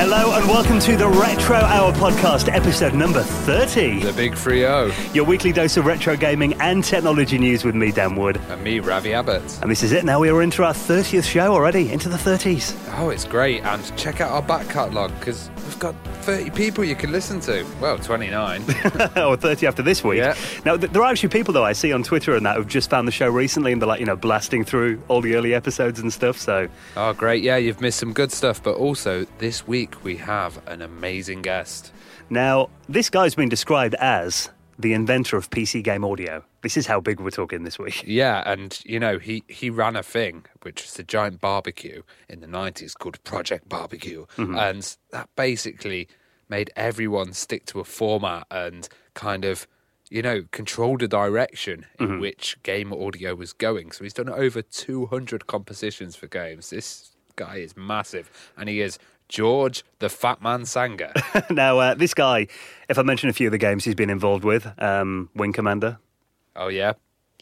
Hello 0.00 0.32
and 0.32 0.48
welcome 0.48 0.78
to 0.80 0.96
the 0.96 1.06
Retro 1.06 1.56
Hour 1.56 1.92
podcast, 1.92 2.50
episode 2.50 2.94
number 2.94 3.22
30. 3.22 4.00
The 4.00 4.14
Big 4.14 4.34
3 4.34 4.60
0. 4.60 4.92
Your 5.12 5.26
weekly 5.26 5.52
dose 5.52 5.76
of 5.76 5.84
retro 5.84 6.16
gaming 6.16 6.54
and 6.54 6.82
technology 6.82 7.36
news 7.36 7.64
with 7.64 7.74
me, 7.74 7.92
Dan 7.92 8.16
Wood. 8.16 8.40
And 8.48 8.64
me, 8.64 8.80
Ravi 8.80 9.12
Abbott. 9.12 9.42
And 9.60 9.70
this 9.70 9.82
is 9.82 9.92
it. 9.92 10.06
Now 10.06 10.18
we 10.18 10.30
are 10.30 10.40
into 10.40 10.64
our 10.64 10.72
30th 10.72 11.24
show 11.24 11.52
already, 11.52 11.92
into 11.92 12.08
the 12.08 12.16
30s. 12.16 12.74
Oh, 12.98 13.10
it's 13.10 13.26
great. 13.26 13.62
And 13.62 13.94
check 13.98 14.22
out 14.22 14.30
our 14.30 14.40
back 14.40 14.66
catalogue 14.70 15.12
because 15.20 15.50
we've 15.66 15.78
got 15.78 15.94
30 16.22 16.48
people 16.52 16.82
you 16.82 16.96
can 16.96 17.12
listen 17.12 17.38
to. 17.40 17.66
Well, 17.78 17.98
29. 17.98 18.62
or 19.18 19.36
30 19.36 19.66
after 19.66 19.82
this 19.82 20.02
week. 20.02 20.16
Yeah. 20.16 20.34
Now, 20.64 20.78
th- 20.78 20.92
there 20.92 21.02
are 21.02 21.10
actually 21.10 21.28
people, 21.28 21.52
though, 21.52 21.64
I 21.64 21.74
see 21.74 21.92
on 21.92 22.02
Twitter 22.04 22.34
and 22.34 22.46
that 22.46 22.56
who've 22.56 22.66
just 22.66 22.88
found 22.88 23.06
the 23.06 23.12
show 23.12 23.28
recently 23.28 23.72
and 23.72 23.82
they're 23.82 23.88
like, 23.88 24.00
you 24.00 24.06
know, 24.06 24.16
blasting 24.16 24.64
through 24.64 25.02
all 25.08 25.20
the 25.20 25.34
early 25.34 25.52
episodes 25.52 26.00
and 26.00 26.10
stuff. 26.10 26.38
So, 26.38 26.68
oh, 26.96 27.12
great. 27.12 27.42
Yeah, 27.42 27.58
you've 27.58 27.82
missed 27.82 27.98
some 27.98 28.14
good 28.14 28.32
stuff. 28.32 28.62
But 28.62 28.76
also, 28.76 29.26
this 29.40 29.66
week 29.68 29.89
we 30.02 30.16
have 30.16 30.66
an 30.66 30.82
amazing 30.82 31.42
guest. 31.42 31.92
now 32.28 32.68
this 32.88 33.10
guy's 33.10 33.34
been 33.34 33.48
described 33.48 33.94
as 33.94 34.50
the 34.80 34.94
inventor 34.94 35.36
of 35.36 35.50
PC 35.50 35.82
game 35.82 36.04
audio. 36.04 36.42
This 36.62 36.76
is 36.76 36.86
how 36.86 37.00
big 37.00 37.20
we're 37.20 37.30
talking 37.30 37.64
this 37.64 37.78
week. 37.78 38.02
Yeah, 38.06 38.42
and 38.50 38.78
you 38.84 38.98
know, 38.98 39.18
he, 39.18 39.44
he 39.46 39.68
ran 39.70 39.96
a 39.96 40.02
thing, 40.02 40.46
which 40.62 40.82
was 40.84 40.98
a 40.98 41.02
giant 41.02 41.40
barbecue 41.40 42.02
in 42.28 42.40
the 42.40 42.46
90s 42.46 42.96
called 42.96 43.22
Project 43.24 43.68
Barbecue. 43.68 44.26
Mm-hmm. 44.36 44.56
And 44.56 44.96
that 45.10 45.28
basically 45.36 46.08
made 46.48 46.70
everyone 46.76 47.32
stick 47.32 47.66
to 47.66 47.80
a 47.80 47.84
format 47.84 48.46
and 48.50 48.88
kind 49.14 49.44
of, 49.44 49.66
you 50.08 50.22
know, 50.22 50.44
control 50.50 50.96
the 50.96 51.08
direction 51.08 51.86
in 51.98 52.08
mm-hmm. 52.08 52.20
which 52.20 52.60
game 52.62 52.92
audio 52.92 53.34
was 53.34 53.52
going. 53.52 53.92
So 53.92 54.04
he's 54.04 54.14
done 54.14 54.30
over 54.30 54.62
200 54.62 55.46
compositions 55.46 56.16
for 56.16 56.26
games. 56.26 56.70
This 56.70 57.10
guy 57.36 57.56
is 57.56 57.76
massive, 57.76 58.52
and 58.56 58.68
he 58.68 58.80
is 58.80 58.98
George 59.30 59.84
the 60.00 60.08
Fat 60.10 60.42
Man 60.42 60.66
Sanger. 60.66 61.12
now, 61.50 61.78
uh, 61.78 61.94
this 61.94 62.12
guy, 62.12 62.48
if 62.88 62.98
I 62.98 63.02
mention 63.02 63.28
a 63.30 63.32
few 63.32 63.46
of 63.46 63.52
the 63.52 63.58
games 63.58 63.84
he's 63.84 63.94
been 63.94 64.10
involved 64.10 64.44
with, 64.44 64.70
um, 64.82 65.30
Wing 65.34 65.52
Commander, 65.54 65.98
oh, 66.56 66.68
yeah. 66.68 66.92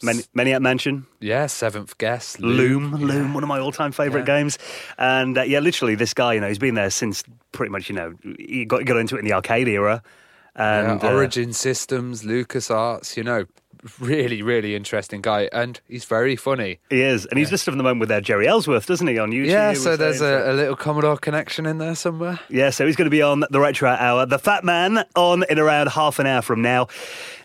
Many, 0.00 0.22
Maniac 0.32 0.62
Mansion, 0.62 1.06
Yeah, 1.18 1.46
Seventh 1.46 1.98
Guest. 1.98 2.38
Loom, 2.38 2.94
Loom, 2.94 3.34
one 3.34 3.42
of 3.42 3.48
my 3.48 3.58
all-time 3.58 3.90
favourite 3.90 4.28
Yeah. 4.28 4.38
games, 4.38 4.56
and 4.96 5.36
uh, 5.36 5.42
yeah, 5.42 5.58
literally, 5.58 5.96
this 5.96 6.14
guy, 6.14 6.34
you 6.34 6.40
know, 6.40 6.46
he's 6.46 6.58
been 6.58 6.76
there 6.76 6.90
since 6.90 7.24
pretty 7.50 7.72
much, 7.72 7.88
you 7.88 7.96
know, 7.96 8.14
he 8.38 8.64
got 8.64 8.84
got 8.84 8.96
into 8.98 9.16
it 9.16 9.20
in 9.20 9.24
the 9.24 9.32
arcade 9.32 9.66
era, 9.66 10.00
and 10.54 11.02
yeah, 11.02 11.08
uh, 11.08 11.12
Origin 11.12 11.52
Systems, 11.52 12.22
LucasArts, 12.22 13.16
you 13.16 13.24
know, 13.24 13.46
really, 14.00 14.42
really 14.42 14.74
interesting 14.74 15.20
guy. 15.20 15.48
And 15.52 15.80
he's 15.86 16.04
very 16.04 16.36
funny. 16.36 16.80
he 16.90 17.02
is, 17.02 17.26
and 17.26 17.38
he's 17.38 17.50
just 17.50 17.68
at 17.68 17.76
the 17.76 17.82
moment 17.82 18.00
with 18.00 18.10
uh, 18.10 18.20
Jeri 18.20 18.46
Ellsworth, 18.46 18.86
doesn't 18.86 19.06
he, 19.06 19.18
on 19.18 19.30
YouTube? 19.30 19.46
Yeah, 19.46 19.74
so 19.74 19.96
there's 19.96 20.20
a, 20.20 20.50
a 20.50 20.54
little 20.54 20.76
Commodore 20.76 21.16
connection 21.16 21.66
in 21.66 21.78
there 21.78 21.94
somewhere. 21.94 22.40
Yeah, 22.48 22.70
so 22.70 22.86
he's 22.86 22.96
going 22.96 23.06
to 23.06 23.10
be 23.10 23.22
on 23.22 23.44
the 23.50 23.60
Retro 23.60 23.90
Hour. 23.90 24.26
The 24.26 24.38
Fat 24.38 24.64
Man 24.64 25.04
on 25.14 25.44
in 25.48 25.58
around 25.58 25.88
half 25.88 26.18
an 26.18 26.26
hour 26.26 26.42
from 26.42 26.62
now. 26.62 26.88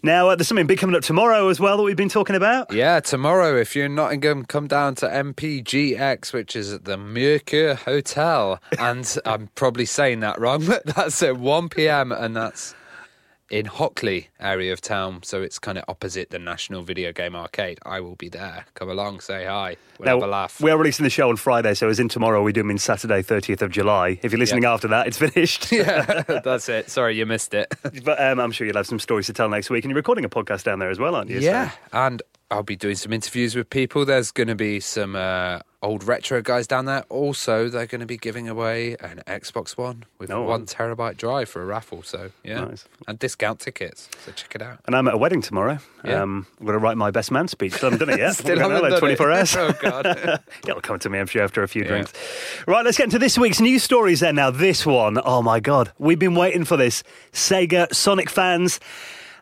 Now, 0.01 0.29
uh, 0.29 0.35
there's 0.35 0.47
something 0.47 0.67
big 0.67 0.79
coming 0.79 0.95
up 0.95 1.03
tomorrow 1.03 1.47
as 1.47 1.59
well 1.59 1.77
that 1.77 1.83
we've 1.83 1.95
been 1.95 2.09
talking 2.09 2.35
about. 2.35 2.73
Yeah, 2.73 2.99
tomorrow, 2.99 3.55
if 3.55 3.73
you're 3.75 3.87
not 3.87 4.11
in 4.11 4.19
Nottingham, 4.23 4.45
come 4.45 4.67
down 4.67 4.95
to 4.95 5.07
MPGX, 5.07 6.33
which 6.33 6.55
is 6.55 6.73
at 6.73 6.85
the 6.85 6.97
Mercure 6.97 7.75
Hotel. 7.75 8.59
And 8.77 9.17
I'm 9.25 9.47
probably 9.55 9.85
saying 9.85 10.21
that 10.21 10.39
wrong, 10.39 10.65
but 10.65 10.85
that's 10.95 11.21
at 11.23 11.37
1 11.37 11.69
pm, 11.69 12.11
and 12.11 12.35
that's 12.35 12.75
in 13.53 13.65
Hockley 13.67 14.29
area 14.39 14.73
of 14.73 14.81
town. 14.81 15.21
So 15.21 15.43
it's 15.43 15.59
kind 15.59 15.77
of 15.77 15.83
opposite 15.87 16.31
the 16.31 16.39
National 16.39 16.81
Video 16.81 17.13
Game 17.13 17.35
Arcade. 17.35 17.77
I 17.85 17.99
will 17.99 18.15
be 18.15 18.27
there. 18.27 18.65
Come 18.73 18.89
along, 18.89 19.19
say 19.19 19.45
hi. 19.45 19.77
We'll 19.99 20.07
Now, 20.07 20.15
have 20.15 20.23
a 20.27 20.31
laugh. 20.31 20.59
we 20.59 20.71
are 20.71 20.77
releasing 20.77 21.03
the 21.03 21.11
show 21.11 21.29
on 21.29 21.35
Friday, 21.35 21.75
so 21.75 21.87
as 21.87 21.99
in 21.99 22.09
tomorrow, 22.09 22.41
we 22.41 22.51
do 22.51 22.61
them 22.61 22.71
in 22.71 22.79
Saturday, 22.79 23.21
30th 23.21 23.61
of 23.61 23.69
July. 23.69 24.19
If 24.23 24.31
you're 24.31 24.39
listening 24.39 24.65
after 24.65 24.87
that, 24.87 25.05
it's 25.05 25.19
finished. 25.19 25.71
yeah, 25.71 26.23
that's 26.43 26.67
it. 26.67 26.89
Sorry, 26.89 27.15
you 27.15 27.27
missed 27.27 27.53
it. 27.53 27.71
but 28.03 28.19
um, 28.19 28.39
I'm 28.39 28.51
sure 28.51 28.65
you'll 28.65 28.75
have 28.77 28.87
some 28.87 28.97
stories 28.99 29.27
to 29.27 29.33
tell 29.33 29.49
next 29.49 29.69
week. 29.69 29.83
And 29.85 29.91
you're 29.91 29.97
recording 29.97 30.25
a 30.25 30.29
podcast 30.29 30.63
down 30.63 30.79
there 30.79 30.89
as 30.89 30.97
well, 30.97 31.13
aren't 31.13 31.29
you? 31.29 31.39
So- 31.39 31.45
Yeah, 31.45 31.71
and 31.91 32.23
I'll 32.49 32.63
be 32.63 32.75
doing 32.75 32.95
some 32.95 33.13
interviews 33.13 33.55
with 33.55 33.69
people. 33.69 34.03
There's 34.03 34.31
going 34.31 34.47
to 34.47 34.55
be 34.55 34.79
some 34.79 35.15
uh, 35.15 35.59
old 35.83 36.03
retro 36.05 36.41
guys 36.41 36.65
down 36.65 36.85
there. 36.85 37.03
Also, 37.09 37.69
they're 37.69 37.85
going 37.85 37.99
to 38.01 38.07
be 38.07 38.17
giving 38.17 38.49
away 38.49 38.95
an 39.01 39.21
Xbox 39.27 39.77
One 39.77 40.05
with 40.17 40.31
Oh, 40.31 40.41
one 40.43 40.65
terabyte 40.65 41.17
drive 41.17 41.49
for 41.49 41.61
a 41.61 41.65
raffle. 41.65 42.01
So 42.01 42.31
yeah, 42.43 42.61
Nice. 42.65 42.85
and 43.07 43.19
discount 43.19 43.59
tickets. 43.59 44.09
So 44.25 44.31
check 44.31 44.55
it 44.55 44.61
out. 44.61 44.79
And 44.85 44.95
I'm 44.95 45.07
at 45.07 45.13
a 45.13 45.17
wedding 45.17 45.41
tomorrow. 45.41 45.77
Yeah. 46.03 46.21
Um, 46.23 46.47
I'm 46.59 46.65
going 46.65 46.73
to 46.79 46.83
write 46.83 46.97
my 46.97 47.11
best 47.11 47.29
man 47.31 47.47
speech. 47.47 47.73
Still 47.73 47.91
haven't 47.91 48.07
done 48.07 48.17
it 48.17 48.19
yet. 48.21 48.35
Still 48.37 48.57
haven't 48.57 48.81
done 48.81 48.93
it. 48.93 48.99
24 48.99 49.31
hours. 49.31 49.55
oh 49.57 49.73
god. 49.81 50.05
It'll 50.67 50.81
come 50.81 50.97
to 50.99 51.09
me, 51.09 51.19
I'm 51.19 51.27
sure, 51.27 51.43
after 51.43 51.61
a 51.61 51.67
few 51.67 51.83
Yeah. 51.83 51.89
drinks. 51.89 52.13
Right, 52.65 52.83
let's 52.85 52.97
get 52.97 53.03
into 53.05 53.19
this 53.19 53.37
week's 53.37 53.59
news 53.61 53.83
stories 53.83 54.21
then. 54.21 54.35
Now, 54.35 54.49
this 54.51 54.85
one, 54.85 55.19
oh 55.23 55.41
my 55.41 55.59
God, 55.59 55.91
we've 55.99 56.17
been 56.19 56.35
waiting 56.35 56.63
for 56.65 56.77
this. 56.77 57.03
Sega, 57.33 57.93
Sonic 57.93 58.29
fans, 58.29 58.79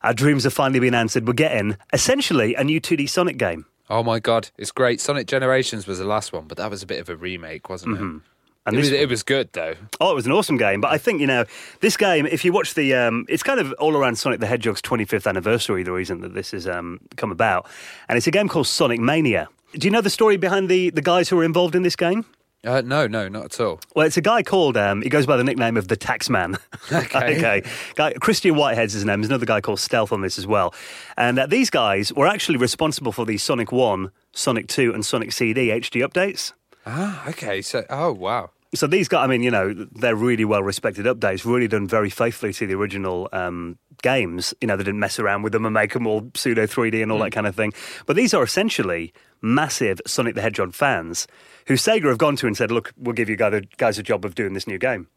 our 0.04 0.14
dreams 0.14 0.44
have 0.46 0.54
finally 0.54 0.80
been 0.80 0.96
answered. 0.96 1.28
We're 1.28 1.34
getting 1.34 1.78
essentially 1.94 2.56
a 2.56 2.64
new 2.64 2.82
2D 2.82 3.08
Sonic 3.08 3.38
game. 3.38 3.66
Oh 3.92 4.04
my 4.04 4.20
god, 4.20 4.50
it's 4.58 4.72
great. 4.72 5.00
Sonic 5.00 5.28
Generations 5.28 5.86
was 5.86 6.00
the 6.00 6.06
last 6.06 6.34
one, 6.34 6.46
but 6.46 6.58
that 6.58 6.70
was 6.70 6.82
a 6.82 6.88
bit 6.88 7.00
of 7.00 7.10
a 7.10 7.16
remake, 7.16 7.70
wasn't 7.70 7.98
it? 7.98 8.02
Mm-hmm. 8.02 8.18
And 8.66 8.76
it, 8.76 8.80
was, 8.80 8.92
it 8.92 9.10
was 9.10 9.24
good 9.24 9.50
though. 9.54 9.74
Oh, 10.00 10.12
it 10.12 10.16
was 10.16 10.28
an 10.28 10.32
awesome 10.32 10.58
game. 10.58 10.82
But 10.82 10.92
I 10.92 10.98
think, 11.00 11.20
you 11.20 11.26
know, 11.26 11.46
this 11.80 11.98
game, 11.98 12.28
if 12.28 12.46
you 12.46 12.54
watch 12.54 12.76
the, 12.76 12.94
um, 12.94 13.26
it's 13.28 13.42
kind 13.42 13.60
of 13.60 13.74
all 13.74 13.98
around 13.98 14.18
Sonic 14.18 14.40
the 14.40 14.46
Hedgehog's 14.46 14.84
25th 14.84 15.28
anniversary, 15.28 15.82
the 15.82 15.92
reason 15.92 16.22
that 16.22 16.36
this 16.36 16.52
has 16.52 16.68
um, 16.68 17.00
come 17.18 17.32
about. 17.32 17.68
And 18.08 18.18
it's 18.18 18.28
a 18.28 18.32
game 18.32 18.48
called 18.48 18.68
Sonic 18.68 19.00
Mania. 19.00 19.48
Do 19.74 19.88
you 19.88 19.92
know 19.92 20.02
the 20.02 20.12
story 20.12 20.38
behind 20.38 20.70
the, 20.70 20.92
the 20.92 21.02
guys 21.02 21.30
who 21.30 21.38
were 21.38 21.44
involved 21.44 21.76
in 21.76 21.82
this 21.82 21.96
game? 21.96 22.26
Uh, 22.64 22.82
no, 22.86 23.08
no, 23.08 23.28
not 23.28 23.46
at 23.46 23.60
all. 23.60 23.80
Well, 23.96 24.06
it's 24.06 24.18
a 24.18 24.22
guy 24.22 24.44
called, 24.44 24.78
um, 24.78 25.02
he 25.02 25.10
goes 25.10 25.26
by 25.26 25.36
the 25.36 25.44
nickname 25.44 25.78
of 25.78 25.88
the 25.88 25.98
Taxman. 25.98 26.60
Okay. 26.92 27.38
okay. 27.38 27.64
Guy, 27.96 28.14
Christian 28.14 28.56
Whitehead's 28.56 28.94
his 28.94 29.06
name. 29.06 29.22
There's 29.22 29.30
another 29.30 29.46
guy 29.46 29.62
called 29.62 29.80
Stealth 29.80 30.12
on 30.12 30.22
this 30.22 30.38
as 30.38 30.46
well. 30.46 30.74
And 31.16 31.40
uh, 31.40 31.46
these 31.46 31.70
guys 31.70 32.12
were 32.14 32.28
actually 32.28 32.58
responsible 32.58 33.12
for 33.12 33.26
the 33.26 33.38
Sonic 33.38 33.72
1, 33.72 34.12
Sonic 34.34 34.68
2, 34.68 34.94
and 34.94 35.06
Sonic 35.06 35.32
CD 35.32 35.70
HD 35.70 36.06
updates. 36.06 36.52
Ah, 36.86 37.28
okay. 37.30 37.62
So, 37.62 37.86
oh 37.90 38.12
wow. 38.12 38.50
So 38.74 38.88
these 38.88 39.10
guys, 39.10 39.26
I 39.26 39.28
mean, 39.28 39.44
you 39.44 39.52
know, 39.52 39.74
they're 39.74 40.16
really 40.16 40.46
well 40.46 40.64
respected 40.64 41.06
updates, 41.06 41.46
really 41.46 41.68
done 41.68 41.88
very 41.88 42.10
faithfully 42.10 42.54
to 42.54 42.66
the 42.66 42.74
original 42.74 43.28
um, 43.34 43.78
games. 44.02 44.54
You 44.62 44.68
know, 44.68 44.78
they 44.78 44.84
didn't 44.86 45.00
mess 45.00 45.20
around 45.20 45.42
with 45.42 45.52
them 45.52 45.66
and 45.66 45.74
make 45.74 45.92
them 45.92 46.08
all 46.08 46.32
pseudo 46.36 46.66
3D 46.66 47.04
and 47.04 47.12
all 47.12 47.20
that 47.20 47.32
kind 47.32 47.48
of 47.48 47.56
thing. 47.56 47.74
But 48.06 48.16
these 48.16 48.34
are 48.34 48.44
essentially 48.44 49.14
massive 49.42 50.00
Sonic 50.08 50.36
the 50.36 50.42
Hedgehog 50.42 50.74
fans 50.74 51.28
who 51.68 51.74
Sega 51.74 52.06
have 52.06 52.18
gone 52.18 52.38
to 52.38 52.48
and 52.48 52.56
said, 52.56 52.72
look, 52.72 52.94
we'll 52.96 53.14
give 53.14 53.28
you 53.28 53.36
guys 53.36 53.54
a, 53.54 53.62
guys 53.76 54.00
a 54.00 54.04
job 54.04 54.24
of 54.24 54.36
doing 54.36 54.54
this 54.54 54.68
new 54.68 54.78
game. 54.78 55.08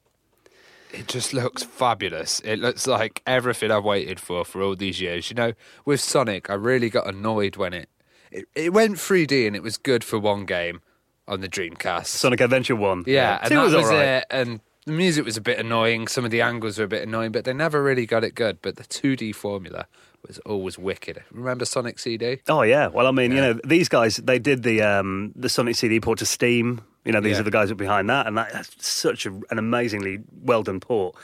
It 0.92 1.06
just 1.06 1.32
looks 1.32 1.62
fabulous. 1.62 2.40
It 2.40 2.58
looks 2.58 2.88
like 2.88 3.22
everything 3.24 3.70
I've 3.70 3.84
waited 3.84 4.18
for 4.18 4.44
for 4.44 4.62
all 4.62 4.74
these 4.74 5.00
years. 5.00 5.30
You 5.30 5.36
know, 5.36 5.52
with 5.84 6.00
Sonic, 6.00 6.50
I 6.50 6.54
really 6.54 6.90
got 6.90 7.06
annoyed 7.06 7.56
when 7.56 7.72
it 7.72 7.88
it, 8.32 8.46
it 8.56 8.72
went 8.72 8.96
3D 8.96 9.46
and 9.46 9.54
it 9.54 9.62
was 9.62 9.76
good 9.76 10.02
for 10.02 10.18
one 10.18 10.44
game 10.44 10.80
on 11.28 11.40
the 11.40 11.48
Dreamcast. 11.48 12.06
Sonic 12.06 12.40
Adventure 12.40 12.76
1. 12.76 13.04
yeah, 13.06 13.38
and 13.40 13.48
Two 13.48 13.54
that 13.56 13.62
was, 13.64 13.74
all 13.74 13.82
right. 13.82 14.04
it. 14.18 14.24
And 14.30 14.60
the 14.86 14.92
music 14.92 15.24
was 15.24 15.36
a 15.36 15.40
bit 15.40 15.58
annoying. 15.58 16.06
Some 16.08 16.24
of 16.24 16.30
the 16.30 16.40
angles 16.42 16.78
were 16.78 16.84
a 16.84 16.88
bit 16.88 17.02
annoying, 17.06 17.32
but 17.32 17.44
they 17.44 17.52
never 17.54 17.82
really 17.82 18.06
got 18.06 18.24
it 18.24 18.34
good. 18.34 18.58
But 18.62 18.76
the 18.76 18.84
2D 18.84 19.34
formula 19.34 19.86
was 20.26 20.38
always 20.40 20.78
wicked. 20.78 21.22
Remember 21.30 21.64
Sonic 21.64 21.98
CD? 21.98 22.40
Oh 22.48 22.62
yeah. 22.62 22.88
Well, 22.88 23.06
I 23.06 23.10
mean, 23.10 23.30
you 23.32 23.40
know, 23.40 23.58
these 23.64 23.88
guys 23.88 24.16
they 24.16 24.38
did 24.38 24.62
the 24.62 24.82
um, 24.82 25.32
the 25.36 25.48
Sonic 25.48 25.76
CD 25.76 26.00
port 26.00 26.18
to 26.18 26.26
Steam. 26.26 26.82
You 27.06 27.12
know, 27.12 27.20
these 27.20 27.34
Yeah. 27.34 27.40
are 27.40 27.44
the 27.44 27.50
guys 27.50 27.68
that 27.68 27.74
are 27.74 27.76
behind 27.76 28.08
that, 28.08 28.26
and 28.26 28.38
that, 28.38 28.50
that's 28.50 28.86
such 28.86 29.26
a, 29.26 29.30
an 29.50 29.58
amazingly 29.58 30.20
well 30.42 30.62
done 30.62 30.80
port. 30.80 31.14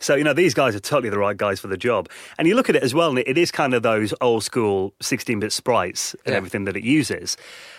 So 0.00 0.16
you 0.16 0.24
know, 0.24 0.32
these 0.32 0.52
guys 0.54 0.74
are 0.74 0.80
totally 0.80 1.10
the 1.10 1.18
right 1.18 1.36
guys 1.36 1.60
for 1.60 1.68
the 1.68 1.76
job. 1.76 2.08
And 2.38 2.48
you 2.48 2.56
look 2.56 2.68
at 2.68 2.74
it 2.74 2.82
as 2.82 2.92
well, 2.92 3.10
and 3.10 3.20
it, 3.20 3.28
it 3.28 3.38
is 3.38 3.52
kind 3.52 3.72
of 3.74 3.84
those 3.84 4.12
old 4.20 4.42
school 4.42 4.94
16-bit 5.00 5.52
sprites 5.52 6.14
and 6.24 6.32
Yeah. 6.32 6.38
everything 6.38 6.64
that 6.64 6.76
it 6.76 6.82
uses. 6.82 7.36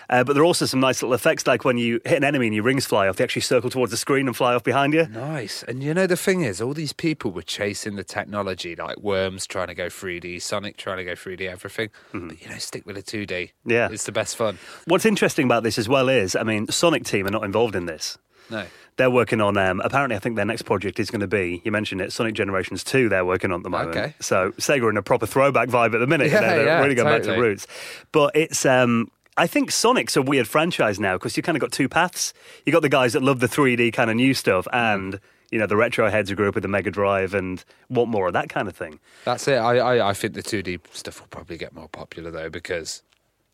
Uh, 0.09 0.24
but 0.24 0.34
there 0.34 0.42
are 0.42 0.46
also 0.46 0.66
some 0.66 0.80
nice 0.80 1.02
little 1.02 1.14
effects, 1.14 1.46
like 1.46 1.64
when 1.64 1.78
you 1.78 2.00
hit 2.06 2.18
an 2.18 2.24
enemy 2.24 2.47
and 2.47 2.56
your 2.56 2.64
rings 2.64 2.86
fly 2.86 3.08
off, 3.08 3.18
they 3.18 3.24
actually 3.24 3.44
circle 3.44 3.70
towards 3.70 3.92
the 3.92 3.97
screen 3.97 4.28
and 4.28 4.36
fly 4.36 4.56
off 4.56 4.64
behind 4.64 4.94
you. 4.94 5.08
Nice. 5.08 5.64
And 5.64 5.84
you 5.84 5.94
know, 5.94 6.08
the 6.08 6.18
thing 6.18 6.42
is, 6.42 6.62
all 6.62 6.74
these 6.74 6.94
people 6.94 7.31
were 7.31 7.44
chasing 7.44 7.95
the 7.95 8.04
technology, 8.04 8.75
like 8.75 8.98
Worms 8.98 9.45
trying 9.45 9.68
to 9.68 9.75
go 9.75 9.88
3D, 9.88 10.42
Sonic 10.42 10.78
trying 10.78 10.98
to 10.98 11.04
go 11.04 11.13
3D, 11.13 11.42
everything. 11.48 11.89
But, 12.12 12.42
you 12.42 12.50
know, 12.50 12.57
stick 12.57 12.86
with 12.86 12.98
a 12.98 13.04
2D. 13.04 13.28
Mm-hmm. 13.28 13.72
Yeah. 13.72 13.89
It's 13.92 14.06
the 14.06 14.12
best 14.12 14.36
fun. 14.36 14.57
What's 14.86 15.06
interesting 15.06 15.45
about 15.45 15.63
this 15.63 15.78
as 15.78 15.88
well 15.88 16.10
is, 16.10 16.36
I 16.36 16.44
mean, 16.44 16.68
Sonic 16.68 17.04
Team 17.06 17.28
are 17.28 17.31
not 17.31 17.44
involved 17.44 17.75
in 17.75 17.86
this. 17.86 18.18
No. 18.50 18.66
They're 18.98 19.10
working 19.12 19.39
on. 19.39 19.56
Um, 19.56 19.80
apparently, 19.81 20.18
I 20.18 20.19
think 20.19 20.36
their 20.36 20.44
next 20.44 20.63
project 20.63 21.00
is 21.00 21.10
going 21.10 21.22
to 21.22 21.28
be. 21.28 21.62
You 21.63 21.72
mentioned 21.72 22.01
it, 22.01 22.12
Sonic 22.12 22.34
Generations 22.36 22.84
Two. 22.84 23.07
They're 23.07 23.24
working 23.24 23.51
on 23.51 23.62
at 23.62 23.63
the 23.63 23.69
moment. 23.69 23.95
Okay. 23.95 24.13
So 24.19 24.51
Sega 24.57 24.84
are 24.84 24.89
in 24.89 24.98
a 24.98 25.01
proper 25.01 25.25
throwback 25.25 25.69
vibe 25.69 25.94
at 25.94 26.00
the 26.00 26.07
minute. 26.07 26.31
Yeah, 26.31 26.42
they're 26.42 26.66
yeah, 26.66 26.81
really 26.81 26.95
going 26.95 27.07
back 27.07 27.22
to 27.22 27.28
totally. 27.30 27.48
roots. 27.48 27.68
But 28.12 28.36
it's. 28.36 28.66
Um, 28.66 29.10
I 29.39 29.47
think 29.47 29.71
Sonic's 29.71 30.18
a 30.18 30.21
weird 30.21 30.50
franchise 30.50 31.00
now 31.00 31.15
because 31.15 31.38
you 31.38 31.44
kind 31.44 31.56
of 31.56 31.62
got 31.62 31.71
two 31.71 31.88
paths. 31.88 32.33
You 32.65 32.74
got 32.74 32.81
the 32.81 32.89
guys 32.89 33.13
that 33.13 33.24
love 33.24 33.39
the 33.39 33.47
3D 33.47 33.94
kind 33.94 34.09
of 34.09 34.18
new 34.18 34.33
stuff, 34.33 34.68
and 34.74 35.18
you 35.50 35.57
know 35.57 35.65
the 35.65 35.77
retro 35.77 36.09
heads 36.09 36.30
who 36.30 36.36
grew 36.36 36.50
up 36.50 36.56
with 36.56 36.63
the 36.63 36.68
Mega 36.68 36.91
Drive 36.91 37.33
and 37.33 37.63
want 37.89 38.09
more 38.09 38.27
of 38.27 38.33
that 38.33 38.50
kind 38.50 38.68
of 38.68 38.75
thing. 38.75 39.00
That's 39.24 39.47
it. 39.47 39.56
I, 39.56 39.77
I, 39.77 40.09
I 40.09 40.13
think 40.13 40.33
the 40.33 40.44
2D 40.44 40.81
stuff 40.91 41.21
will 41.21 41.30
probably 41.30 41.57
get 41.57 41.74
more 41.74 41.88
popular, 41.88 42.31
though, 42.31 42.50
because 42.50 43.01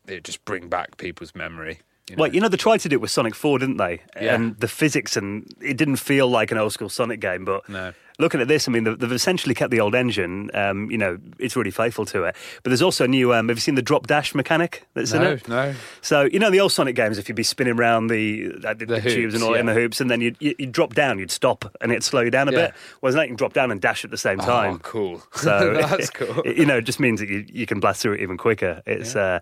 it 0.08 0.24
just 0.24 0.44
bring 0.44 0.68
back 0.68 0.96
people's 0.96 1.36
memory. 1.36 1.78
You 2.08 2.16
know? 2.16 2.20
Well, 2.22 2.32
you 2.34 2.40
know, 2.40 2.48
they 2.48 2.56
tried 2.56 2.78
to 2.80 2.88
do 2.88 2.94
it 2.96 3.00
with 3.00 3.10
Sonic 3.10 3.34
4, 3.34 3.58
didn't 3.58 3.78
they? 3.78 4.00
Yeah. 4.20 4.34
And 4.34 4.56
the 4.60 4.68
physics, 4.68 5.16
and 5.16 5.52
it 5.60 5.76
didn't 5.76 5.96
feel 5.96 6.28
like 6.28 6.52
an 6.52 6.58
old 6.58 6.72
school 6.72 6.88
Sonic 6.88 7.18
game. 7.20 7.44
But 7.44 7.68
No. 7.68 7.92
looking 8.20 8.40
at 8.40 8.46
this, 8.46 8.68
I 8.68 8.70
mean, 8.70 8.84
they've, 8.84 9.10
essentially 9.10 9.56
kept 9.56 9.72
the 9.72 9.80
old 9.80 9.96
engine. 9.96 10.50
Um, 10.54 10.88
you 10.88 10.98
know, 10.98 11.18
it's 11.40 11.56
really 11.56 11.72
faithful 11.72 12.06
to 12.06 12.22
it. 12.22 12.36
But 12.62 12.70
there's 12.70 12.80
also 12.80 13.06
a 13.06 13.08
new. 13.08 13.34
Um, 13.34 13.48
have 13.48 13.56
you 13.56 13.60
seen 13.60 13.74
the 13.74 13.82
drop 13.82 14.06
dash 14.06 14.36
mechanic 14.36 14.86
that's 14.94 15.12
in 15.12 15.20
no, 15.22 15.32
it? 15.32 15.48
no. 15.48 15.74
So 16.00 16.28
you 16.32 16.38
know 16.38 16.48
the 16.50 16.60
old 16.60 16.70
Sonic 16.70 16.94
games, 16.94 17.18
if 17.18 17.28
you'd 17.28 17.34
be 17.34 17.42
spinning 17.42 17.76
around 17.76 18.06
the, 18.06 18.52
uh, 18.64 18.74
the, 18.74 18.86
the 18.86 19.00
hoops, 19.00 19.14
tubes 19.14 19.34
and 19.34 19.42
all 19.42 19.52
that 19.54 19.58
in 19.58 19.66
the 19.66 19.74
hoops, 19.74 20.00
and 20.00 20.08
then 20.08 20.20
you'd, 20.20 20.36
you'd 20.38 20.70
drop 20.70 20.94
down, 20.94 21.18
you'd 21.18 21.32
stop, 21.32 21.64
and 21.80 21.90
it'd 21.90 22.04
slow 22.04 22.20
you 22.20 22.30
down 22.30 22.48
a 22.48 22.52
Yeah. 22.52 22.66
bit. 22.66 22.74
Whereas 23.00 23.16
now 23.16 23.22
you 23.22 23.28
can 23.28 23.36
drop 23.36 23.52
down 23.52 23.72
and 23.72 23.80
dash 23.80 24.04
at 24.04 24.12
the 24.12 24.16
same 24.16 24.38
time. 24.38 24.74
Oh, 24.74 24.78
cool. 24.78 25.22
So 25.34 25.74
that's 25.80 26.10
cool. 26.10 26.40
it- 26.44 26.56
you 26.58 26.66
know, 26.66 26.76
it 26.76 26.82
just 26.84 27.00
means 27.00 27.18
that 27.18 27.28
you, 27.28 27.44
you 27.48 27.66
can 27.66 27.80
blast 27.80 28.00
through 28.02 28.12
it 28.12 28.20
even 28.20 28.36
quicker. 28.36 28.80
It's 28.86 29.16
uh, 29.16 29.40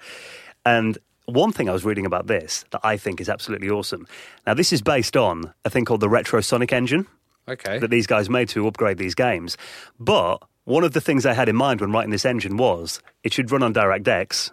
and 0.65 0.97
one 1.26 1.53
thing 1.53 1.69
I 1.69 1.73
was 1.73 1.85
reading 1.85 2.06
about 2.06 2.26
this 2.26 2.65
that 2.71 2.81
I 2.85 2.97
think 2.97 3.21
is 3.21 3.29
absolutely 3.29 3.71
awesome. 3.71 4.06
Now, 4.47 4.55
this 4.55 4.73
is 4.73 4.82
based 4.82 5.17
on 5.17 5.55
a 5.65 5.71
thing 5.71 5.85
called 5.85 6.00
the 6.00 6.09
Retro 6.09 6.41
Sonic 6.41 6.73
engine 6.73 7.06
Okay. 7.49 7.79
that 7.79 7.91
these 7.91 8.06
guys 8.06 8.29
made 8.31 8.49
to 8.50 8.67
upgrade 8.67 8.99
these 8.99 9.15
games. 9.15 9.56
But 9.99 10.38
one 10.65 10.85
of 10.85 10.93
the 10.93 11.00
things 11.00 11.26
I 11.26 11.35
had 11.35 11.49
in 11.49 11.56
mind 11.56 11.81
when 11.81 11.93
writing 11.93 12.11
this 12.11 12.25
engine 12.25 12.56
was 12.56 13.00
it 13.23 13.32
should 13.32 13.50
run 13.50 13.62
on 13.62 13.75
DirectX 13.75 14.50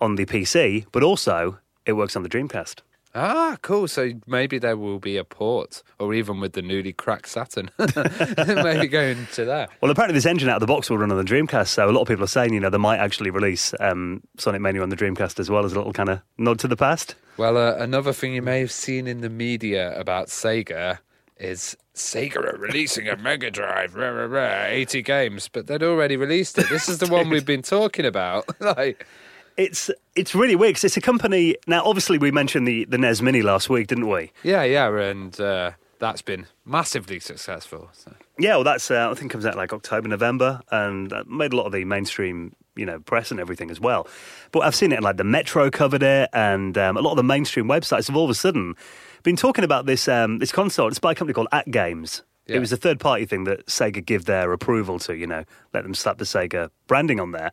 on 0.00 0.16
the 0.16 0.26
PC, 0.26 0.86
but 0.92 1.02
also 1.02 1.58
it 1.86 1.92
works 1.94 2.16
on 2.16 2.22
the 2.22 2.28
Dreamcast. 2.28 2.80
Ah, 3.14 3.56
cool. 3.62 3.86
So 3.86 4.12
maybe 4.26 4.58
there 4.58 4.76
will 4.76 4.98
be 4.98 5.16
a 5.16 5.24
port, 5.24 5.82
or 5.98 6.14
even 6.14 6.40
with 6.40 6.54
the 6.54 6.62
newly 6.62 6.92
cracked 6.92 7.28
Saturn, 7.28 7.70
maybe 7.78 8.88
going 8.88 9.26
to 9.34 9.44
that. 9.44 9.70
Well, 9.80 9.90
apparently 9.90 10.14
this 10.14 10.26
engine 10.26 10.48
out 10.48 10.56
of 10.56 10.60
the 10.60 10.66
box 10.66 10.90
will 10.90 10.98
run 10.98 11.12
on 11.12 11.18
the 11.18 11.24
Dreamcast, 11.24 11.68
so 11.68 11.88
a 11.88 11.92
lot 11.92 12.02
of 12.02 12.08
people 12.08 12.24
are 12.24 12.28
saying, 12.28 12.52
you 12.52 12.60
know, 12.60 12.70
they 12.70 12.78
might 12.78 12.98
actually 12.98 13.30
release 13.30 13.72
um, 13.78 14.22
Sonic 14.36 14.60
Mania 14.60 14.82
on 14.82 14.88
the 14.88 14.96
Dreamcast 14.96 15.38
as 15.38 15.48
well 15.48 15.64
as 15.64 15.72
a 15.72 15.76
little 15.76 15.92
kind 15.92 16.08
of 16.08 16.20
nod 16.38 16.58
to 16.60 16.68
the 16.68 16.76
past. 16.76 17.14
Well, 17.36 17.56
uh, 17.56 17.76
another 17.76 18.12
thing 18.12 18.34
you 18.34 18.42
may 18.42 18.60
have 18.60 18.72
seen 18.72 19.06
in 19.06 19.20
the 19.20 19.30
media 19.30 19.98
about 19.98 20.28
Sega 20.28 20.98
is 21.36 21.76
Sega 21.94 22.54
are 22.54 22.56
releasing 22.56 23.08
a 23.08 23.16
Mega 23.16 23.50
Drive, 23.50 23.94
rah, 23.94 24.08
rah, 24.08 24.26
rah, 24.26 24.64
80 24.66 25.02
games, 25.02 25.48
but 25.48 25.66
they'd 25.66 25.82
already 25.82 26.16
released 26.16 26.58
it. 26.58 26.68
This 26.68 26.88
is 26.88 26.98
the 26.98 27.06
one 27.12 27.28
we've 27.28 27.46
been 27.46 27.62
talking 27.62 28.06
about. 28.06 28.48
like, 28.60 29.06
It's 29.56 29.90
it's 30.14 30.34
really 30.34 30.56
weird 30.56 30.70
because 30.70 30.84
it's 30.84 30.96
a 30.96 31.00
company. 31.00 31.56
Now, 31.66 31.84
obviously, 31.84 32.18
we 32.18 32.30
mentioned 32.30 32.66
the, 32.66 32.84
the 32.86 32.98
NES 32.98 33.22
Mini 33.22 33.42
last 33.42 33.70
week, 33.70 33.86
didn't 33.86 34.08
we? 34.08 34.32
yeah, 34.42 34.62
yeah, 34.62 34.88
and 34.88 35.38
uh, 35.40 35.72
that's 35.98 36.22
been 36.22 36.46
massively 36.64 37.20
successful. 37.20 37.88
So. 37.92 38.14
Yeah, 38.38 38.56
well, 38.56 38.64
that's 38.64 38.90
uh, 38.90 39.10
I 39.10 39.14
think 39.14 39.30
comes 39.30 39.46
out 39.46 39.56
like 39.56 39.72
October, 39.72 40.08
November, 40.08 40.60
and 40.70 41.12
made 41.26 41.52
a 41.52 41.56
lot 41.56 41.66
of 41.66 41.72
the 41.72 41.84
mainstream, 41.84 42.54
you 42.74 42.84
know, 42.84 42.98
press 43.00 43.30
and 43.30 43.38
everything 43.38 43.70
as 43.70 43.80
well. 43.80 44.08
But 44.50 44.60
I've 44.60 44.74
seen 44.74 44.92
it 44.92 45.02
like 45.02 45.16
the 45.16 45.24
Metro 45.24 45.70
covered 45.70 46.02
it, 46.02 46.30
and 46.32 46.76
um, 46.76 46.96
a 46.96 47.00
lot 47.00 47.12
of 47.12 47.16
the 47.16 47.22
mainstream 47.22 47.66
websites 47.66 48.08
have 48.08 48.16
all 48.16 48.24
of 48.24 48.30
a 48.30 48.34
sudden 48.34 48.74
been 49.22 49.36
talking 49.36 49.64
about 49.64 49.86
this 49.86 50.08
um, 50.08 50.38
this 50.38 50.52
console. 50.52 50.88
It's 50.88 50.98
by 50.98 51.12
a 51.12 51.14
company 51.14 51.34
called 51.34 51.48
AtGames. 51.52 52.22
Yeah. 52.46 52.56
It 52.56 52.58
was 52.58 52.72
a 52.72 52.76
third 52.76 53.00
party 53.00 53.24
thing 53.24 53.44
that 53.44 53.66
Sega 53.66 54.04
give 54.04 54.26
their 54.26 54.52
approval 54.52 54.98
to, 55.00 55.16
you 55.16 55.26
know, 55.26 55.44
let 55.72 55.82
them 55.82 55.94
slap 55.94 56.18
the 56.18 56.24
Sega 56.24 56.68
branding 56.86 57.18
on 57.18 57.30
there. 57.32 57.52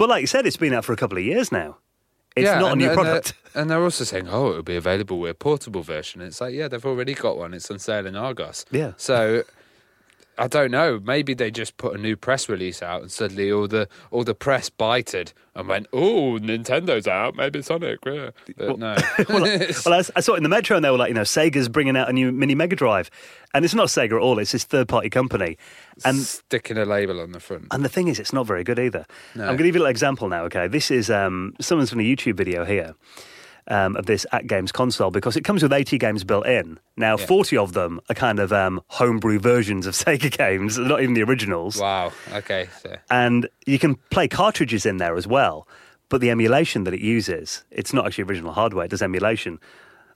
But 0.00 0.08
like 0.08 0.22
you 0.22 0.26
said, 0.26 0.46
it's 0.46 0.56
been 0.56 0.72
out 0.72 0.86
for 0.86 0.94
a 0.94 0.96
couple 0.96 1.18
of 1.18 1.24
years 1.24 1.52
now. 1.52 1.76
It's 2.34 2.46
yeah, 2.46 2.58
not 2.58 2.68
a 2.68 2.72
and, 2.72 2.80
new 2.80 2.86
and 2.86 2.94
product. 2.94 3.34
They're, 3.52 3.60
and 3.60 3.70
they're 3.70 3.82
also 3.82 4.04
saying, 4.04 4.28
oh, 4.30 4.48
it'll 4.48 4.62
be 4.62 4.76
available 4.76 5.20
with 5.20 5.32
a 5.32 5.34
portable 5.34 5.82
version. 5.82 6.22
It's 6.22 6.40
like, 6.40 6.54
yeah, 6.54 6.68
they've 6.68 6.86
already 6.86 7.12
got 7.12 7.36
one. 7.36 7.52
It's 7.52 7.70
on 7.70 7.78
sale 7.78 8.06
in 8.06 8.16
Argos. 8.16 8.64
Yeah. 8.70 8.94
So 8.96 9.42
I 10.40 10.48
don't 10.48 10.70
know. 10.70 10.98
Maybe 10.98 11.34
they 11.34 11.50
just 11.50 11.76
put 11.76 11.94
a 11.94 11.98
new 11.98 12.16
press 12.16 12.48
release 12.48 12.82
out, 12.82 13.02
and 13.02 13.12
suddenly 13.12 13.52
all 13.52 13.68
the 13.68 13.88
all 14.10 14.24
the 14.24 14.34
press 14.34 14.70
bited 14.70 15.34
and 15.54 15.68
went, 15.68 15.86
"Oh, 15.92 16.38
Nintendo's 16.40 17.06
out. 17.06 17.36
Maybe 17.36 17.60
Sonic." 17.60 17.98
Yeah. 18.06 18.30
But 18.56 18.78
no. 18.78 18.96
well, 19.28 19.44
I, 19.94 20.02
I 20.16 20.20
saw 20.20 20.32
it 20.32 20.38
in 20.38 20.42
the 20.42 20.48
Metro, 20.48 20.76
and 20.76 20.84
they 20.84 20.90
were 20.90 20.96
like, 20.96 21.08
you 21.08 21.14
know, 21.14 21.22
Sega's 21.22 21.68
bringing 21.68 21.94
out 21.96 22.08
a 22.08 22.12
new 22.12 22.32
mini 22.32 22.54
Mega 22.54 22.74
Drive, 22.74 23.10
and 23.52 23.64
it's 23.64 23.74
not 23.74 23.88
Sega 23.88 24.12
at 24.16 24.22
all. 24.22 24.38
It's 24.38 24.52
this 24.52 24.64
third-party 24.64 25.10
company, 25.10 25.58
and 26.04 26.16
sticking 26.18 26.78
a 26.78 26.86
label 26.86 27.20
on 27.20 27.32
the 27.32 27.40
front. 27.40 27.66
and 27.70 27.84
the 27.84 27.90
thing 27.90 28.08
is, 28.08 28.18
it's 28.18 28.32
not 28.32 28.46
very 28.46 28.64
good 28.64 28.78
either. 28.78 29.04
No. 29.34 29.42
I'm 29.42 29.48
going 29.48 29.58
to 29.58 29.64
give 29.64 29.76
you 29.76 29.84
an 29.84 29.90
example 29.90 30.28
now. 30.28 30.44
Okay, 30.44 30.68
this 30.68 30.90
is 30.90 31.10
um, 31.10 31.54
someone's 31.60 31.90
from 31.90 32.00
a 32.00 32.04
YouTube 32.04 32.34
video 32.34 32.64
here. 32.64 32.94
Um, 33.72 33.94
of 33.94 34.06
this 34.06 34.26
AtGames 34.32 34.72
console 34.72 35.12
because 35.12 35.36
it 35.36 35.44
comes 35.44 35.62
with 35.62 35.72
80 35.72 35.96
games 35.96 36.24
built 36.24 36.44
in. 36.44 36.80
Now, 36.96 37.16
Yeah. 37.16 37.26
40 37.26 37.56
of 37.56 37.72
them 37.72 38.00
are 38.10 38.16
kind 38.16 38.40
of 38.40 38.52
um, 38.52 38.80
homebrew 38.88 39.38
versions 39.38 39.86
of 39.86 39.94
Sega 40.02 40.28
games, 40.36 40.76
not 40.76 41.00
even 41.00 41.14
the 41.14 41.22
originals. 41.22 41.76
Wow. 41.76 42.10
Okay. 42.32 42.68
So. 42.82 42.96
And 43.10 43.48
you 43.66 43.78
can 43.78 43.94
play 44.10 44.26
cartridges 44.26 44.84
in 44.86 44.96
there 44.96 45.14
as 45.14 45.28
well. 45.28 45.68
But 46.08 46.20
the 46.20 46.30
emulation 46.30 46.82
that 46.82 46.94
it 46.94 47.00
uses, 47.00 47.62
it's 47.70 47.92
not 47.92 48.06
actually 48.06 48.24
original 48.24 48.50
hardware, 48.52 48.86
it 48.86 48.90
does 48.90 49.02
emulation. 49.02 49.60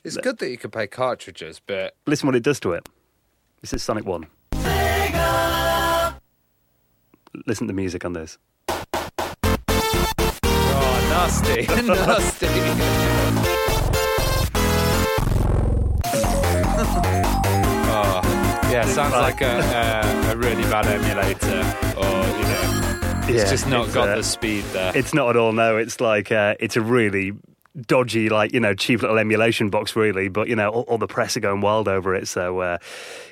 It's 0.04 0.16
good 0.16 0.38
that 0.38 0.50
you 0.50 0.58
can 0.58 0.72
play 0.72 0.88
cartridges, 0.88 1.60
but 1.64 1.94
Listen 2.08 2.26
what 2.26 2.34
it 2.34 2.42
does 2.42 2.58
to 2.58 2.72
it. 2.72 2.88
This 3.60 3.72
is 3.72 3.84
Sonic 3.84 4.04
1. 4.04 4.26
Listen 7.46 7.68
to 7.68 7.72
the 7.72 7.72
music 7.72 8.04
on 8.04 8.14
this. 8.14 8.36
oh, 8.68 8.82
nasty, 11.08 11.66
nasty. 11.86 13.20
oh, 16.96 18.20
yeah, 18.70 18.84
sounds 18.86 19.12
like 19.12 19.40
a, 19.40 19.58
a, 19.58 20.32
a 20.32 20.36
really 20.36 20.62
bad 20.64 20.86
emulator, 20.86 21.60
or 21.96 22.26
you 22.36 22.44
know, 22.44 23.20
it's 23.28 23.44
Yeah, 23.44 23.50
just 23.50 23.68
not 23.68 23.86
it's, 23.86 23.94
got 23.94 24.08
uh, 24.08 24.16
the 24.16 24.22
speed 24.22 24.64
there. 24.72 24.96
It's 24.96 25.14
not 25.14 25.30
at 25.30 25.36
all, 25.36 25.52
no. 25.52 25.76
It's 25.76 26.00
like, 26.00 26.30
uh, 26.32 26.54
it's 26.60 26.76
a 26.76 26.80
really 26.80 27.32
dodgy, 27.86 28.28
like, 28.28 28.52
you 28.52 28.60
know, 28.60 28.72
cheap 28.74 29.02
little 29.02 29.18
emulation 29.18 29.68
box, 29.70 29.96
really. 29.96 30.28
But, 30.28 30.48
you 30.48 30.54
know, 30.54 30.70
all, 30.70 30.82
all 30.82 30.98
the 30.98 31.08
press 31.08 31.36
are 31.36 31.40
going 31.40 31.60
wild 31.60 31.88
over 31.88 32.14
it. 32.14 32.28
So, 32.28 32.60
uh, 32.60 32.78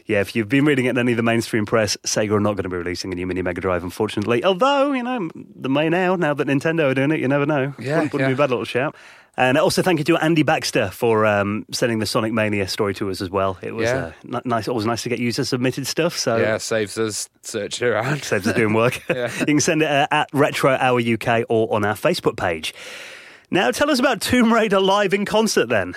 yeah, 0.06 0.20
if 0.20 0.35
you've 0.35 0.49
been 0.49 0.64
reading 0.64 0.87
it 0.87 0.91
in 0.91 0.99
any 0.99 1.12
of 1.12 1.17
the 1.17 1.23
mainstream 1.23 1.64
press, 1.64 1.97
Sega 2.05 2.32
are 2.32 2.41
not 2.41 2.55
going 2.55 2.64
to 2.64 2.69
be 2.69 2.76
releasing 2.76 3.12
a 3.12 3.14
new 3.14 3.26
Mini 3.26 3.43
Mega 3.43 3.61
Drive, 3.61 3.85
unfortunately. 3.85 4.43
Although, 4.44 4.93
you 4.93 5.05
know, 5.05 5.31
they 5.35 5.69
may 5.69 5.88
now, 5.88 6.17
now 6.17 6.35
that 6.35 6.49
Nintendo 6.49 6.91
are 6.91 6.94
doing 6.94 7.12
it, 7.12 7.20
you 7.20 7.29
never 7.29 7.47
know. 7.47 7.73
Yeah, 7.79 7.97
wouldn't, 7.97 8.12
wouldn't 8.14 8.20
yeah. 8.20 8.26
be 8.29 8.32
a 8.32 8.37
bad 8.37 8.50
little 8.50 8.64
shout. 8.64 8.97
And 9.37 9.56
also 9.56 9.81
thank 9.81 9.99
you 9.99 10.05
to 10.05 10.17
Andy 10.19 10.43
Baxter 10.43 10.90
for 10.90 11.25
um, 11.25 11.64
sending 11.73 12.00
the 12.00 12.06
Sonic 12.06 12.34
Mania 12.34 12.69
story 12.69 12.93
to 12.94 13.08
us 13.11 13.23
as 13.23 13.31
well. 13.31 13.58
It 13.62 13.75
was 13.75 13.84
Yeah. 13.88 14.12
uh, 14.34 14.40
nice, 14.44 14.69
always 14.69 14.84
nice 14.84 15.02
to 15.05 15.08
get 15.08 15.19
user 15.20 15.44
submitted 15.44 15.87
stuff. 15.87 16.19
So 16.19 16.37
yeah, 16.37 16.58
saves 16.58 16.99
us 16.99 17.31
searching 17.40 17.88
around. 17.88 18.23
saves 18.25 18.46
us 18.46 18.55
doing 18.55 18.75
work. 18.75 19.00
Yeah. 19.08 19.31
you 19.40 19.46
can 19.46 19.61
send 19.61 19.81
it 19.82 19.90
uh, 19.90 20.06
at 20.11 20.29
Retro 20.34 20.73
Hour 20.73 21.00
UK 21.00 21.46
or 21.49 21.75
on 21.75 21.82
our 21.84 21.94
Facebook 21.94 22.37
page. 22.37 22.75
Now, 23.50 23.70
tell 23.70 23.90
us 23.90 23.99
about 23.99 24.20
Tomb 24.20 24.52
Raider 24.52 24.81
live 24.81 25.14
in 25.14 25.25
concert 25.25 25.69
then. 25.70 25.94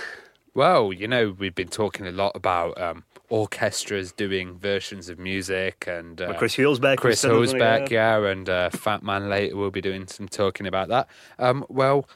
Well, 0.53 0.93
you 0.93 1.07
know, 1.07 1.35
we've 1.37 1.55
been 1.55 1.67
talking 1.67 2.07
a 2.07 2.11
lot 2.11 2.31
about 2.35 2.79
um, 2.81 3.03
orchestras 3.29 4.13
doing 4.13 4.57
versions 4.57 5.09
of 5.09 5.19
music 5.19 5.85
and 5.87 6.21
uh, 6.21 6.33
Chris 6.35 6.55
Hulsbeck. 6.55 6.97
Chris 6.97 7.21
was 7.23 7.31
Hill's 7.31 7.49
something, 7.49 7.59
back, 7.59 7.91
yeah, 7.91 8.17
and 8.25 8.47
uh, 8.49 8.69
Fat 8.69 9.03
Man 9.03 9.29
later 9.29 9.57
will 9.57 9.71
be 9.71 9.81
doing 9.81 10.07
some 10.07 10.29
talking 10.29 10.65
about 10.67 10.87
that. 10.87 11.07
Um, 11.37 11.65
well, 11.67 12.07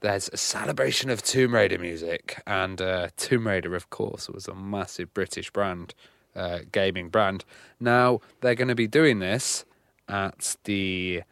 there's 0.00 0.30
a 0.32 0.36
celebration 0.36 1.10
of 1.10 1.22
Tomb 1.22 1.54
Raider 1.54 1.78
music, 1.78 2.40
and 2.46 2.80
uh, 2.80 3.08
Tomb 3.16 3.46
Raider, 3.46 3.74
of 3.74 3.90
course, 3.90 4.28
was 4.28 4.46
a 4.46 4.54
massive 4.54 5.12
British 5.12 5.50
brand, 5.50 5.94
uh, 6.36 6.60
gaming 6.70 7.08
brand. 7.08 7.44
Now 7.80 8.20
they're 8.40 8.54
going 8.54 8.68
to 8.68 8.74
be 8.74 8.86
doing 8.86 9.18
this 9.18 9.64
at 10.08 10.56
the. 10.64 11.22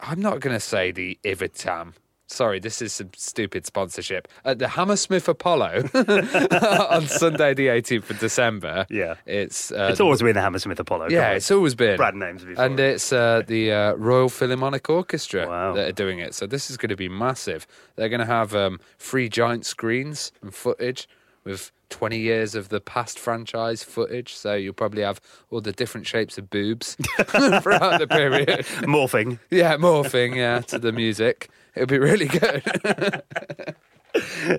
I'm 0.00 0.20
not 0.20 0.40
going 0.40 0.54
to 0.54 0.60
say 0.60 0.92
the 0.92 1.18
Eventim. 1.24 1.94
Sorry, 2.30 2.60
this 2.60 2.82
is 2.82 2.92
some 2.92 3.08
stupid 3.16 3.64
sponsorship. 3.64 4.28
At 4.44 4.58
the 4.58 4.68
Hammersmith 4.68 5.28
Apollo 5.28 5.88
on 5.94 7.06
Sunday, 7.08 7.54
the 7.54 7.68
18th 7.68 8.10
of 8.10 8.18
December. 8.18 8.86
Yeah. 8.90 9.14
It's 9.26 9.72
uh, 9.72 9.88
It's 9.90 10.00
always 10.00 10.20
been 10.20 10.34
the 10.34 10.40
Hammersmith 10.42 10.78
Apollo. 10.78 11.08
yeah, 11.10 11.30
it's 11.30 11.50
always 11.50 11.74
been 11.74 11.96
brand 11.96 12.18
names 12.18 12.44
before. 12.44 12.64
and 12.64 12.78
it's 12.78 13.12
uh, 13.12 13.42
the 13.46 13.72
uh, 13.72 13.92
Royal 13.94 14.28
Philharmonic 14.28 14.88
Orchestra 14.90 15.46
Wow. 15.48 15.72
that 15.74 15.88
are 15.88 15.92
doing 15.92 16.18
it. 16.18 16.34
So 16.34 16.46
this 16.46 16.70
is 16.70 16.76
going 16.76 16.90
to 16.90 16.96
be 16.96 17.08
massive. 17.08 17.66
They're 17.96 18.10
going 18.10 18.20
to 18.20 18.26
have 18.26 18.54
um, 18.54 18.78
three 18.98 19.28
giant 19.30 19.64
screens 19.64 20.30
and 20.42 20.54
footage 20.54 21.08
with 21.48 21.72
20 21.88 22.18
years 22.18 22.54
of 22.54 22.68
the 22.68 22.80
past 22.80 23.18
franchise 23.18 23.82
footage. 23.82 24.34
So 24.34 24.54
you'll 24.54 24.74
probably 24.74 25.02
have 25.02 25.20
all 25.50 25.60
the 25.60 25.72
different 25.72 26.06
shapes 26.06 26.36
of 26.38 26.50
boobs 26.50 26.94
throughout 27.24 27.98
the 27.98 28.06
period. 28.08 28.66
morphing. 28.84 29.38
Yeah, 29.50 29.76
morphing, 29.76 30.36
yeah, 30.36 30.60
to 30.60 30.78
the 30.78 30.92
music. 30.92 31.50
It'll 31.74 31.86
be 31.86 31.98
really 31.98 32.26
good. 32.28 32.62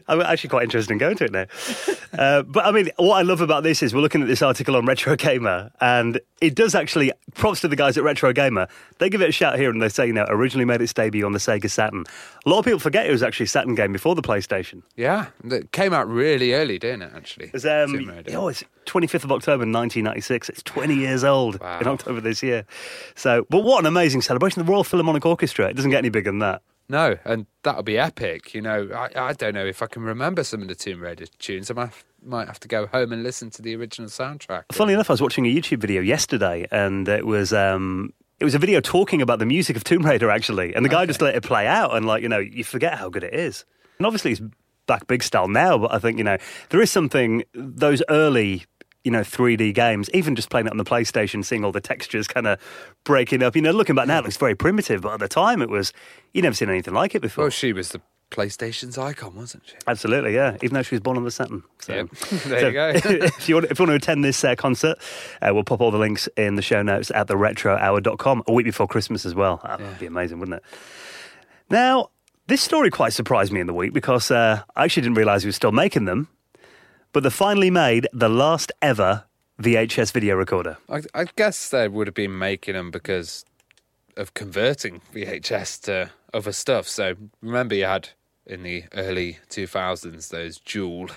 I'm 0.08 0.22
actually 0.22 0.50
quite 0.50 0.64
interested 0.64 0.92
in 0.92 0.98
going 1.00 1.18
to 1.18 1.26
it 1.26 1.32
now. 1.32 1.46
Uh, 2.12 2.42
but 2.42 2.66
I 2.66 2.72
mean, 2.72 2.90
what 2.98 3.18
I 3.18 3.22
love 3.22 3.40
about 3.40 3.62
this 3.62 3.84
is 3.84 3.94
we're 3.94 4.02
looking 4.02 4.24
at 4.24 4.28
this 4.28 4.42
article 4.42 4.76
on 4.76 4.84
Retro 4.88 5.16
Gamer, 5.16 5.70
and 5.80 6.20
it 6.42 6.56
does 6.56 6.74
actually. 6.74 7.12
Props 7.36 7.62
to 7.62 7.68
the 7.68 7.76
guys 7.76 8.00
at 8.00 8.04
Retro 8.04 8.34
Gamer. 8.34 8.68
They 8.98 9.12
give 9.12 9.22
it 9.22 9.30
a 9.30 9.32
shout 9.32 9.60
here, 9.60 9.70
and 9.70 9.80
they 9.80 9.90
say, 9.90 10.08
you 10.08 10.14
know, 10.14 10.26
originally 10.28 10.66
made 10.66 10.82
its 10.82 10.92
debut 10.92 11.24
on 11.24 11.34
the 11.34 11.40
Sega 11.40 11.70
Saturn. 11.70 12.06
A 12.48 12.50
lot 12.50 12.58
of 12.58 12.66
people 12.66 12.80
forget 12.80 13.06
it 13.06 13.12
was 13.12 13.22
actually 13.22 13.44
a 13.44 13.48
Saturn 13.48 13.76
game 13.76 13.94
before 13.94 14.16
the 14.16 14.24
PlayStation. 14.24 14.82
yeah, 14.98 15.28
it 15.46 15.72
came 15.72 15.94
out 15.94 16.10
really 16.10 16.54
early, 16.56 16.80
didn't 16.80 17.04
it, 17.04 17.12
actually? 17.16 17.46
It 17.46 17.54
was, 17.54 17.66
um, 17.68 18.12
oh, 18.34 18.48
it's 18.48 18.64
25th 18.88 19.26
of 19.26 19.32
October 19.32 19.60
1996. 19.66 20.50
It's 20.50 20.64
20 20.64 20.96
years 20.96 21.24
old 21.24 21.60
Wow. 21.60 21.80
in 21.80 21.88
October 21.88 22.22
this 22.22 22.42
year. 22.42 22.66
So, 23.16 23.46
but 23.52 23.60
what 23.64 23.80
an 23.82 23.86
amazing 23.86 24.22
celebration! 24.24 24.66
The 24.66 24.70
Royal 24.72 24.84
Philharmonic 24.84 25.28
Orchestra. 25.28 25.68
It 25.70 25.76
doesn't 25.76 25.92
get 25.92 26.00
any 26.00 26.10
bigger 26.10 26.32
than 26.32 26.40
that. 26.40 26.64
No, 26.90 27.18
and 27.24 27.46
that'll 27.64 27.84
be 27.84 28.00
epic. 28.00 28.54
You 28.56 28.62
know, 28.62 28.90
I, 28.94 29.10
I 29.30 29.34
don't 29.34 29.54
know 29.54 29.66
if 29.66 29.84
I 29.84 29.86
can 29.86 30.02
remember 30.02 30.44
some 30.44 30.62
of 30.64 30.68
the 30.68 30.76
Tomb 30.76 31.02
Raider 31.02 31.28
tunes. 31.38 31.70
I 31.70 31.76
might, 31.76 31.92
might 32.24 32.48
have 32.48 32.60
to 32.62 32.68
go 32.68 32.88
home 32.88 33.12
and 33.14 33.22
listen 33.22 33.52
to 33.52 33.62
the 33.62 33.76
original 33.76 34.10
soundtrack. 34.10 34.64
Funny 34.72 34.94
enough, 34.94 35.10
I 35.10 35.14
was 35.14 35.22
watching 35.22 35.46
a 35.46 35.54
YouTube 35.56 35.80
video 35.80 36.02
yesterday, 36.02 36.68
and 36.72 37.08
it 37.08 37.28
was 37.28 37.54
um, 37.54 38.12
it 38.40 38.44
was 38.44 38.56
a 38.56 38.60
video 38.60 38.82
talking 38.82 39.22
about 39.22 39.38
the 39.38 39.46
music 39.46 39.76
of 39.76 39.84
Tomb 39.84 40.04
Raider 40.04 40.32
actually, 40.32 40.74
and 40.74 40.84
the 40.84 40.90
guy 40.90 41.02
Okay. 41.04 41.08
just 41.08 41.22
let 41.22 41.36
it 41.36 41.44
play 41.44 41.68
out, 41.68 41.96
and 41.96 42.06
like 42.08 42.24
you 42.24 42.30
know, 42.30 42.40
you 42.40 42.64
forget 42.64 42.96
how 42.98 43.08
good 43.10 43.24
it 43.24 43.36
is. 43.36 43.66
And 44.00 44.08
obviously, 44.08 44.32
it's 44.32 44.42
back 44.88 45.06
big 45.06 45.22
style 45.22 45.48
now, 45.48 45.78
but 45.78 45.94
I 45.94 46.00
think 46.00 46.18
you 46.18 46.24
know 46.24 46.38
there 46.70 46.82
is 46.82 46.90
something 46.92 47.44
those 47.54 48.02
early. 48.10 48.66
You 49.04 49.12
know, 49.12 49.22
3D 49.22 49.74
games, 49.74 50.10
even 50.14 50.36
just 50.36 50.50
playing 50.50 50.68
it 50.68 50.72
on 50.72 50.78
the 50.78 50.84
PlayStation, 50.84 51.44
seeing 51.46 51.64
all 51.64 51.72
the 51.72 51.80
textures 51.80 52.28
kind 52.28 52.46
of 52.46 52.60
breaking 53.06 53.42
up. 53.42 53.56
You 53.56 53.62
know, 53.62 53.72
looking 53.72 53.96
back 53.96 54.08
now, 54.08 54.20
it 54.20 54.24
looks 54.24 54.36
very 54.38 54.56
primitive, 54.56 55.02
but 55.02 55.14
at 55.14 55.20
the 55.20 55.30
time, 55.30 55.62
it 55.62 55.70
was, 55.70 55.94
you 56.34 56.42
never 56.42 56.54
seen 56.54 56.70
anything 56.70 56.94
like 56.94 57.16
it 57.16 57.22
before. 57.22 57.46
Well, 57.46 57.50
she 57.50 57.72
was 57.72 57.90
the 57.90 58.02
PlayStation's 58.32 58.98
icon, 58.98 59.36
wasn't 59.36 59.64
she? 59.68 59.76
Absolutely, 59.88 60.36
yeah. 60.36 60.58
Even 60.62 60.76
though 60.76 60.82
she 60.82 60.96
was 60.96 61.02
born 61.02 61.18
on 61.18 61.24
the 61.24 61.32
Saturn. 61.32 61.64
So. 61.80 61.94
Yep. 61.94 62.10
There 62.46 62.68
you 62.68 62.74
go. 62.74 62.90
if 62.96 63.50
you 63.50 63.56
want, 63.56 63.72
if 63.72 63.80
you 63.80 63.84
want 63.86 63.92
to 63.92 63.96
attend 63.96 64.24
this 64.24 64.44
uh, 64.44 64.56
concert, 64.56 64.98
uh, 65.42 65.52
we'll 65.54 65.64
pop 65.64 65.82
all 65.82 65.92
the 65.92 65.98
links 65.98 66.28
in 66.38 66.56
the 66.56 66.62
show 66.62 66.82
notes 66.82 67.12
at 67.12 67.28
theretrohour.com 67.28 68.44
a 68.48 68.54
week 68.54 68.66
before 68.66 68.88
Christmas 68.88 69.26
as 69.26 69.34
well. 69.34 69.62
That 69.64 69.80
would 69.80 70.00
be 70.00 70.06
amazing, 70.06 70.40
wouldn't 70.40 70.58
it? 70.58 70.64
Now, 71.70 72.10
this 72.48 72.62
story 72.62 72.90
quite 72.90 73.14
surprised 73.14 73.52
me 73.52 73.60
in 73.62 73.68
the 73.68 73.74
week 73.74 73.94
because 73.94 74.32
uh, 74.32 74.62
I 74.76 74.84
actually 74.84 75.04
didn't 75.04 75.18
realise 75.18 75.44
he 75.44 75.48
was 75.48 75.56
still 75.56 75.72
making 75.72 76.06
them, 76.06 76.28
but 77.14 77.24
they 77.24 77.30
finally 77.30 77.72
made 77.72 78.08
the 78.14 78.30
last 78.30 78.72
ever 78.82 79.26
VHS 79.62 80.12
video 80.12 80.36
recorder. 80.36 80.78
I, 80.90 81.02
I 81.14 81.26
guess 81.36 81.70
they 81.70 81.88
would 81.88 82.08
have 82.08 82.14
been 82.14 82.38
making 82.38 82.76
them 82.76 82.92
because 82.92 83.46
of 84.16 84.34
converting 84.34 85.02
VHS 85.14 85.82
to 85.82 86.12
other 86.34 86.52
stuff. 86.52 86.88
So 86.88 87.16
remember, 87.42 87.76
you 87.76 87.86
had 87.86 88.10
in 88.46 88.64
the 88.64 88.84
early 88.94 89.38
2000s 89.50 90.30
those 90.30 90.60
dual 90.60 91.10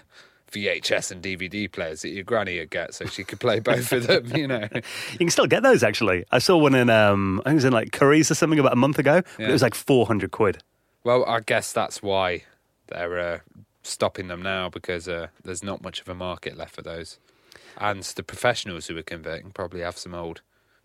VHS 0.52 1.11
and 1.11 1.22
DVD 1.22 1.70
players 1.70 2.02
that 2.02 2.11
your 2.11 2.25
granny 2.25 2.58
would 2.58 2.70
get 2.70 2.94
so 2.94 3.06
she 3.06 3.25
could 3.25 3.40
play 3.40 3.58
both 3.61 3.90
of 3.92 4.06
them, 4.06 4.37
you 4.37 4.46
know. 4.46 4.68
You 4.72 5.18
can 5.18 5.30
still 5.30 5.46
get 5.46 5.62
those 5.62 5.82
actually. 5.82 6.25
I 6.30 6.38
saw 6.38 6.56
one 6.56 6.75
in, 6.75 6.90
um, 6.90 7.40
I 7.40 7.50
think 7.50 7.52
it 7.52 7.56
was 7.56 7.64
in 7.64 7.72
like 7.72 7.92
Curry's 7.92 8.30
or 8.30 8.34
something 8.34 8.58
about 8.58 8.72
a 8.72 8.76
month 8.76 8.99
ago, 8.99 9.22
but 9.37 9.49
it 9.49 9.52
was 9.52 9.62
like 9.62 9.75
400 9.75 10.30
quid. 10.30 10.62
Well, 11.04 11.25
I 11.25 11.40
guess 11.40 11.72
that's 11.72 12.02
why 12.02 12.44
they're 12.88 13.18
uh, 13.18 13.38
stopping 13.83 14.29
them 14.29 14.43
now 14.43 14.69
because 14.69 15.09
uh, 15.09 15.29
there's 15.45 15.62
not 15.62 15.83
much 15.83 16.01
of 16.01 16.09
a 16.09 16.15
market 16.15 16.57
left 16.57 16.75
for 16.75 16.83
those. 16.83 17.19
And 17.79 18.03
the 18.03 18.23
professionals 18.23 18.87
who 18.87 18.97
are 18.99 19.03
converting 19.03 19.51
probably 19.51 19.81
have 19.81 19.97
some 19.99 20.15
old 20.15 20.41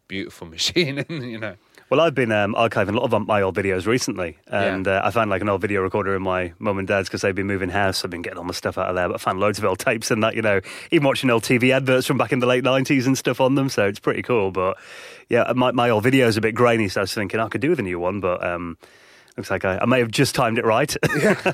beautiful 0.07 0.47
machine, 0.55 1.03
you 1.09 1.37
know. 1.37 1.55
Well, 1.89 2.01
I've 2.01 2.15
been 2.15 2.33
um, 2.33 2.53
archiving 2.53 2.89
a 2.89 2.99
lot 2.99 3.13
of 3.13 3.27
my 3.27 3.41
old 3.41 3.55
videos 3.55 3.85
recently, 3.85 4.37
and 4.47 4.85
Yeah. 4.85 4.97
uh, 4.99 5.07
I 5.07 5.11
found 5.11 5.29
like 5.29 5.41
an 5.41 5.47
old 5.47 5.61
video 5.61 5.81
recorder 5.81 6.17
in 6.17 6.21
my 6.21 6.51
mum 6.59 6.79
and 6.79 6.87
dad's 6.87 7.07
because 7.07 7.21
they've 7.21 7.33
been 7.33 7.47
moving 7.47 7.69
house. 7.69 8.03
I've 8.03 8.11
been 8.11 8.21
getting 8.21 8.37
all 8.37 8.43
my 8.43 8.51
stuff 8.53 8.77
out 8.77 8.89
of 8.89 8.95
there, 8.95 9.07
but 9.07 9.15
I 9.15 9.17
found 9.19 9.39
loads 9.39 9.57
of 9.57 9.63
old 9.63 9.79
tapes 9.79 10.11
and 10.11 10.21
that, 10.21 10.35
you 10.35 10.41
know, 10.41 10.59
even 10.91 11.05
watching 11.07 11.29
old 11.29 11.43
TV 11.43 11.73
adverts 11.73 12.05
from 12.05 12.17
back 12.17 12.33
in 12.33 12.39
the 12.39 12.45
late 12.45 12.65
90s 12.65 13.05
and 13.05 13.17
stuff 13.17 13.39
on 13.39 13.55
them, 13.55 13.69
so 13.69 13.85
it's 13.87 13.99
pretty 13.99 14.21
cool. 14.21 14.51
But 14.51 14.77
yeah, 15.29 15.49
my, 15.55 15.71
my 15.71 15.89
old 15.89 16.03
video's 16.03 16.35
a 16.35 16.41
bit 16.41 16.55
grainy, 16.55 16.89
so 16.89 16.99
I 16.99 17.03
was 17.03 17.13
thinking 17.13 17.39
I 17.39 17.47
could 17.47 17.61
do 17.61 17.69
with 17.69 17.79
a 17.79 17.83
new 17.83 17.99
one, 17.99 18.19
but 18.19 18.43
um, 18.45 18.77
looks 19.37 19.49
like 19.51 19.63
I, 19.65 19.77
I 19.81 19.85
may 19.85 19.99
have 19.99 20.11
just 20.11 20.33
timed 20.35 20.57
it 20.57 20.65
right. 20.65 20.95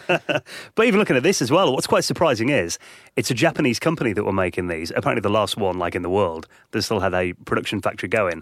but 0.08 0.86
even 0.86 1.00
looking 1.00 1.16
at 1.16 1.24
this 1.24 1.42
as 1.42 1.52
well, 1.52 1.74
what's 1.74 1.88
quite 1.88 2.04
surprising 2.04 2.50
is 2.50 2.80
it's 3.16 3.30
a 3.30 3.34
Japanese 3.34 3.80
company 3.80 4.13
that 4.13 4.24
were 4.24 4.32
making 4.34 4.68
these, 4.68 4.92
apparently 4.96 5.22
the 5.22 5.30
last 5.30 5.58
one 5.58 5.78
like 5.78 5.96
in 5.96 6.02
the 6.02 6.10
world 6.10 6.48
that 6.72 6.82
still 6.82 7.00
had 7.02 7.13
a 7.13 7.34
production 7.46 7.82
factory 7.82 8.10
going. 8.10 8.42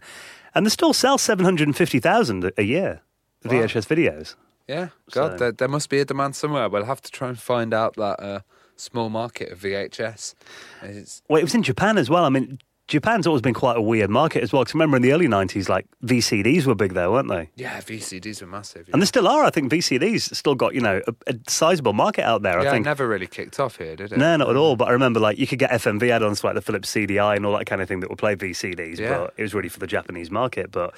And 0.53 0.65
they 0.65 0.69
still 0.69 0.93
sell 0.93 1.17
750,000 1.17 2.51
a 2.57 2.62
year, 2.63 3.01
Wow. 3.43 3.51
VHS 3.51 3.88
videos. 3.88 4.36
Yeah, 4.67 4.89
God, 5.12 5.31
So- 5.33 5.38
there, 5.38 5.51
there 5.51 5.67
must 5.67 5.89
be 5.89 6.00
a 6.00 6.05
demand 6.05 6.36
somewhere. 6.36 6.69
We'll 6.69 6.86
have 6.86 7.01
to 7.01 7.12
try 7.12 7.29
and 7.29 7.39
find 7.39 7.74
out 7.74 7.95
that 7.95 8.19
uh, 8.21 8.39
small 8.75 9.10
market 9.10 9.51
of 9.51 9.60
VHS. 9.60 10.36
It's, 10.83 11.21
Well, 11.27 11.39
it 11.39 11.43
was 11.43 11.55
in 11.55 11.63
Japan 11.63 11.98
as 11.98 12.10
well. 12.10 12.25
I 12.25 12.29
mean, 12.29 12.60
Japan's 12.91 13.25
always 13.25 13.41
been 13.41 13.53
quite 13.53 13.77
a 13.77 13.81
weird 13.81 14.10
market 14.10 14.43
as 14.43 14.51
well. 14.51 14.63
Because 14.63 14.74
remember 14.74 14.98
in 14.98 15.01
the 15.01 15.13
early 15.13 15.27
90s, 15.27 15.69
like 15.69 15.88
VCDs 16.03 16.65
were 16.65 16.75
big 16.75 16.93
there, 16.93 17.10
weren't 17.10 17.29
they? 17.29 17.50
yeah, 17.55 17.79
VCDs 17.79 18.41
were 18.41 18.48
massive. 18.48 18.88
Yeah, 18.88 18.93
And 18.93 19.01
they 19.01 19.05
still 19.05 19.27
are. 19.29 19.45
I 19.45 19.50
think 19.50 19.71
VCDs 19.71 20.36
still 20.36 20.55
got, 20.55 20.75
you 20.75 20.81
know, 20.81 21.01
a, 21.07 21.13
a 21.27 21.36
sizable 21.48 21.93
market 21.93 22.24
out 22.25 22.41
there. 22.41 22.60
I 22.60 22.63
yeah 22.63 22.69
it 22.69 22.71
think. 22.74 22.86
never 22.86 23.07
really 23.07 23.27
kicked 23.27 23.60
off 23.62 23.77
here, 23.77 23.95
did 23.95 24.12
it? 24.12 24.17
No, 24.17 24.36
not 24.36 24.50
at 24.50 24.57
all. 24.57 24.75
But 24.75 24.89
I 24.89 24.91
remember, 24.91 25.21
like, 25.21 25.39
you 25.39 25.48
could 25.48 25.60
get 25.60 25.71
FMV 25.71 26.10
add-ons 26.10 26.43
like 26.43 26.55
the 26.55 26.62
Philips 26.62 26.93
CDI 26.93 27.38
and 27.38 27.45
all 27.45 27.57
that 27.57 27.65
kind 27.65 27.81
of 27.81 27.88
thing 27.88 28.01
that 28.01 28.10
would 28.10 28.19
play 28.19 28.36
VCDs. 28.36 29.00
Yeah. 29.00 29.17
But 29.17 29.33
it 29.38 29.41
was 29.43 29.53
really 29.53 29.69
for 29.69 29.79
the 29.79 29.88
Japanese 29.88 30.29
market. 30.29 30.69
But 30.71 30.93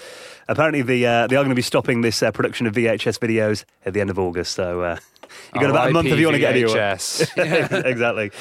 apparently, 0.48 0.82
the 0.82 1.06
uh, 1.06 1.28
they 1.28 1.36
are 1.36 1.44
going 1.44 1.50
to 1.50 1.56
be 1.56 1.62
stopping 1.62 2.02
this 2.02 2.24
uh, 2.24 2.32
production 2.32 2.66
of 2.66 2.74
VHS 2.74 3.20
videos 3.20 3.66
at 3.86 3.94
the 3.94 4.02
end 4.02 4.10
of 4.10 4.18
August. 4.18 4.54
So 4.56 4.82
uh, 4.82 4.98
you've 5.54 5.62
got 5.62 5.70
about 5.70 5.90
a 5.90 5.92
month 5.94 6.08
if 6.08 6.20
you 6.20 6.25
want 6.28 6.36
to 6.36 6.40
get 6.40 6.56
anywhere. 6.56 6.98
Exactly. 7.86 8.32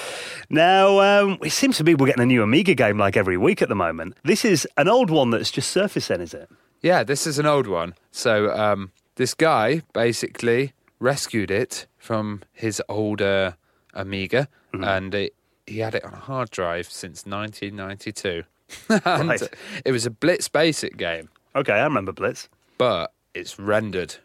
Now, 0.50 1.00
um, 1.00 1.38
it 1.42 1.50
seems 1.50 1.76
to 1.78 1.84
be 1.84 1.94
we're 1.94 2.06
getting 2.06 2.22
a 2.22 2.26
new 2.26 2.42
Amiga 2.42 2.74
game 2.74 2.98
like 2.98 3.16
every 3.16 3.36
week 3.36 3.62
at 3.62 3.68
the 3.68 3.74
moment. 3.74 4.16
This 4.24 4.44
is 4.44 4.66
an 4.76 4.88
old 4.88 5.10
one 5.10 5.30
that's 5.30 5.50
just 5.50 5.70
surfaced, 5.70 6.08
then, 6.08 6.20
is 6.20 6.34
it? 6.34 6.48
Yeah, 6.80 7.04
this 7.04 7.26
is 7.26 7.38
an 7.38 7.46
old 7.46 7.66
one. 7.66 7.94
So 8.10 8.50
um, 8.56 8.92
this 9.16 9.34
guy 9.34 9.82
basically 9.92 10.72
rescued 10.98 11.50
it 11.50 11.86
from 11.98 12.42
his 12.52 12.82
older 12.88 13.56
Amiga, 13.94 14.48
Mm-hmm. 14.72 14.84
and 14.84 15.14
it, 15.14 15.34
he 15.66 15.80
had 15.80 15.94
it 15.94 16.02
on 16.02 16.14
a 16.14 16.18
hard 16.18 16.50
drive 16.50 16.86
since 16.90 17.26
1992. 17.26 18.42
and 19.04 19.28
Right. 19.28 19.42
it 19.84 19.92
was 19.92 20.06
a 20.06 20.10
Blitz 20.10 20.48
Basic 20.48 20.96
game, 20.96 21.28
Okay, 21.54 21.74
I 21.74 21.84
remember 21.84 22.10
Blitz. 22.12 22.48
but 22.78 23.12
it's 23.34 23.58
rendered 23.58 24.16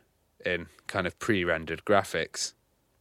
in 0.45 0.67
kind 0.87 1.05
of 1.05 1.19
pre-rendered 1.19 1.83
graphics. 1.83 2.53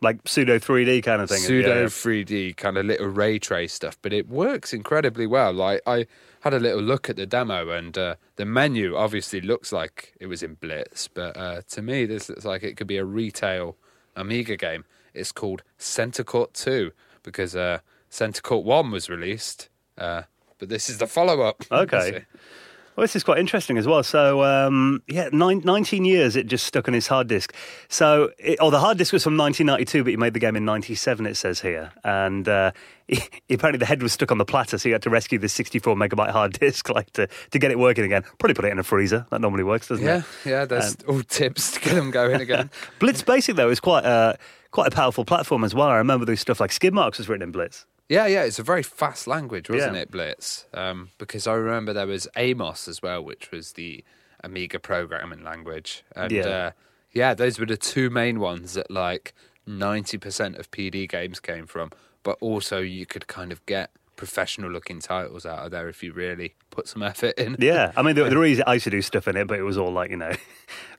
Like 0.03 0.21
pseudo 0.27 0.59
3D 0.59 1.03
kind 1.03 1.23
of 1.23 1.29
thing. 1.31 1.39
pseudo 1.39 1.83
yeah. 1.83 1.87
3D 1.87 2.57
kind 2.57 2.77
of 2.77 2.85
little 2.85 3.07
ray 3.07 3.39
trace 3.39 3.73
stuff, 3.73 3.97
but 4.03 4.13
it 4.13 4.29
works 4.29 4.73
incredibly 4.75 5.27
well. 5.27 5.53
Like 5.53 5.81
I 5.87 6.07
had 6.41 6.53
a 6.53 6.61
little 6.61 6.83
look 6.83 7.09
at 7.09 7.17
the 7.17 7.27
demo, 7.27 7.71
and 7.71 7.97
uh, 7.97 8.15
the 8.37 8.45
menu 8.45 8.95
obviously 8.95 9.41
looks 9.41 9.73
like 9.73 10.15
it 10.21 10.27
was 10.27 10.43
in 10.43 10.55
Blitz, 10.55 11.09
but 11.09 11.37
uh, 11.37 11.63
to 11.71 11.83
me, 11.83 12.05
this 12.05 12.29
looks 12.29 12.45
like 12.45 12.63
it 12.63 12.77
could 12.77 12.87
be 12.87 12.99
a 12.99 13.05
retail 13.05 13.77
Amiga 14.15 14.57
game. 14.57 14.85
It's 15.15 15.33
called 15.33 15.63
Center 15.79 16.23
Court 16.23 16.53
Two 16.55 16.93
because 17.23 17.57
uh, 17.57 17.79
Center 18.11 18.43
Court 18.43 18.65
One 18.67 18.91
was 18.91 19.09
released, 19.09 19.69
uh, 19.97 20.23
but 20.59 20.69
this 20.69 20.89
is 20.91 20.99
the 20.99 21.07
follow-up. 21.07 21.65
Okay. 21.73 22.25
Well, 22.97 23.05
this 23.05 23.15
is 23.15 23.25
quite 23.25 23.39
interesting 23.39 23.77
as 23.77 23.87
well. 23.87 24.03
So, 24.03 24.43
um, 24.43 25.03
yeah, 25.07 25.29
nine, 25.31 25.61
19 25.63 26.07
years 26.07 26.35
it 26.35 26.47
just 26.47 26.67
stuck 26.67 26.89
on 26.89 26.95
his 26.95 27.07
hard 27.07 27.29
disk. 27.29 27.55
So, 27.89 28.31
it, 28.39 28.59
oh, 28.59 28.71
the 28.71 28.81
hard 28.81 28.97
disk 28.97 29.13
was 29.13 29.23
from 29.23 29.37
1992, 29.37 30.03
but 30.03 30.11
he 30.11 30.17
made 30.17 30.33
the 30.33 30.41
game 30.41 30.57
in 30.57 30.65
97, 30.65 31.27
it 31.27 31.37
says 31.37 31.61
here. 31.61 31.93
And 32.05 32.49
uh, 32.49 32.73
he, 33.09 33.21
apparently 33.51 33.79
the 33.79 33.85
head 33.85 34.03
was 34.03 34.15
stuck 34.15 34.33
on 34.33 34.39
the 34.39 34.47
platter, 34.47 34.79
so 34.79 34.89
he 34.89 34.93
had 34.93 35.03
to 35.03 35.11
rescue 35.11 35.39
this 35.39 35.53
64 35.53 35.95
megabyte 35.95 36.31
hard 36.31 36.53
disk 36.59 36.89
like 36.89 37.13
to, 37.13 37.29
to 37.51 37.59
get 37.59 37.71
it 37.71 37.79
working 37.79 38.05
again. 38.05 38.23
Probably 38.39 38.55
put 38.55 38.65
it 38.65 38.73
in 38.73 38.79
a 38.79 38.83
freezer. 38.83 39.27
That 39.31 39.43
normally 39.43 39.65
works, 39.65 39.89
doesn't 39.89 40.05
yeah, 40.05 40.19
it? 40.19 40.25
yeah. 40.47 40.53
Yeah, 40.57 40.65
there's 40.65 40.97
all 41.07 41.23
tips 41.23 41.73
to 41.73 41.81
get 41.81 41.95
them 41.97 42.11
going 42.11 42.41
again. 42.41 42.71
Blitz 42.99 43.21
Basic, 43.21 43.57
though, 43.57 43.69
is 43.69 43.79
quite 43.79 44.07
a, 44.07 44.39
quite 44.71 44.89
a 44.89 44.91
powerful 44.91 45.27
platform 45.27 45.65
as 45.65 45.75
well. 45.75 45.89
I 45.89 45.97
remember 45.97 46.25
there's 46.25 46.41
stuff 46.41 46.61
like 46.61 46.73
Skid 46.73 46.95
Marks 46.95 47.19
was 47.19 47.29
written 47.29 47.43
in 47.43 47.53
Blitz. 47.53 47.85
Yeah, 48.09 48.27
yeah, 48.27 48.45
it's 48.45 48.59
a 48.59 48.63
very 48.63 48.83
fast 48.85 49.27
language, 49.27 49.69
wasn't 49.69 49.97
Yeah. 49.97 50.03
it, 50.03 50.11
Blitz? 50.11 50.67
Um, 50.73 51.11
because 51.19 51.47
I 51.47 51.55
remember 51.55 51.93
there 51.93 52.07
was 52.07 52.29
Amos 52.37 52.87
as 52.87 53.03
well, 53.03 53.23
which 53.23 53.51
was 53.51 53.73
the 53.73 54.05
Amiga 54.45 54.79
programming 54.79 55.43
language. 55.43 56.05
And 56.15 56.31
Yeah. 56.31 56.47
uh, 56.47 56.71
yeah, 57.13 57.35
those 57.35 57.59
were 57.59 57.67
the 57.67 57.77
two 57.77 58.09
main 58.11 58.39
ones 58.39 58.75
that 58.75 58.91
like 58.91 59.35
90% 59.67 60.57
of 60.59 60.71
PD 60.71 61.09
games 61.09 61.41
came 61.41 61.67
from. 61.67 61.91
But 62.23 62.39
also, 62.41 62.79
you 62.81 63.07
could 63.07 63.27
kind 63.27 63.51
of 63.51 63.65
get 63.67 63.91
professional 64.17 64.71
looking 64.71 65.01
titles 65.01 65.45
out 65.47 65.61
of 65.65 65.71
there 65.71 65.89
if 65.89 66.03
you 66.03 66.13
really 66.13 66.55
put 66.71 66.89
some 66.89 67.03
effort 67.03 67.39
in. 67.39 67.57
Yeah, 67.59 67.93
I 67.97 68.03
mean, 68.03 68.15
there, 68.17 68.29
there 68.29 68.45
is, 68.53 68.63
I 68.67 68.75
used 68.75 68.85
to 68.85 68.91
do 68.91 69.03
stuff 69.03 69.29
in 69.29 69.37
it, 69.37 69.47
but 69.47 69.59
it 69.59 69.63
was 69.63 69.77
all 69.79 69.93
like, 69.93 70.11
you 70.11 70.17
know, 70.17 70.33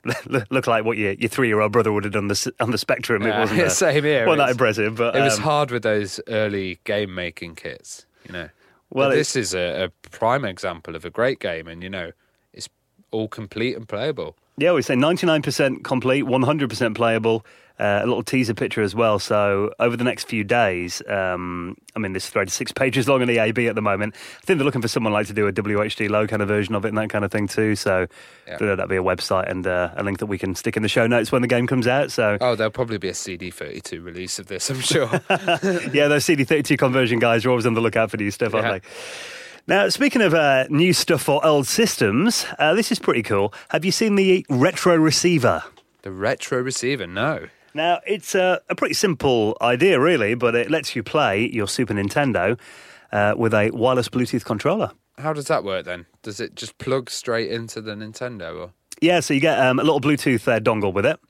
look 0.50 0.66
like 0.66 0.84
what 0.84 0.96
your, 0.96 1.12
your 1.12 1.28
three 1.28 1.48
year 1.48 1.60
old 1.60 1.72
brother 1.72 1.92
would 1.92 2.04
have 2.04 2.12
done 2.12 2.28
this, 2.28 2.48
on 2.60 2.70
the 2.70 2.78
Spectrum. 2.78 3.22
It 3.22 3.36
wasn't 3.36 3.60
uh, 3.62 3.68
same 3.68 4.04
here. 4.04 4.26
Well, 4.26 4.36
that 4.36 4.44
It's- 4.44 4.54
impressive, 4.54 4.96
but 4.96 5.16
It 5.16 5.20
was 5.20 5.36
um, 5.36 5.42
hard 5.42 5.70
with 5.70 5.82
those 5.82 6.20
early 6.28 6.78
game 6.84 7.14
making 7.14 7.56
kits, 7.56 8.06
you 8.26 8.32
know. 8.32 8.48
Well, 8.90 9.08
Well, 9.08 9.16
this 9.16 9.36
is 9.36 9.54
a, 9.54 9.84
a 9.84 10.08
prime 10.08 10.44
example 10.44 10.96
of 10.96 11.04
a 11.04 11.10
great 11.10 11.40
game, 11.40 11.68
and 11.68 11.82
you 11.82 11.90
know, 11.90 12.12
it's 12.54 12.68
all 13.10 13.28
complete 13.28 13.76
and 13.76 13.86
playable. 13.86 14.36
Yeah, 14.56 14.72
we 14.72 14.82
say 14.82 14.94
99% 14.94 15.84
complete, 15.84 16.24
100% 16.24 16.94
playable. 16.96 17.44
Uh, 17.80 18.00
a 18.02 18.06
little 18.06 18.24
teaser 18.24 18.54
picture 18.54 18.82
as 18.82 18.92
well. 18.92 19.20
So 19.20 19.72
over 19.78 19.96
the 19.96 20.02
next 20.02 20.24
few 20.28 20.42
days, 20.42 21.00
um, 21.08 21.76
I 21.94 22.00
mean, 22.00 22.12
this 22.12 22.28
thread 22.28 22.48
is 22.48 22.54
six 22.54 22.72
pages 22.72 23.08
long 23.08 23.22
in 23.22 23.28
the 23.28 23.38
AB 23.38 23.68
at 23.68 23.76
the 23.76 23.80
moment. 23.82 24.14
I 24.16 24.44
think 24.44 24.58
they're 24.58 24.64
looking 24.64 24.82
for 24.82 24.88
someone 24.88 25.12
like 25.12 25.28
to 25.28 25.32
do 25.32 25.46
a 25.46 25.52
WHDLoad 25.52 26.28
kind 26.28 26.42
of 26.42 26.48
version 26.48 26.74
of 26.74 26.84
it 26.84 26.88
and 26.88 26.98
that 26.98 27.08
kind 27.10 27.24
of 27.24 27.30
thing 27.30 27.46
too. 27.46 27.76
So 27.76 28.08
Yeah. 28.48 28.54
I 28.54 28.56
don't 28.58 28.68
know, 28.68 28.74
that'd 28.76 28.90
be 28.90 28.96
a 28.96 29.02
website 29.02 29.48
and 29.48 29.64
uh, 29.64 29.90
a 29.96 30.02
link 30.02 30.18
that 30.18 30.26
we 30.26 30.38
can 30.38 30.56
stick 30.56 30.76
in 30.76 30.82
the 30.82 30.88
show 30.88 31.06
notes 31.06 31.30
when 31.30 31.40
the 31.42 31.46
game 31.48 31.68
comes 31.68 31.86
out. 31.86 32.10
So 32.10 32.36
Oh, 32.40 32.56
there'll 32.56 32.72
probably 32.72 32.98
be 32.98 33.10
a 33.10 33.12
CD32 33.12 34.04
release 34.04 34.40
of 34.40 34.46
this, 34.48 34.70
I'm 34.70 34.80
sure. 34.80 35.08
yeah, 35.30 36.08
those 36.08 36.24
CD32 36.24 36.76
conversion 36.78 37.20
guys 37.20 37.44
are 37.46 37.50
always 37.50 37.66
on 37.66 37.74
the 37.74 37.80
lookout 37.80 38.10
for 38.10 38.16
new 38.16 38.32
stuff, 38.32 38.54
aren't 38.54 38.82
they? 38.82 38.88
Now, 39.68 39.88
speaking 39.90 40.22
of 40.22 40.34
uh, 40.34 40.64
new 40.68 40.92
stuff 40.92 41.22
for 41.22 41.44
old 41.46 41.66
systems, 41.68 42.44
uh, 42.58 42.74
this 42.74 42.90
is 42.90 42.98
pretty 42.98 43.22
cool. 43.22 43.52
Have 43.68 43.84
you 43.84 43.92
seen 43.92 44.14
the 44.16 44.44
retro 44.48 44.96
receiver? 44.96 45.62
The 46.02 46.10
retro 46.10 46.60
receiver, 46.60 47.06
no. 47.06 47.48
Now, 47.78 48.00
it's 48.04 48.34
a, 48.34 48.60
a 48.68 48.74
pretty 48.74 48.94
simple 48.94 49.56
idea, 49.62 50.00
really, 50.00 50.34
but 50.34 50.56
it 50.56 50.68
lets 50.68 50.96
you 50.96 51.04
play 51.04 51.48
your 51.52 51.68
Super 51.68 51.94
Nintendo 51.94 52.58
uh, 53.12 53.34
with 53.36 53.54
a 53.54 53.70
wireless 53.70 54.08
Bluetooth 54.08 54.44
controller. 54.44 54.90
How 55.16 55.32
does 55.32 55.44
that 55.46 55.62
work 55.62 55.84
then? 55.84 56.06
Does 56.24 56.40
it 56.40 56.56
just 56.56 56.76
plug 56.78 57.08
straight 57.08 57.52
into 57.52 57.80
the 57.80 57.92
Nintendo? 57.92 58.58
Or? 58.58 58.72
Yeah, 59.00 59.20
so 59.20 59.32
you 59.32 59.38
get 59.38 59.60
um, 59.60 59.78
a 59.78 59.84
little 59.84 60.00
Bluetooth 60.00 60.48
uh, 60.48 60.58
dongle 60.58 60.92
with 60.92 61.06
it. 61.06 61.20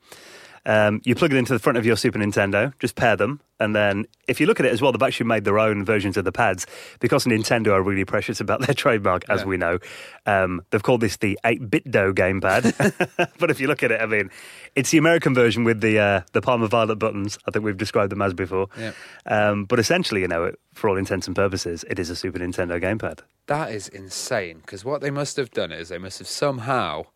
Um, 0.69 1.01
you 1.05 1.15
plug 1.15 1.33
it 1.33 1.37
into 1.39 1.53
the 1.53 1.59
front 1.59 1.79
of 1.79 1.87
your 1.87 1.97
Super 1.97 2.19
Nintendo, 2.19 2.73
just 2.79 2.95
pair 2.95 3.17
them, 3.17 3.41
and 3.59 3.75
then 3.75 4.07
if 4.29 4.39
you 4.39 4.47
look 4.47 4.61
at 4.61 4.67
it 4.67 4.73
as 4.73 4.81
well, 4.83 4.93
they've 4.93 5.03
actually 5.03 5.27
made 5.27 5.45
their 5.45 5.59
own 5.59 5.85
versions 5.85 6.17
of 6.19 6.25
the 6.25 6.31
pads 6.31 6.67
because 7.01 7.25
Nintendo 7.25 7.69
are 7.73 7.83
really 7.83 8.05
precious 8.05 8.39
about 8.41 8.61
their 8.67 8.75
trademark, 8.75 9.25
as 9.31 9.41
Yeah. 9.41 9.47
we 9.47 9.57
know. 9.57 9.79
Um, 10.27 10.61
they've 10.71 10.83
called 10.83 11.01
this 11.01 11.17
the 11.17 11.39
8BitDo 11.45 12.13
gamepad, 12.13 13.31
but 13.39 13.51
if 13.51 13.59
you 13.61 13.67
look 13.67 13.83
at 13.83 13.91
it, 13.91 14.01
I 14.01 14.07
mean, 14.07 14.31
it's 14.77 14.91
the 14.91 14.99
American 14.99 15.35
version 15.35 15.65
with 15.65 15.81
the 15.81 15.99
uh, 15.99 16.21
the 16.33 16.43
Parma 16.43 16.69
Violet 16.69 16.97
buttons. 16.97 17.39
I 17.49 17.51
think 17.51 17.65
we've 17.65 17.77
described 17.77 18.13
them 18.13 18.21
as 18.23 18.35
before. 18.35 18.69
Yeah. 18.79 18.93
Um, 19.27 19.65
but 19.65 19.79
essentially, 19.79 20.21
you 20.21 20.29
know, 20.29 20.45
it, 20.45 20.61
for 20.75 20.91
all 20.91 20.97
intents 20.99 21.27
and 21.27 21.35
purposes, 21.35 21.85
it 21.89 21.99
is 21.99 22.11
a 22.11 22.15
Super 22.17 22.39
Nintendo 22.39 22.81
gamepad. 22.81 23.21
That 23.47 23.73
is 23.73 23.89
insane 23.89 24.59
because 24.59 24.85
what 24.85 25.01
they 25.01 25.11
must 25.11 25.37
have 25.39 25.51
done 25.51 25.73
is 25.73 25.89
they 25.89 25.97
must 25.99 26.19
have 26.19 26.29
somehow 26.29 27.07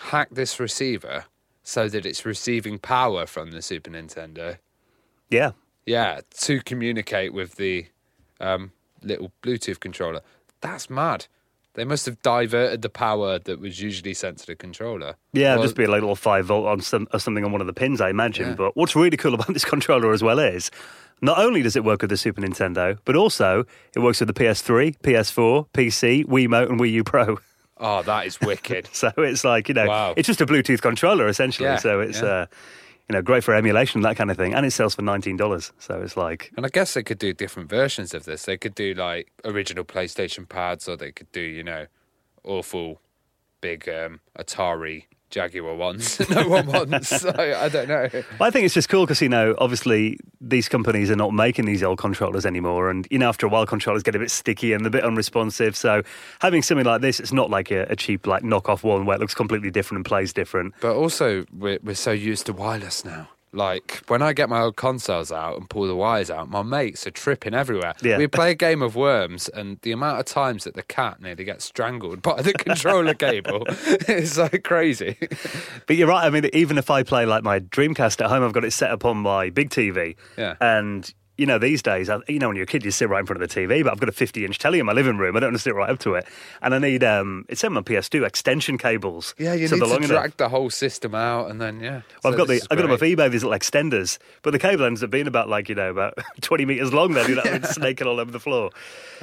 hacked 0.00 0.34
this 0.34 0.60
receiver 0.60 1.24
so 1.62 1.88
that 1.88 2.04
it's 2.06 2.24
receiving 2.24 2.78
power 2.78 3.26
from 3.26 3.50
the 3.50 3.62
Super 3.62 3.90
Nintendo. 3.90 4.58
Yeah, 5.30 5.52
Yeah, 5.86 6.20
to 6.40 6.60
communicate 6.60 7.32
with 7.32 7.56
the 7.56 7.86
um, 8.40 8.72
little 9.02 9.32
Bluetooth 9.42 9.80
controller. 9.80 10.20
That's 10.60 10.90
mad. 10.90 11.26
They 11.74 11.84
must 11.84 12.04
have 12.04 12.20
diverted 12.20 12.82
the 12.82 12.90
power 12.90 13.38
that 13.38 13.58
was 13.58 13.80
usually 13.80 14.12
sent 14.12 14.38
to 14.38 14.46
the 14.46 14.54
controller. 14.54 15.14
Yeah, 15.32 15.54
Well, 15.54 15.62
just 15.62 15.74
be 15.74 15.86
like 15.86 15.98
a 15.98 16.02
little 16.02 16.16
five 16.16 16.44
volt 16.46 16.66
on 16.66 16.82
some 16.82 17.08
or 17.14 17.18
something 17.18 17.44
on 17.44 17.52
one 17.52 17.62
of 17.62 17.66
the 17.66 17.72
pins, 17.72 18.00
I 18.00 18.10
imagine. 18.10 18.50
Yeah. 18.50 18.54
But 18.56 18.76
what's 18.76 18.94
really 18.94 19.16
cool 19.16 19.32
about 19.38 19.52
this 19.54 19.64
controller 19.64 20.12
as 20.12 20.22
well 20.22 20.38
is 20.38 20.70
not 21.22 21.38
only 21.38 21.62
does 21.62 21.76
it 21.76 21.84
work 21.84 22.02
with 22.02 22.10
the 22.10 22.16
Super 22.16 22.42
Nintendo, 22.42 22.98
but 23.06 23.16
also 23.16 23.64
it 23.96 24.00
works 24.00 24.20
with 24.20 24.26
the 24.26 24.34
PS3, 24.34 24.98
PS4, 24.98 25.66
PC, 25.72 26.26
Wiimote, 26.26 26.68
and 26.68 26.78
Wii 26.78 26.90
U 26.92 27.04
Pro. 27.04 27.38
Oh, 27.82 28.02
that 28.04 28.26
is 28.26 28.40
wicked. 28.40 28.88
So 28.94 29.10
it's 29.18 29.44
like 29.44 29.68
you 29.68 29.74
know, 29.74 29.86
Wow. 29.88 30.14
it's 30.16 30.26
just 30.28 30.40
a 30.40 30.46
Bluetooth 30.46 30.80
controller 30.80 31.26
essentially. 31.28 31.68
Yeah, 31.68 31.76
so 31.78 32.00
it's 32.00 32.22
yeah. 32.22 32.28
uh, 32.28 32.46
you 33.08 33.14
know 33.14 33.22
great 33.22 33.42
for 33.44 33.54
emulation 33.54 34.00
that 34.02 34.16
kind 34.16 34.30
of 34.30 34.36
thing, 34.36 34.54
and 34.54 34.64
it 34.64 34.70
sells 34.70 34.94
for 34.94 35.02
nineteen 35.02 35.36
dollars. 35.36 35.72
So 35.78 36.00
it's 36.00 36.16
like 36.16 36.52
And 36.56 36.64
I 36.64 36.68
guess 36.68 36.94
they 36.94 37.02
could 37.02 37.18
do 37.18 37.32
different 37.34 37.68
versions 37.68 38.14
of 38.14 38.24
this. 38.24 38.44
They 38.44 38.56
could 38.56 38.74
do 38.76 38.94
like 38.94 39.32
original 39.44 39.84
PlayStation 39.84 40.48
pads, 40.48 40.88
or 40.88 40.96
they 40.96 41.10
could 41.12 41.30
do, 41.32 41.40
you 41.40 41.64
know, 41.64 41.86
awful 42.44 43.00
big 43.60 43.88
um, 43.88 44.20
Atari 44.38 45.04
Jaguar 45.32 45.74
ones. 45.74 46.20
no 46.30 46.46
one 46.46 46.66
wants. 46.66 47.08
So, 47.08 47.30
I 47.30 47.68
don't 47.68 47.88
know. 47.88 48.08
I 48.40 48.50
think 48.50 48.64
it's 48.64 48.74
just 48.74 48.88
cool 48.88 49.04
because 49.04 49.20
you 49.20 49.28
know, 49.28 49.54
obviously, 49.58 50.18
these 50.40 50.68
companies 50.68 51.10
are 51.10 51.16
not 51.16 51.32
making 51.32 51.64
these 51.64 51.82
old 51.82 51.98
controllers 51.98 52.46
anymore, 52.46 52.90
and 52.90 53.08
you 53.10 53.18
know, 53.18 53.28
after 53.28 53.46
a 53.46 53.48
while, 53.48 53.66
controllers 53.66 54.02
get 54.02 54.14
a 54.14 54.18
bit 54.18 54.30
sticky 54.30 54.72
and 54.72 54.86
a 54.86 54.90
bit 54.90 55.04
unresponsive. 55.04 55.74
So 55.74 56.02
having 56.40 56.62
something 56.62 56.86
like 56.86 57.00
this, 57.00 57.18
it's 57.18 57.32
not 57.32 57.50
like 57.50 57.70
a, 57.70 57.86
a 57.90 57.96
cheap 57.96 58.26
like 58.26 58.42
knockoff 58.42 58.82
one 58.82 59.06
where 59.06 59.16
it 59.16 59.20
looks 59.20 59.34
completely 59.34 59.70
different 59.70 59.98
and 59.98 60.04
plays 60.04 60.32
different. 60.32 60.74
But 60.80 60.94
also, 60.94 61.44
we're, 61.52 61.78
we're 61.82 61.94
so 61.94 62.12
used 62.12 62.46
to 62.46 62.52
wireless 62.52 63.04
now. 63.04 63.28
Like 63.52 64.02
when 64.08 64.22
I 64.22 64.32
get 64.32 64.48
my 64.48 64.60
old 64.60 64.76
consoles 64.76 65.30
out 65.30 65.58
and 65.58 65.68
pull 65.68 65.86
the 65.86 65.94
wires 65.94 66.30
out, 66.30 66.48
my 66.48 66.62
mates 66.62 67.06
are 67.06 67.10
tripping 67.10 67.52
everywhere. 67.52 67.94
Yeah. 68.02 68.16
We 68.16 68.26
play 68.26 68.52
a 68.52 68.54
game 68.66 68.80
of 68.80 68.96
worms, 68.96 69.48
and 69.48 69.78
the 69.82 69.92
amount 69.92 70.20
of 70.20 70.24
times 70.24 70.64
that 70.64 70.74
the 70.74 70.82
cat 70.82 71.20
nearly 71.20 71.44
gets 71.44 71.64
strangled 71.64 72.22
by 72.22 72.40
the 72.40 72.52
controller 72.54 73.14
cable 73.14 73.64
is 74.08 74.38
like 74.38 74.64
crazy. 74.64 75.16
But 75.86 75.96
you're 75.96 76.08
right. 76.08 76.24
I 76.24 76.30
mean, 76.30 76.48
even 76.52 76.78
if 76.78 76.90
I 76.90 77.02
play 77.02 77.26
like 77.26 77.44
my 77.44 77.60
Dreamcast 77.60 78.22
at 78.22 78.30
home, 78.30 78.42
I've 78.42 78.52
got 78.54 78.64
it 78.64 78.72
set 78.72 78.90
up 78.90 79.04
on 79.04 79.18
my 79.18 79.50
big 79.50 79.70
TV. 79.70 80.16
Yeah. 80.38 80.56
And 80.60 81.12
you 81.38 81.46
know, 81.46 81.58
these 81.58 81.82
days, 81.82 82.10
you 82.28 82.38
know, 82.38 82.48
when 82.48 82.56
you're 82.56 82.64
a 82.64 82.66
kid, 82.66 82.84
you 82.84 82.90
sit 82.90 83.08
right 83.08 83.20
in 83.20 83.26
front 83.26 83.42
of 83.42 83.48
the 83.48 83.60
TV. 83.60 83.82
But 83.82 83.92
I've 83.92 84.00
got 84.00 84.08
a 84.08 84.12
50 84.12 84.44
inch 84.44 84.58
telly 84.58 84.78
in 84.78 84.86
my 84.86 84.92
living 84.92 85.16
room. 85.16 85.36
I 85.36 85.40
don't 85.40 85.48
want 85.48 85.56
to 85.56 85.62
sit 85.62 85.74
right 85.74 85.88
up 85.88 85.98
to 86.00 86.14
it, 86.14 86.26
and 86.60 86.74
I 86.74 86.78
need 86.78 87.02
um, 87.02 87.46
it's 87.48 87.64
in 87.64 87.72
my 87.72 87.80
PS2 87.80 88.26
extension 88.26 88.76
cables. 88.76 89.34
Yeah, 89.38 89.54
you 89.54 89.66
so 89.66 89.76
need 89.76 90.02
to 90.02 90.06
drag 90.06 90.24
enough. 90.24 90.36
the 90.36 90.48
whole 90.50 90.68
system 90.68 91.14
out, 91.14 91.50
and 91.50 91.60
then 91.60 91.80
yeah. 91.80 92.02
Well, 92.22 92.32
I've 92.32 92.38
got 92.38 92.48
the, 92.48 92.60
I've 92.70 92.76
got 92.76 92.82
them 92.82 92.90
off 92.90 93.00
eBay. 93.00 93.30
These 93.30 93.44
little 93.44 93.58
extenders, 93.58 94.18
but 94.42 94.50
the 94.50 94.58
cable 94.58 94.84
ends 94.84 95.02
up 95.02 95.10
being 95.10 95.26
about 95.26 95.48
like 95.48 95.68
you 95.68 95.74
know 95.74 95.90
about 95.90 96.18
20 96.42 96.66
meters 96.66 96.92
long. 96.92 97.12
Then 97.12 97.28
you 97.28 97.36
know, 97.36 97.42
it's 97.46 97.70
snaking 97.70 98.06
all 98.06 98.20
over 98.20 98.30
the 98.30 98.40
floor. 98.40 98.70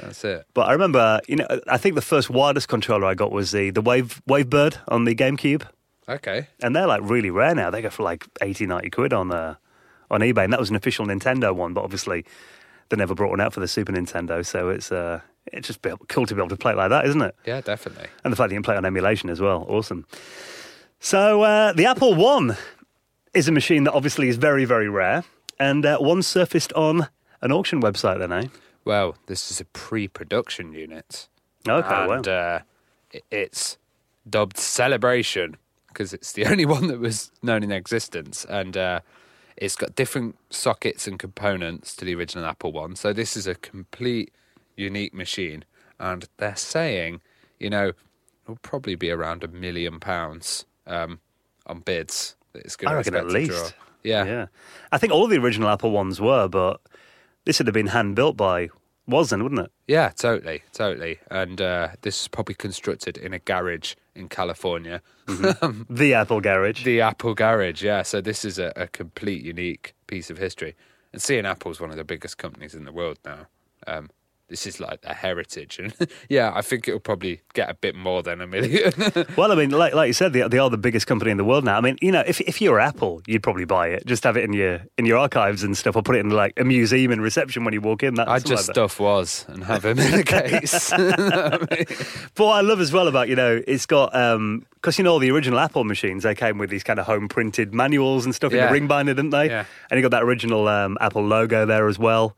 That's 0.00 0.24
it. 0.24 0.46
But 0.52 0.62
I 0.62 0.72
remember, 0.72 1.20
you 1.28 1.36
know, 1.36 1.46
I 1.68 1.78
think 1.78 1.94
the 1.94 2.02
first 2.02 2.28
wireless 2.28 2.66
controller 2.66 3.06
I 3.06 3.14
got 3.14 3.30
was 3.30 3.52
the 3.52 3.70
the 3.70 3.82
Wave 3.82 4.20
Wavebird 4.28 4.78
on 4.88 5.04
the 5.04 5.14
GameCube. 5.14 5.66
Okay. 6.08 6.48
and 6.60 6.74
they're 6.74 6.88
like 6.88 7.02
really 7.04 7.30
rare 7.30 7.54
now. 7.54 7.70
They 7.70 7.82
go 7.82 7.90
for 7.90 8.02
like 8.02 8.26
80, 8.42 8.66
90 8.66 8.90
quid 8.90 9.12
on 9.12 9.30
uh, 9.30 9.54
on 10.10 10.20
eBay, 10.20 10.44
and 10.44 10.52
that 10.52 10.60
was 10.60 10.70
an 10.70 10.76
official 10.76 11.06
Nintendo 11.06 11.54
one. 11.54 11.74
But 11.74 11.84
obviously, 11.84 12.24
they 12.88 12.96
never 12.96 13.14
brought 13.14 13.30
one 13.30 13.40
out 13.40 13.52
for 13.52 13.60
the 13.60 13.68
Super 13.68 13.92
Nintendo, 13.92 14.44
so 14.44 14.68
it's 14.68 14.92
uh, 14.92 15.20
it's 15.46 15.66
just 15.66 15.80
cool 16.08 16.26
to 16.26 16.34
be 16.34 16.40
able 16.40 16.48
to 16.48 16.56
play 16.56 16.72
it 16.72 16.76
like 16.76 16.90
that, 16.90 17.06
isn't 17.06 17.22
it? 17.22 17.34
Yeah, 17.46 17.60
definitely. 17.60 18.08
And 18.24 18.32
the 18.32 18.36
fact 18.36 18.50
that 18.50 18.54
you 18.54 18.58
can 18.58 18.64
play 18.64 18.74
it 18.74 18.78
on 18.78 18.84
emulation 18.84 19.30
as 19.30 19.40
well, 19.40 19.64
awesome. 19.68 20.06
So 20.98 21.42
uh, 21.42 21.72
the 21.72 21.86
Apple 21.86 22.14
One 22.14 22.56
is 23.32 23.48
a 23.48 23.52
machine 23.52 23.84
that 23.84 23.92
obviously 23.92 24.28
is 24.28 24.36
very, 24.36 24.64
very 24.64 24.88
rare, 24.88 25.24
and 25.58 25.86
uh, 25.86 25.98
one 25.98 26.22
surfaced 26.22 26.72
on 26.74 27.08
an 27.40 27.52
auction 27.52 27.80
website. 27.80 28.18
Then, 28.18 28.32
eh? 28.32 28.48
Well, 28.84 29.16
this 29.26 29.50
is 29.50 29.60
a 29.60 29.64
pre-production 29.66 30.72
unit. 30.72 31.28
Okay, 31.68 31.88
well, 31.88 32.12
and 32.12 32.28
uh, 32.28 32.60
it's 33.30 33.78
dubbed 34.28 34.56
Celebration 34.56 35.56
because 35.88 36.12
it's 36.12 36.32
the 36.32 36.46
only 36.50 36.66
one 36.66 36.86
that 36.88 36.98
was 36.98 37.30
known 37.42 37.62
in 37.62 37.72
existence, 37.72 38.44
and 38.48 38.76
uh, 38.76 39.00
it's 39.60 39.76
got 39.76 39.94
different 39.94 40.36
sockets 40.48 41.06
and 41.06 41.18
components 41.18 41.94
to 41.96 42.04
the 42.04 42.14
original 42.14 42.46
Apple 42.46 42.72
one. 42.72 42.96
So 42.96 43.12
this 43.12 43.36
is 43.36 43.46
a 43.46 43.54
complete 43.54 44.32
unique 44.74 45.14
machine, 45.14 45.64
and 45.98 46.26
they're 46.38 46.56
saying, 46.56 47.20
you 47.58 47.70
know, 47.70 47.92
it'll 48.44 48.56
probably 48.62 48.94
be 48.94 49.10
around 49.10 49.44
a 49.44 49.48
million 49.48 50.00
pounds 50.00 50.64
um, 50.86 51.20
on 51.66 51.80
bids. 51.80 52.36
That 52.52 52.64
it's 52.64 52.74
going 52.74 52.88
I 52.88 52.92
to 52.92 52.96
reckon 52.96 53.14
at 53.14 53.26
least. 53.28 53.50
draw. 53.50 53.68
Yeah. 54.02 54.24
yeah. 54.24 54.46
I 54.90 54.98
think 54.98 55.12
all 55.12 55.26
the 55.26 55.36
original 55.36 55.68
Apple 55.68 55.90
ones 55.90 56.20
were, 56.20 56.48
but 56.48 56.80
this 57.44 57.58
would 57.58 57.66
have 57.66 57.74
been 57.74 57.88
hand 57.88 58.16
built 58.16 58.36
by 58.38 58.70
Wasn't, 59.06 59.42
wouldn't 59.42 59.60
it? 59.60 59.72
Yeah, 59.86 60.10
totally, 60.10 60.62
totally. 60.72 61.18
And 61.30 61.60
uh, 61.60 61.88
this 62.00 62.22
is 62.22 62.28
probably 62.28 62.54
constructed 62.54 63.18
in 63.18 63.34
a 63.34 63.38
garage 63.38 63.94
in 64.20 64.28
California. 64.28 65.02
The 65.88 66.14
Apple 66.14 66.40
Garage. 66.40 66.84
The 66.84 67.00
Apple 67.00 67.34
garage, 67.34 67.82
yeah. 67.82 68.02
So 68.02 68.20
this 68.20 68.44
is 68.44 68.58
a, 68.58 68.72
a 68.76 68.86
complete 68.86 69.42
unique 69.42 69.94
piece 70.06 70.30
of 70.30 70.38
history. 70.38 70.74
And 71.12 71.20
seeing 71.20 71.46
Apple's 71.46 71.80
one 71.80 71.90
of 71.90 71.96
the 71.96 72.04
biggest 72.04 72.38
companies 72.38 72.74
in 72.74 72.84
the 72.84 72.92
world 72.92 73.18
now. 73.24 73.46
Um, 73.86 74.10
this 74.50 74.66
is 74.66 74.78
like 74.80 75.00
their 75.00 75.14
heritage, 75.14 75.78
and 75.78 75.94
yeah, 76.28 76.52
I 76.54 76.60
think 76.60 76.86
it'll 76.88 77.00
probably 77.00 77.40
get 77.54 77.70
a 77.70 77.74
bit 77.74 77.94
more 77.94 78.22
than 78.22 78.40
a 78.42 78.46
million. 78.46 78.92
Well, 79.36 79.52
I 79.52 79.54
mean, 79.54 79.70
like, 79.70 79.94
like 79.94 80.08
you 80.08 80.12
said, 80.12 80.32
they, 80.32 80.46
they 80.48 80.58
are 80.58 80.68
the 80.68 80.76
biggest 80.76 81.06
company 81.06 81.30
in 81.30 81.36
the 81.36 81.44
world 81.44 81.64
now. 81.64 81.76
I 81.78 81.80
mean, 81.80 81.96
you 82.02 82.10
know, 82.12 82.22
if 82.26 82.40
if 82.42 82.60
you're 82.60 82.80
Apple, 82.80 83.22
you'd 83.26 83.42
probably 83.42 83.64
buy 83.64 83.88
it, 83.88 84.04
just 84.06 84.24
have 84.24 84.36
it 84.36 84.44
in 84.44 84.52
your 84.52 84.82
in 84.98 85.06
your 85.06 85.16
archives 85.18 85.62
and 85.62 85.76
stuff, 85.76 85.96
or 85.96 86.02
put 86.02 86.16
it 86.16 86.20
in 86.20 86.30
like 86.30 86.52
a 86.58 86.64
museum 86.64 87.12
and 87.12 87.22
reception 87.22 87.64
when 87.64 87.72
you 87.72 87.80
walk 87.80 88.02
in. 88.02 88.14
That 88.14 88.28
I'd 88.28 88.44
just 88.44 88.68
like 88.68 88.74
stuff 88.74 89.00
was 89.00 89.46
and 89.48 89.64
have 89.64 89.84
him 89.84 89.98
in 89.98 90.14
a 90.20 90.22
case. 90.24 90.92
But 92.34 92.44
what 92.44 92.56
I 92.56 92.60
love 92.60 92.80
as 92.80 92.92
well 92.92 93.08
about 93.08 93.28
you 93.28 93.36
know, 93.36 93.62
it's 93.66 93.86
got 93.86 94.10
because 94.74 94.98
you 94.98 95.04
know 95.04 95.12
all 95.12 95.18
the 95.18 95.30
original 95.30 95.58
Apple 95.58 95.84
machines, 95.84 96.22
they 96.24 96.34
came 96.34 96.58
with 96.58 96.70
these 96.70 96.82
kind 96.84 96.98
of 96.98 97.06
home 97.06 97.28
printed 97.28 97.72
manuals 97.74 98.24
and 98.24 98.34
stuff 98.34 98.52
in 98.52 98.58
Yeah. 98.58 98.66
the 98.66 98.72
ring 98.72 98.86
binder, 98.86 99.14
didn't 99.14 99.30
they? 99.30 99.46
Yeah. 99.46 99.64
And 99.90 99.98
you 99.98 100.02
got 100.02 100.10
that 100.16 100.22
original 100.24 100.68
um, 100.68 100.98
Apple 101.00 101.22
logo 101.24 101.66
there 101.66 101.88
as 101.88 101.98
well. 101.98 102.36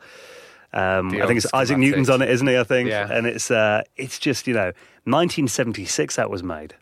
Um, 0.75 1.11
I 1.21 1.27
think 1.27 1.37
it's 1.37 1.53
Isaac 1.53 1.79
Newton's 1.79 2.09
on 2.11 2.23
it, 2.23 2.31
isn't 2.31 2.47
he? 2.47 2.57
I 2.57 2.65
think. 2.65 2.89
Yeah. 2.89 3.09
And 3.11 3.27
it's 3.27 3.51
uh, 3.51 3.83
it's 3.97 4.19
just 4.19 4.47
you 4.47 4.55
know, 4.55 4.73
1976 5.05 6.17
that 6.17 6.31
was 6.31 6.43
made, 6.43 6.75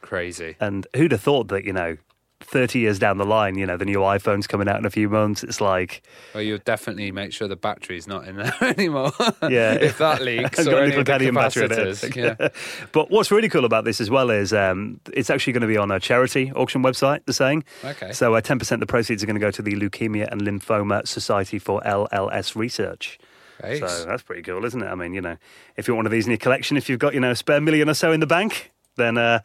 Crazy. 0.00 0.56
and 0.60 0.86
who'd 0.96 1.12
have 1.12 1.20
thought 1.20 1.48
that 1.48 1.64
you 1.64 1.72
know. 1.72 1.96
30 2.40 2.80
years 2.80 2.98
down 2.98 3.16
the 3.16 3.24
line, 3.24 3.56
you 3.56 3.64
know, 3.64 3.78
the 3.78 3.86
new 3.86 4.00
iPhone's 4.00 4.46
coming 4.46 4.68
out 4.68 4.78
in 4.78 4.84
a 4.84 4.90
few 4.90 5.08
months. 5.08 5.42
It's 5.42 5.58
like, 5.58 6.02
Well, 6.34 6.42
you'll 6.42 6.58
definitely 6.58 7.10
make 7.10 7.32
sure 7.32 7.48
the 7.48 7.56
battery's 7.56 8.06
not 8.06 8.28
in 8.28 8.36
there 8.36 8.54
anymore. 8.60 9.10
Yeah. 9.42 9.72
if 9.72 9.96
that 9.98 10.20
leaks 10.20 10.58
or 10.66 10.76
any 10.76 10.90
of 10.90 11.06
the 11.06 11.12
nickel-cadmium 11.12 11.34
battery 11.34 11.64
in 11.64 11.72
it. 11.72 11.78
capacitors. 11.78 12.14
Yeah. 12.14 12.48
but 12.92 13.10
what's 13.10 13.30
really 13.30 13.48
cool 13.48 13.64
about 13.64 13.84
this 13.84 14.02
as 14.02 14.10
well 14.10 14.28
is 14.30 14.52
um, 14.52 15.00
it's 15.14 15.30
actually 15.30 15.54
going 15.54 15.62
to 15.62 15.66
be 15.66 15.78
on 15.78 15.90
a 15.90 15.98
charity 15.98 16.52
auction 16.52 16.82
website, 16.82 17.24
they're 17.24 17.32
saying. 17.32 17.64
Okay. 17.82 18.12
So 18.12 18.34
uh, 18.34 18.42
10% 18.42 18.70
of 18.70 18.80
the 18.80 18.86
proceeds 18.86 19.22
are 19.22 19.26
going 19.26 19.34
to 19.34 19.40
go 19.40 19.50
to 19.50 19.62
the 19.62 19.74
Leukemia 19.74 20.30
and 20.30 20.42
Lymphoma 20.42 21.08
Society 21.08 21.58
for 21.58 21.80
LLS 21.80 22.54
Research. 22.54 23.18
Great. 23.60 23.80
So 23.80 24.04
that's 24.04 24.22
pretty 24.22 24.42
cool, 24.42 24.64
isn't 24.64 24.82
it? 24.82 24.86
I 24.86 24.94
mean, 24.94 25.14
you 25.14 25.20
know, 25.20 25.36
if 25.76 25.86
you 25.88 25.94
want 25.94 26.00
one 26.00 26.06
of 26.06 26.12
these 26.12 26.26
in 26.26 26.30
your 26.30 26.38
collection, 26.38 26.76
if 26.76 26.88
you've 26.88 26.98
got, 26.98 27.14
you 27.14 27.20
know, 27.20 27.30
a 27.30 27.36
spare 27.36 27.60
million 27.60 27.88
or 27.88 27.94
so 27.94 28.12
in 28.12 28.20
the 28.20 28.26
bank, 28.26 28.72
then 28.96 29.16
uh, 29.18 29.40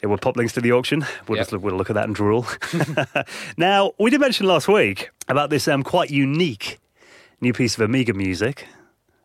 it 0.00 0.06
will 0.06 0.18
pop 0.18 0.36
links 0.36 0.52
to 0.54 0.60
the 0.60 0.72
auction. 0.72 1.04
We'll 1.28 1.36
Yep. 1.38 1.42
just 1.44 1.52
look, 1.52 1.62
we'll 1.62 1.76
look 1.76 1.90
at 1.90 1.94
that 1.94 2.04
and 2.04 2.14
drool. 2.14 2.46
now, 3.56 3.92
we 3.98 4.10
did 4.10 4.20
mention 4.20 4.46
last 4.46 4.68
week 4.68 5.10
about 5.28 5.50
this 5.50 5.66
um, 5.68 5.82
quite 5.82 6.10
unique 6.10 6.78
new 7.40 7.52
piece 7.52 7.74
of 7.76 7.80
Amiga 7.82 8.14
music. 8.14 8.66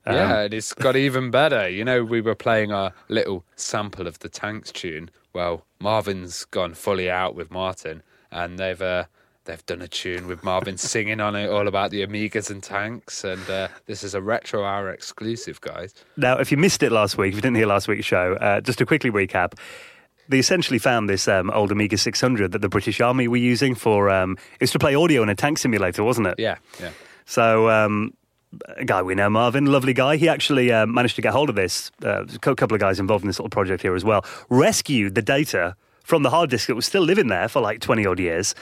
Um, 0.06 0.16
yeah, 0.16 0.40
and 0.40 0.54
it's 0.54 0.74
got 0.74 0.96
even 0.96 1.30
better. 1.32 1.70
You 1.70 1.86
know, 1.86 2.04
we 2.04 2.22
were 2.22 2.36
playing 2.36 2.72
our 2.72 2.94
little 3.10 3.44
sample 3.56 4.08
of 4.08 4.20
the 4.20 4.30
Tanks 4.30 4.72
tune. 4.72 5.10
Well, 5.34 5.66
Marvin's 5.80 6.46
gone 6.46 6.74
fully 6.74 7.10
out 7.10 7.36
with 7.36 7.52
Martin, 7.52 8.02
and 8.32 8.58
they've 8.58 8.82
uh, 8.82 9.06
they've 9.50 9.66
done 9.66 9.82
a 9.82 9.88
tune 9.88 10.28
with 10.28 10.44
Marvin 10.44 10.78
singing 10.78 11.20
on 11.20 11.36
it, 11.36 11.50
all 11.50 11.68
about 11.68 11.90
the 11.90 12.06
Amigas 12.06 12.52
and 12.52 12.62
tanks. 12.62 13.24
And 13.24 13.50
uh, 13.50 13.68
this 13.88 14.04
is 14.04 14.14
a 14.14 14.22
retro 14.22 14.64
hour 14.64 14.92
exclusive, 14.92 15.60
guys. 15.60 15.94
Now, 16.18 16.38
if 16.38 16.52
you 16.52 16.58
missed 16.58 16.84
it 16.84 16.92
last 16.92 17.18
week, 17.18 17.30
if 17.30 17.36
you 17.36 17.42
didn't 17.42 17.58
hear 17.58 17.66
last 17.66 17.88
week's 17.88 18.06
show, 18.06 18.34
uh, 18.36 18.62
just 18.62 18.78
to 18.78 18.86
quickly 18.86 19.10
recap. 19.10 19.54
They 20.28 20.38
essentially 20.38 20.78
found 20.78 21.10
this 21.10 21.28
um, 21.28 21.50
old 21.50 21.72
Amiga 21.72 21.98
600 21.98 22.52
that 22.52 22.60
the 22.60 22.70
British 22.70 23.02
Army 23.02 23.28
were 23.28 23.38
using 23.38 23.74
for 23.74 24.12
um, 24.12 24.38
it 24.54 24.62
was 24.62 24.72
to 24.72 24.80
play 24.80 24.94
audio 24.94 25.24
in 25.24 25.30
a 25.30 25.36
tank 25.36 25.58
simulator, 25.58 26.04
wasn't 26.04 26.28
it? 26.28 26.36
Yeah, 26.38 26.58
yeah. 26.80 26.92
So 27.26 27.68
um, 27.72 28.14
a 28.78 28.86
guy 28.86 29.02
we 29.02 29.16
know, 29.16 29.32
Marvin, 29.32 29.66
lovely 29.66 29.96
guy. 29.96 30.18
He 30.18 30.30
actually 30.30 30.72
uh, 30.72 30.86
managed 30.86 31.16
to 31.16 31.24
get 31.24 31.34
hold 31.34 31.50
of 31.50 31.56
this. 31.56 31.90
Uh, 32.06 32.26
a 32.26 32.38
couple 32.38 32.76
of 32.76 32.80
guys 32.80 33.00
involved 33.00 33.24
in 33.24 33.28
this 33.28 33.40
little 33.40 33.50
project 33.50 33.82
here 33.82 33.96
as 33.96 34.06
well. 34.06 34.24
Rescued 34.50 35.16
the 35.16 35.24
data 35.24 35.76
from 36.10 36.24
the 36.24 36.30
hard 36.32 36.50
disk 36.50 36.68
that 36.68 36.76
was 36.76 36.88
still 36.88 37.04
living 37.04 37.28
there 37.28 37.48
for 37.48 37.62
like 37.62 37.80
20 37.82 38.06
odd 38.06 38.20
years. 38.20 38.56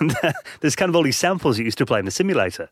And 0.00 0.14
uh, 0.22 0.32
there's 0.60 0.76
kind 0.76 0.88
of 0.88 0.96
all 0.96 1.02
these 1.02 1.16
samples 1.16 1.58
you 1.58 1.64
used 1.64 1.78
to 1.78 1.86
play 1.86 1.98
in 1.98 2.04
the 2.04 2.10
simulator. 2.10 2.68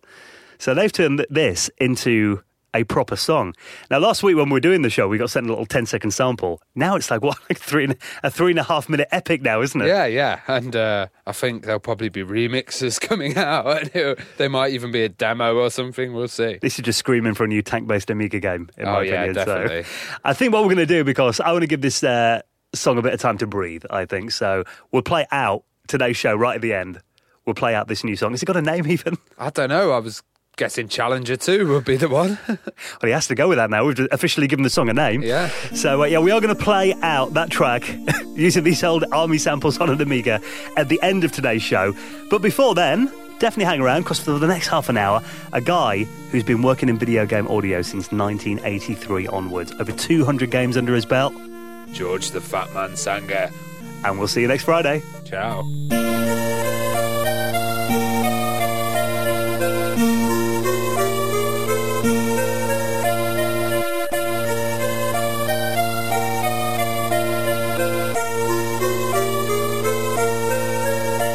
So 0.59 0.75
they've 0.75 0.93
turned 0.93 1.27
this 1.31 1.71
into 1.79 2.43
a 2.75 2.85
proper 2.85 3.17
song. 3.17 3.55
Now, 3.91 3.99
last 3.99 4.23
week 4.23 4.37
when 4.37 4.49
we 4.49 4.53
were 4.53 4.61
doing 4.61 4.83
the 4.83 4.91
show, 4.91 5.09
we 5.09 5.19
got 5.19 5.31
sent 5.31 5.47
a 5.47 5.49
little 5.49 5.67
10 5.67 5.87
second 5.87 6.13
sample. 6.13 6.63
Now 6.75 6.97
it's 6.97 7.11
like, 7.11 7.23
what, 7.25 7.39
like 7.49 7.59
three 7.59 7.85
and, 7.85 7.97
a 8.23 8.31
three 8.31 8.53
and 8.53 8.59
a 8.59 8.63
half 8.63 8.89
minute 8.89 9.09
epic 9.11 9.43
now, 9.43 9.61
isn't 9.63 9.81
it? 9.81 9.89
Yeah, 9.89 10.07
yeah. 10.07 10.41
And 10.47 10.77
uh, 10.77 11.09
I 11.27 11.33
think 11.33 11.65
there'll 11.65 11.81
probably 11.81 12.09
be 12.09 12.23
remixes 12.23 13.01
coming 13.09 13.37
out. 13.37 13.93
there 14.37 14.51
might 14.51 14.73
even 14.73 14.93
be 14.93 15.03
a 15.03 15.09
demo 15.09 15.57
or 15.57 15.71
something. 15.71 16.13
We'll 16.13 16.29
see. 16.29 16.59
This 16.61 16.79
is 16.79 16.85
just 16.85 16.99
screaming 16.99 17.35
for 17.35 17.45
a 17.45 17.49
new 17.49 17.63
tank 17.63 17.89
based 17.89 18.11
Amiga 18.11 18.41
game, 18.41 18.71
in 18.77 18.87
oh, 18.87 18.93
my 18.93 19.03
yeah, 19.03 19.23
opinion. 19.23 19.35
Definitely. 19.35 19.83
So 19.83 19.91
I 20.25 20.33
think 20.33 20.53
what 20.53 20.63
we're 20.63 20.75
going 20.75 20.77
to 20.79 20.87
do, 20.87 21.05
because 21.05 21.41
I 21.41 21.53
want 21.53 21.63
to 21.63 21.69
give 21.69 21.81
this 21.81 22.05
uh, 22.05 22.43
song 22.75 22.99
a 22.99 23.03
bit 23.03 23.15
of 23.15 23.21
time 23.21 23.39
to 23.39 23.47
breathe, 23.47 23.85
I 23.91 24.05
think. 24.05 24.31
So 24.31 24.65
we'll 24.93 25.03
play 25.03 25.27
out 25.33 25.65
today's 25.91 26.17
show 26.17 26.35
right 26.35 26.55
at 26.55 26.63
the 26.63 26.73
end. 26.73 27.01
We'll 27.45 27.55
play 27.55 27.75
out 27.75 27.89
this 27.89 28.05
new 28.05 28.17
song. 28.17 28.31
Has 28.31 28.43
it 28.43 28.47
got 28.47 28.57
a 28.57 28.63
name 28.63 28.87
even? 28.89 29.19
I 29.39 29.51
don't 29.51 29.69
know. 29.69 29.93
I 29.93 29.99
was 29.99 30.23
guessing 30.57 30.89
Challenger 30.89 31.37
2 31.37 31.67
would 31.69 31.85
be 31.85 31.97
the 31.97 32.09
one. 32.09 32.39
well, 32.49 32.59
he 33.03 33.11
has 33.11 33.27
to 33.29 33.35
go 33.35 33.49
with 33.49 33.57
that 33.59 33.71
now. 33.71 33.85
We've 33.85 33.99
officially 34.13 34.47
given 34.47 34.63
the 34.63 34.71
song 34.71 34.89
a 34.89 34.93
name. 34.93 35.23
Yeah. 35.23 35.49
So, 35.75 36.03
uh, 36.03 36.07
yeah, 36.07 36.19
we 36.19 36.31
are 36.31 36.41
going 36.41 36.55
to 36.55 36.63
play 36.63 36.95
out 37.03 37.35
that 37.35 37.51
track 37.51 37.83
using 38.35 38.65
these 38.65 38.85
old 38.85 39.05
Army 39.13 39.39
samples 39.39 39.79
on 39.79 39.91
an 39.91 40.01
Amiga 40.01 40.41
at 40.77 40.89
the 40.89 41.01
end 41.03 41.25
of 41.25 41.33
today's 41.33 41.63
show. 41.63 41.95
But 42.31 42.43
before 42.43 42.75
then, 42.75 43.07
definitely 43.39 43.65
hang 43.65 43.81
around 43.81 44.03
because 44.03 44.21
for 44.21 44.39
the 44.39 44.47
next 44.47 44.69
half 44.69 44.89
an 44.89 44.97
hour, 44.97 45.23
a 45.53 45.61
guy 45.61 46.05
who's 46.31 46.45
been 46.45 46.63
working 46.63 46.89
in 46.89 46.99
video 46.99 47.25
game 47.27 47.49
audio 47.49 47.81
since 47.81 48.13
1983 48.13 49.27
onwards, 49.29 49.73
over 49.73 49.93
200 49.93 50.51
games 50.51 50.77
under 50.77 50.95
his 50.95 51.07
belt. 51.07 51.33
George 51.93 52.31
the 52.31 52.41
Fat 52.41 52.73
Man 52.75 52.97
Sanger. 52.97 53.51
And 54.05 54.19
we'll 54.19 54.29
see 54.29 54.43
you 54.43 54.49
next 54.49 54.65
Friday. 54.65 55.03
Ciao. 55.31 55.63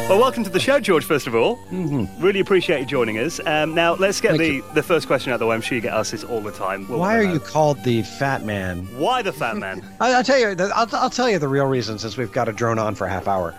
Well, 0.08 0.20
welcome 0.20 0.44
to 0.44 0.50
the 0.50 0.60
show, 0.60 0.78
George, 0.78 1.06
first 1.06 1.26
of 1.26 1.34
all. 1.34 1.56
Mm-hmm. 1.70 2.22
Really 2.22 2.40
appreciate 2.40 2.80
you 2.80 2.86
joining 2.86 3.16
us. 3.16 3.40
Um, 3.46 3.74
now, 3.74 3.94
let's 3.94 4.20
get 4.20 4.36
the, 4.36 4.62
the 4.74 4.82
first 4.82 5.06
question 5.06 5.32
out 5.32 5.36
of 5.36 5.40
the 5.40 5.46
way. 5.46 5.54
I'm 5.54 5.62
sure 5.62 5.74
you 5.74 5.80
get 5.80 5.94
asked 5.94 6.12
this 6.12 6.22
all 6.22 6.42
the 6.42 6.52
time. 6.52 6.86
We'll 6.86 6.98
Why 6.98 7.16
are 7.16 7.22
you 7.22 7.40
called 7.40 7.82
the 7.82 8.02
fat 8.02 8.44
man? 8.44 8.84
Why 8.98 9.22
the 9.22 9.32
fat 9.32 9.56
man? 9.56 9.82
I, 10.00 10.14
will 10.14 10.22
tell 10.22 10.38
you. 10.38 10.54
I'll, 10.74 10.88
I'll, 10.92 11.08
tell 11.08 11.30
you 11.30 11.38
the 11.38 11.48
real 11.48 11.66
reason 11.66 11.98
since 11.98 12.18
we've 12.18 12.30
got 12.30 12.46
a 12.46 12.52
drone 12.52 12.78
on 12.78 12.94
for 12.94 13.06
a 13.06 13.10
half 13.10 13.26
hour. 13.26 13.54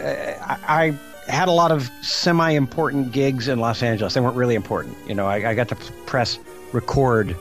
I, 0.00 0.58
I, 0.68 0.98
had 1.30 1.48
a 1.48 1.52
lot 1.52 1.70
of 1.70 1.90
semi-important 2.00 3.12
gigs 3.12 3.48
in 3.48 3.58
Los 3.60 3.82
Angeles. 3.82 4.14
They 4.14 4.20
weren't 4.20 4.36
really 4.36 4.54
important. 4.54 4.96
You 5.06 5.14
know, 5.14 5.26
I, 5.26 5.50
I 5.50 5.54
got 5.54 5.68
to 5.68 5.74
press 6.06 6.38
record 6.72 7.36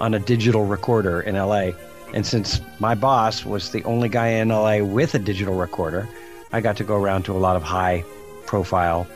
on 0.00 0.14
a 0.14 0.20
digital 0.20 0.64
recorder 0.66 1.20
in 1.20 1.34
LA. 1.34 1.70
And 2.12 2.24
since 2.24 2.60
my 2.78 2.94
boss 2.94 3.44
was 3.44 3.72
the 3.72 3.82
only 3.84 4.08
guy 4.08 4.28
in 4.28 4.50
LA 4.50 4.78
with 4.84 5.16
a 5.16 5.18
digital 5.18 5.56
recorder, 5.56 6.08
I 6.52 6.60
got 6.60 6.76
to 6.76 6.84
go 6.84 6.94
around 6.94 7.24
to 7.24 7.32
a 7.32 7.38
lot 7.38 7.56
of 7.56 7.64
high 7.64 8.04
profile 8.46 9.06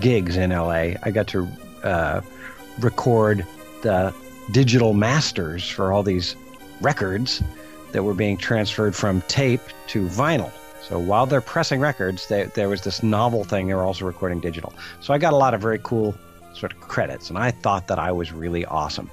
gigs 0.00 0.36
in 0.36 0.50
LA. 0.50 0.96
I 1.02 1.10
got 1.10 1.26
to 1.28 1.48
uh, 1.82 2.20
record 2.78 3.46
the 3.82 4.14
digital 4.50 4.92
masters 4.92 5.66
for 5.68 5.92
all 5.92 6.02
these 6.02 6.36
records 6.82 7.42
that 7.92 8.02
were 8.02 8.14
being 8.14 8.36
transferred 8.36 8.94
from 8.94 9.22
tape 9.22 9.62
to 9.88 10.06
vinyl. 10.08 10.52
So 10.88 11.00
while 11.00 11.26
they're 11.26 11.40
pressing 11.40 11.80
records, 11.80 12.28
they, 12.28 12.44
there 12.44 12.68
was 12.68 12.82
this 12.82 13.02
novel 13.02 13.42
thing 13.42 13.66
they 13.66 13.74
were 13.74 13.82
also 13.82 14.04
recording 14.04 14.38
digital. 14.38 14.72
So 15.00 15.12
I 15.12 15.18
got 15.18 15.32
a 15.32 15.36
lot 15.36 15.52
of 15.52 15.60
very 15.60 15.80
cool 15.82 16.14
sort 16.54 16.72
of 16.72 16.80
credits, 16.80 17.28
and 17.28 17.36
I 17.36 17.50
thought 17.50 17.88
that 17.88 17.98
I 17.98 18.12
was 18.12 18.32
really 18.32 18.64
awesome 18.66 19.10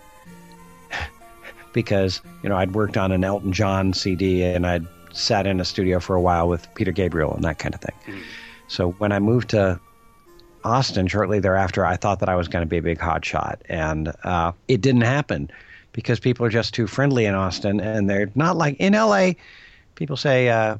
because 1.73 2.21
you 2.43 2.49
know 2.49 2.57
I'd 2.57 2.75
worked 2.75 2.95
on 2.95 3.11
an 3.11 3.23
Elton 3.23 3.51
John 3.53 3.93
CD 3.93 4.43
and 4.43 4.67
I'd 4.67 4.85
sat 5.13 5.47
in 5.47 5.59
a 5.59 5.65
studio 5.65 5.99
for 5.99 6.15
a 6.15 6.21
while 6.21 6.47
with 6.47 6.67
Peter 6.75 6.91
Gabriel 6.91 7.33
and 7.33 7.43
that 7.43 7.57
kind 7.57 7.73
of 7.73 7.81
thing. 7.81 7.95
Mm. 8.05 8.21
So 8.67 8.91
when 8.93 9.11
I 9.11 9.17
moved 9.17 9.49
to 9.49 9.79
Austin 10.63 11.07
shortly 11.07 11.39
thereafter, 11.39 11.85
I 11.85 11.95
thought 11.95 12.19
that 12.19 12.29
I 12.29 12.35
was 12.35 12.47
going 12.47 12.61
to 12.61 12.69
be 12.69 12.77
a 12.77 12.83
big 12.83 12.99
hotshot, 12.99 13.57
and 13.67 14.13
uh, 14.23 14.51
it 14.67 14.81
didn't 14.81 15.01
happen 15.01 15.49
because 15.91 16.19
people 16.19 16.45
are 16.45 16.51
just 16.51 16.75
too 16.75 16.85
friendly 16.85 17.25
in 17.25 17.33
Austin, 17.33 17.79
and 17.79 18.07
they're 18.07 18.29
not 18.35 18.57
like 18.57 18.77
in 18.79 18.93
LA. 18.93 19.31
People 19.95 20.17
say, 20.17 20.49
uh, 20.49 20.77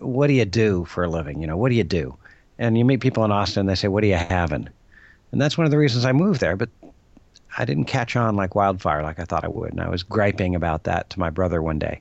"What 0.00 0.26
do 0.26 0.32
you 0.32 0.44
do 0.44 0.84
for 0.84 1.04
a 1.04 1.08
living?" 1.08 1.40
You 1.40 1.46
know, 1.46 1.56
what 1.56 1.70
do 1.70 1.76
you 1.76 1.84
do? 1.84 2.16
And 2.58 2.78
you 2.78 2.84
meet 2.84 3.00
people 3.00 3.24
in 3.24 3.32
Austin, 3.32 3.66
they 3.66 3.74
say, 3.74 3.88
"What 3.88 4.04
are 4.04 4.08
you 4.08 4.16
having?" 4.16 4.68
And 5.32 5.40
that's 5.40 5.58
one 5.58 5.64
of 5.64 5.70
the 5.70 5.78
reasons 5.78 6.04
I 6.04 6.12
moved 6.12 6.40
there. 6.40 6.56
But 6.56 6.70
I 7.56 7.64
didn't 7.64 7.84
catch 7.84 8.16
on 8.16 8.36
like 8.36 8.54
wildfire 8.54 9.02
like 9.02 9.18
I 9.18 9.24
thought 9.24 9.44
I 9.44 9.48
would, 9.48 9.70
and 9.70 9.80
I 9.80 9.88
was 9.88 10.02
griping 10.02 10.54
about 10.54 10.84
that 10.84 11.10
to 11.10 11.20
my 11.20 11.30
brother 11.30 11.62
one 11.62 11.78
day. 11.78 12.00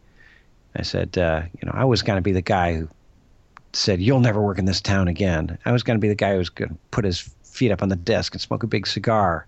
I 0.75 0.81
said, 0.81 1.17
uh, 1.17 1.43
you 1.61 1.67
know, 1.67 1.73
I 1.75 1.85
was 1.85 2.01
going 2.01 2.17
to 2.17 2.21
be 2.21 2.31
the 2.31 2.41
guy 2.41 2.75
who 2.75 2.87
said, 3.73 4.01
"You'll 4.01 4.19
never 4.19 4.41
work 4.41 4.57
in 4.57 4.65
this 4.65 4.81
town 4.81 5.07
again." 5.07 5.57
I 5.65 5.71
was 5.71 5.83
going 5.83 5.97
to 5.97 6.01
be 6.01 6.09
the 6.09 6.15
guy 6.15 6.31
who 6.31 6.39
was 6.39 6.49
going 6.49 6.69
to 6.69 6.77
put 6.91 7.05
his 7.05 7.19
feet 7.43 7.71
up 7.71 7.83
on 7.83 7.89
the 7.89 7.95
desk 7.95 8.33
and 8.33 8.41
smoke 8.41 8.63
a 8.63 8.67
big 8.67 8.87
cigar, 8.87 9.45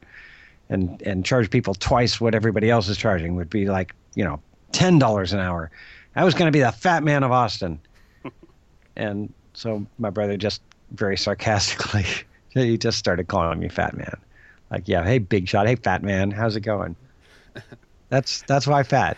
and 0.70 1.02
and 1.02 1.26
charge 1.26 1.50
people 1.50 1.74
twice 1.74 2.22
what 2.22 2.36
everybody 2.36 2.70
else 2.70 2.88
is 2.88 2.98
charging. 2.98 3.36
Would 3.36 3.50
be 3.50 3.65
like, 3.65 3.96
you 4.13 4.24
know, 4.24 4.39
ten 4.72 5.00
dollars 5.00 5.34
an 5.34 5.39
hour. 5.39 5.72
I 6.15 6.24
was 6.24 6.34
going 6.34 6.48
to 6.48 6.52
be 6.52 6.62
the 6.62 6.72
fat 6.72 7.04
man 7.04 7.24
of 7.24 7.32
Austin, 7.32 7.80
and 8.95 9.34
so 9.53 9.86
my 9.97 10.10
brother 10.10 10.38
just 10.38 10.62
very 10.91 11.17
sarcastically, 11.17 12.05
he 12.49 12.77
just 12.77 12.97
started 12.97 13.27
calling 13.27 13.60
me 13.60 13.69
fat 13.69 13.95
man. 13.95 14.17
Like, 14.71 14.88
yeah, 14.88 15.03
hey, 15.03 15.19
big 15.19 15.47
shot, 15.47 15.67
hey, 15.67 15.75
fat 15.75 16.03
man, 16.03 16.31
how's 16.31 16.55
it 16.55 16.62
going? 16.62 16.95
That's 18.10 18.43
that's 18.43 18.67
why 18.67 18.84
fat. 18.84 19.17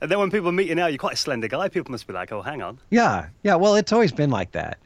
and 0.00 0.10
then 0.10 0.18
when 0.18 0.30
people 0.30 0.52
meet 0.52 0.68
you 0.68 0.74
now, 0.74 0.86
you're 0.86 0.96
quite 0.96 1.14
a 1.14 1.16
slender 1.16 1.48
guy. 1.48 1.68
People 1.68 1.90
must 1.90 2.06
be 2.06 2.12
like, 2.12 2.30
"Oh, 2.30 2.40
hang 2.40 2.62
on." 2.62 2.78
Yeah, 2.90 3.26
yeah. 3.42 3.56
Well, 3.56 3.74
it's 3.74 3.92
always 3.92 4.12
been 4.12 4.30
like 4.30 4.52
that, 4.52 4.78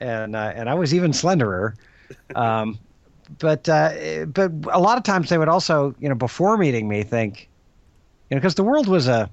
and 0.00 0.36
uh, 0.36 0.52
and 0.54 0.70
I 0.70 0.74
was 0.74 0.94
even 0.94 1.10
slenderer. 1.12 1.74
Um, 2.36 2.78
but 3.38 3.68
uh, 3.68 4.26
but 4.26 4.52
a 4.70 4.78
lot 4.78 4.98
of 4.98 5.04
times 5.04 5.30
they 5.30 5.38
would 5.38 5.48
also, 5.48 5.94
you 5.98 6.08
know, 6.08 6.14
before 6.14 6.56
meeting 6.58 6.86
me, 6.88 7.02
think, 7.02 7.48
you 8.30 8.36
know, 8.36 8.40
because 8.40 8.54
the 8.54 8.62
world 8.62 8.86
was 8.86 9.08
a 9.08 9.30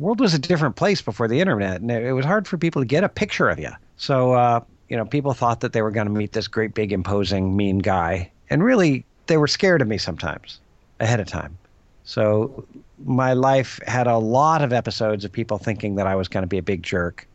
world 0.00 0.18
was 0.20 0.34
a 0.34 0.38
different 0.38 0.76
place 0.76 1.02
before 1.02 1.28
the 1.28 1.40
internet, 1.40 1.80
and 1.80 1.90
it, 1.90 2.04
it 2.04 2.12
was 2.12 2.24
hard 2.24 2.48
for 2.48 2.58
people 2.58 2.82
to 2.82 2.86
get 2.86 3.04
a 3.04 3.08
picture 3.08 3.48
of 3.48 3.58
you. 3.58 3.70
So 3.96 4.32
uh, 4.32 4.60
you 4.88 4.96
know, 4.96 5.04
people 5.04 5.32
thought 5.34 5.60
that 5.60 5.72
they 5.72 5.82
were 5.82 5.92
going 5.92 6.08
to 6.08 6.12
meet 6.12 6.32
this 6.32 6.48
great, 6.48 6.74
big, 6.74 6.92
imposing, 6.92 7.56
mean 7.56 7.78
guy, 7.78 8.30
and 8.50 8.64
really 8.64 9.04
they 9.26 9.36
were 9.36 9.46
scared 9.46 9.80
of 9.80 9.88
me 9.88 9.98
sometimes 9.98 10.60
ahead 10.98 11.20
of 11.20 11.28
time. 11.28 11.56
So 12.02 12.66
my 13.04 13.34
life 13.34 13.78
had 13.86 14.08
a 14.08 14.18
lot 14.18 14.62
of 14.62 14.72
episodes 14.72 15.24
of 15.24 15.30
people 15.30 15.58
thinking 15.58 15.94
that 15.94 16.08
I 16.08 16.16
was 16.16 16.26
going 16.26 16.42
to 16.42 16.48
be 16.48 16.58
a 16.58 16.62
big 16.62 16.82
jerk 16.82 17.28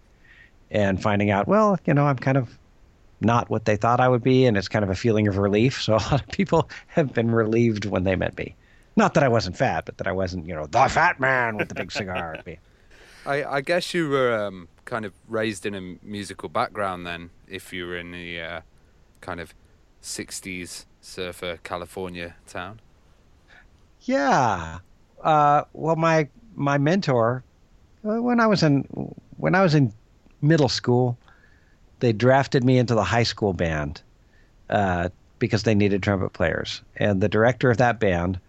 and 0.70 1.02
finding 1.02 1.30
out, 1.30 1.48
well, 1.48 1.80
you 1.86 1.94
know, 1.94 2.06
I'm 2.06 2.18
kind 2.18 2.38
of 2.38 2.58
not 3.22 3.50
what 3.50 3.64
they 3.64 3.78
thought 3.78 4.02
I 4.02 4.10
would 4.10 4.24
be, 4.24 4.46
and 4.46 4.58
it's 4.58 4.68
kind 4.68 4.84
of 4.84 4.92
a 4.92 4.96
feeling 4.96 5.28
of 5.28 5.38
relief. 5.38 5.82
So 5.82 5.94
a 5.96 6.04
lot 6.12 6.22
of 6.22 6.28
people 6.28 6.70
have 6.88 7.14
been 7.14 7.32
relieved 7.32 7.86
when 7.86 8.04
they 8.04 8.18
met 8.18 8.38
me. 8.38 8.56
Not 8.96 9.14
that 9.16 9.24
I 9.24 9.28
wasn't 9.28 9.58
fat, 9.58 9.86
but 9.86 9.98
that 9.98 10.08
I 10.08 10.12
wasn't, 10.12 10.48
you 10.48 10.56
know, 10.56 10.66
the 10.68 10.88
fat 10.88 11.20
man 11.20 11.58
with 11.58 11.70
the 11.70 11.76
big 11.76 11.92
cigar. 11.92 12.42
I, 13.26 13.44
I, 13.44 13.62
guess 13.62 13.94
you 13.94 14.08
were 14.08 14.34
um, 14.34 14.68
kind 14.86 15.04
of 15.04 15.14
raised 15.28 15.66
in 15.66 15.74
a 15.74 15.82
musical 16.06 16.48
background 16.48 17.06
then, 17.06 17.32
if 17.48 17.74
you 17.74 17.88
were 17.88 17.98
in 17.98 18.12
the 18.12 18.40
uh, 18.40 18.62
kind 19.20 19.40
of 19.40 19.54
60s 20.02 20.86
surfer 21.02 21.58
California 21.64 22.36
town. 22.48 22.80
Yeah, 24.02 24.80
uh, 25.24 25.64
well, 25.74 25.96
my 25.96 26.28
my 26.56 26.78
mentor, 26.78 27.44
uh, 28.08 28.22
when 28.22 28.40
I 28.40 28.46
was 28.46 28.62
in 28.62 28.84
when 29.38 29.56
I 29.56 29.64
was 29.64 29.74
in 29.74 29.92
middle 30.42 30.70
school, 30.70 31.18
they 32.00 32.14
drafted 32.14 32.64
me 32.64 32.78
into 32.78 32.94
the 32.94 33.04
high 33.04 33.24
school 33.24 33.54
band 33.54 34.04
uh, 34.70 35.10
because 35.40 35.64
they 35.64 35.74
needed 35.74 36.04
trumpet 36.04 36.34
players, 36.34 36.84
and 36.98 37.20
the 37.20 37.30
director 37.30 37.72
of 37.72 37.78
that 37.78 38.00
band 38.00 38.40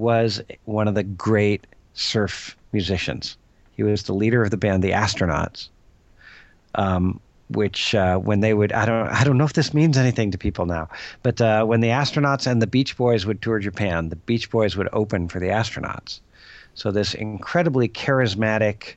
was 0.00 0.42
one 0.64 0.88
of 0.88 0.94
the 0.94 1.02
great 1.02 1.66
surf 1.94 2.56
musicians. 2.72 3.36
He 3.76 3.82
was 3.82 4.04
the 4.04 4.14
leader 4.14 4.42
of 4.42 4.50
the 4.50 4.56
band, 4.56 4.82
the 4.82 4.92
Astronauts. 4.92 5.68
Um, 6.74 7.20
which 7.50 7.94
uh, 7.94 8.16
when 8.18 8.40
they 8.40 8.54
would 8.54 8.72
I 8.72 8.86
don't 8.86 9.08
I 9.08 9.24
don't 9.24 9.36
know 9.36 9.44
if 9.44 9.54
this 9.54 9.74
means 9.74 9.98
anything 9.98 10.30
to 10.30 10.38
people 10.38 10.66
now, 10.66 10.88
but 11.22 11.40
uh, 11.40 11.64
when 11.64 11.80
the 11.80 11.88
astronauts 11.88 12.46
and 12.46 12.62
the 12.62 12.66
Beach 12.66 12.96
Boys 12.96 13.26
would 13.26 13.42
tour 13.42 13.58
Japan, 13.58 14.08
the 14.08 14.16
Beach 14.16 14.50
Boys 14.50 14.76
would 14.76 14.88
open 14.92 15.28
for 15.28 15.40
the 15.40 15.46
astronauts. 15.48 16.20
So 16.74 16.90
this 16.90 17.14
incredibly 17.14 17.88
charismatic 17.88 18.94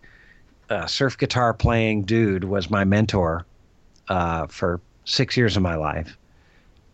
uh, 0.69 0.85
surf 0.85 1.17
guitar 1.17 1.53
playing 1.53 2.03
dude 2.03 2.43
was 2.43 2.69
my 2.69 2.83
mentor 2.83 3.45
uh, 4.09 4.47
for 4.47 4.79
six 5.05 5.35
years 5.35 5.57
of 5.57 5.63
my 5.63 5.75
life, 5.75 6.15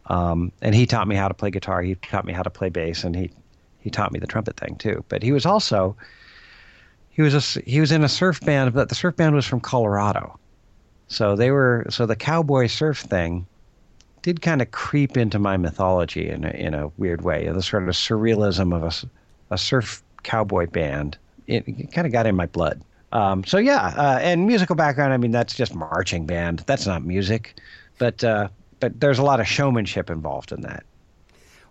um, 0.06 0.52
and 0.62 0.74
he 0.74 0.86
taught 0.86 1.08
me 1.08 1.15
how 1.15 1.28
to 1.28 1.34
play 1.34 1.52
guitar. 1.52 1.82
He 1.82 1.95
taught 1.95 2.26
me 2.26 2.34
how 2.34 2.43
to 2.43 2.50
play 2.50 2.69
bass, 2.69 3.04
and 3.04 3.15
he 3.15 3.32
he 3.89 3.91
taught 3.91 4.12
me 4.12 4.19
the 4.19 4.28
trumpet 4.28 4.56
thing 4.56 4.75
too. 4.75 5.04
But 5.10 5.23
he 5.23 5.32
was 5.32 5.45
also 5.47 5.95
he 7.10 7.23
was 7.23 7.34
a, 7.34 7.62
he 7.62 7.80
was 7.80 7.91
in 7.91 8.04
a 8.04 8.10
surf 8.10 8.39
band, 8.41 8.73
but 8.73 8.89
the 8.89 8.95
surf 8.95 9.15
band 9.15 9.34
was 9.34 9.45
from 9.45 9.60
Colorado. 9.60 10.38
So 11.08 11.36
they 11.36 11.49
were 11.49 11.88
so 11.89 12.06
the 12.06 12.15
cowboy 12.15 12.67
surf 12.67 12.99
thing 12.99 13.47
did 14.21 14.41
kind 14.41 14.62
of 14.62 14.69
creep 14.71 15.17
into 15.17 15.39
my 15.39 15.58
mythology 15.58 16.30
in 16.30 16.43
a, 16.43 16.49
in 16.49 16.73
a 16.75 16.89
weird 16.97 17.23
way. 17.23 17.49
The 17.49 17.63
sort 17.63 17.89
of 17.89 17.95
surrealism 17.95 18.75
of 18.75 18.84
a, 18.84 19.54
a 19.56 19.58
surf 19.58 20.04
cowboy 20.21 20.67
band. 20.67 21.17
It, 21.47 21.67
it 21.67 21.91
kind 21.91 22.06
of 22.06 22.13
got 22.13 22.28
in 22.28 22.36
my 22.36 22.45
blood. 22.45 22.82
Um, 23.12 23.43
so 23.43 23.58
yeah, 23.58 23.88
uh, 23.97 24.19
and 24.21 24.45
musical 24.45 24.75
background. 24.75 25.13
I 25.13 25.17
mean, 25.17 25.32
that's 25.32 25.56
just 25.56 25.73
marching 25.73 26.28
band. 26.28 26.60
That's 26.67 26.86
not 26.86 27.04
music, 27.04 27.56
but 27.97 28.23
uh, 28.23 28.49
but 28.80 28.99
there's 28.99 29.17
a 29.17 29.23
lot 29.23 29.39
of 29.39 29.47
showmanship 29.47 30.12
involved 30.12 30.52
in 30.52 30.62
that. 30.62 30.84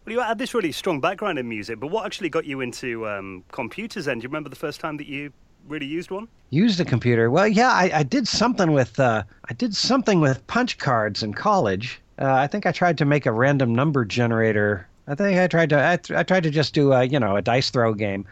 Well, 0.09 0.15
you 0.15 0.21
had 0.23 0.39
this 0.39 0.55
really 0.55 0.73
strong 0.73 1.01
background 1.03 1.39
in 1.39 1.47
music, 1.47 1.79
but 1.79 1.89
what 1.89 2.07
actually 2.07 2.31
got 2.31 2.47
you 2.47 2.63
into 2.63 3.07
um, 3.07 3.45
computers? 3.53 4.07
Then, 4.07 4.19
do 4.19 4.23
you 4.23 4.31
remember 4.31 4.49
the 4.49 4.57
first 4.57 4.81
time 4.81 4.97
that 4.97 5.07
you 5.07 5.31
really 5.69 5.85
used 5.85 6.11
one? 6.11 6.29
Used 6.49 6.81
a 6.81 6.85
computer? 6.87 7.31
Well, 7.31 7.47
yeah, 7.47 7.69
I, 7.69 7.91
I 7.93 8.03
did 8.05 8.27
something 8.27 8.73
with 8.73 8.99
uh, 8.99 9.25
I 9.51 9.53
did 9.53 9.77
something 9.77 10.23
with 10.23 10.47
punch 10.47 10.79
cards 10.79 11.23
in 11.23 11.35
college. 11.35 12.01
Uh, 12.19 12.33
I 12.33 12.47
think 12.47 12.65
I 12.65 12.73
tried 12.73 12.97
to 12.97 13.05
make 13.05 13.27
a 13.27 13.33
random 13.33 13.75
number 13.75 14.07
generator. 14.07 14.89
I 15.09 15.15
think 15.15 15.39
I 15.39 15.47
tried 15.47 15.69
to 15.69 15.79
I, 15.79 16.19
I 16.19 16.23
tried 16.23 16.45
to 16.45 16.51
just 16.51 16.73
do 16.73 16.93
a 16.93 17.05
you 17.05 17.21
know 17.21 17.37
a 17.37 17.43
dice 17.43 17.69
throw 17.69 17.93
game. 17.93 18.25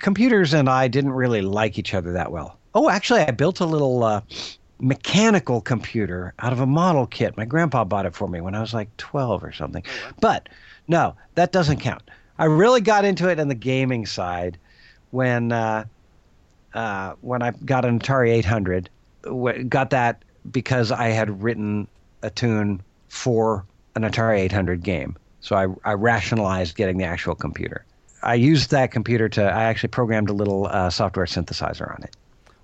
Computers 0.00 0.52
and 0.52 0.68
I 0.68 0.88
didn't 0.88 1.12
really 1.12 1.42
like 1.42 1.78
each 1.78 1.94
other 1.94 2.10
that 2.10 2.32
well. 2.32 2.58
Oh, 2.74 2.90
actually, 2.90 3.20
I 3.20 3.30
built 3.30 3.60
a 3.60 3.66
little 3.66 4.02
uh, 4.02 4.22
mechanical 4.80 5.60
computer 5.60 6.34
out 6.40 6.52
of 6.52 6.58
a 6.58 6.66
model 6.66 7.06
kit. 7.06 7.36
My 7.36 7.44
grandpa 7.44 7.84
bought 7.84 8.06
it 8.06 8.14
for 8.16 8.26
me 8.26 8.40
when 8.40 8.56
I 8.56 8.60
was 8.60 8.74
like 8.74 8.96
12 8.96 9.44
or 9.44 9.52
something. 9.52 9.84
Oh, 9.86 10.12
but 10.20 10.48
no, 10.90 11.14
that 11.36 11.52
doesn't 11.52 11.78
count. 11.78 12.02
I 12.36 12.46
really 12.46 12.80
got 12.80 13.04
into 13.04 13.30
it 13.30 13.38
on 13.38 13.46
the 13.48 13.54
gaming 13.54 14.06
side 14.06 14.58
when 15.12 15.52
uh, 15.52 15.84
uh, 16.74 17.14
when 17.20 17.42
I 17.42 17.52
got 17.52 17.84
an 17.84 18.00
Atari 18.00 18.30
800. 18.30 18.90
Got 19.68 19.90
that 19.90 20.24
because 20.50 20.90
I 20.90 21.08
had 21.08 21.42
written 21.42 21.86
a 22.22 22.30
tune 22.30 22.82
for 23.08 23.64
an 23.94 24.02
Atari 24.02 24.40
800 24.40 24.82
game. 24.82 25.16
So 25.40 25.56
I, 25.56 25.66
I 25.88 25.94
rationalized 25.94 26.76
getting 26.76 26.98
the 26.98 27.04
actual 27.04 27.34
computer. 27.34 27.84
I 28.22 28.34
used 28.34 28.70
that 28.70 28.90
computer 28.90 29.28
to, 29.30 29.42
I 29.42 29.64
actually 29.64 29.88
programmed 29.90 30.28
a 30.28 30.32
little 30.32 30.66
uh, 30.66 30.90
software 30.90 31.26
synthesizer 31.26 31.94
on 31.94 32.02
it. 32.02 32.16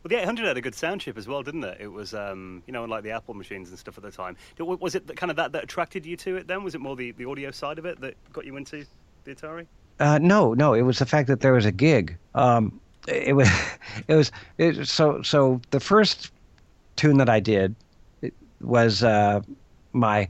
Well, 0.07 0.19
the 0.21 0.23
800 0.23 0.47
had 0.47 0.57
a 0.57 0.61
good 0.61 0.77
sound 0.77 1.01
chip 1.01 1.19
as 1.19 1.27
well, 1.27 1.43
didn't 1.43 1.65
it? 1.65 1.79
It 1.81 1.89
was, 1.89 2.15
um, 2.15 2.63
you 2.69 2.73
know, 2.73 2.85
like 2.85 3.03
the 3.03 3.11
Apple 3.11 3.35
machines 3.35 3.71
and 3.71 3.77
stuff 3.77 3.99
at 3.99 4.05
the 4.05 4.11
time. 4.13 4.37
Was 4.61 4.95
it 4.95 5.17
kind 5.17 5.33
of 5.33 5.37
that 5.37 5.51
that 5.51 5.65
attracted 5.65 6.07
you 6.07 6.17
to 6.19 6.37
it 6.37 6.47
then? 6.47 6.63
Was 6.63 6.77
it 6.77 6.81
more 6.81 6.95
the, 6.95 7.11
the 7.11 7.25
audio 7.25 7.51
side 7.51 7.77
of 7.77 7.87
it 7.87 8.01
that 8.03 8.15
got 8.33 8.47
you 8.47 8.57
into 8.57 8.87
the 9.25 9.35
Atari? 9.35 9.67
Uh, 9.99 10.21
no, 10.23 10.55
no. 10.55 10.75
It 10.75 10.83
was 10.83 11.01
the 11.01 11.07
fact 11.07 11.27
that 11.27 11.41
there 11.41 11.55
was 11.55 11.65
a 11.65 11.73
gig. 11.73 12.17
Um, 12.37 12.81
it 13.09 13.35
was, 13.35 13.49
it 14.07 14.15
was 14.15 14.31
it, 14.59 14.87
so. 14.87 15.23
So 15.23 15.61
the 15.73 15.81
first 15.81 16.31
tune 16.95 17.19
that 17.19 17.29
I 17.29 17.41
did 17.41 17.75
was 18.61 19.03
uh, 19.03 19.41
my 19.93 20.29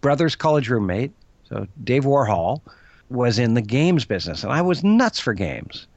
brother's 0.00 0.36
college 0.36 0.68
roommate. 0.68 1.10
So 1.48 1.66
Dave 1.82 2.04
Warhol 2.04 2.60
was 3.10 3.40
in 3.40 3.54
the 3.54 3.62
games 3.62 4.04
business, 4.04 4.44
and 4.44 4.52
I 4.52 4.62
was 4.62 4.84
nuts 4.84 5.18
for 5.18 5.34
games. 5.34 5.88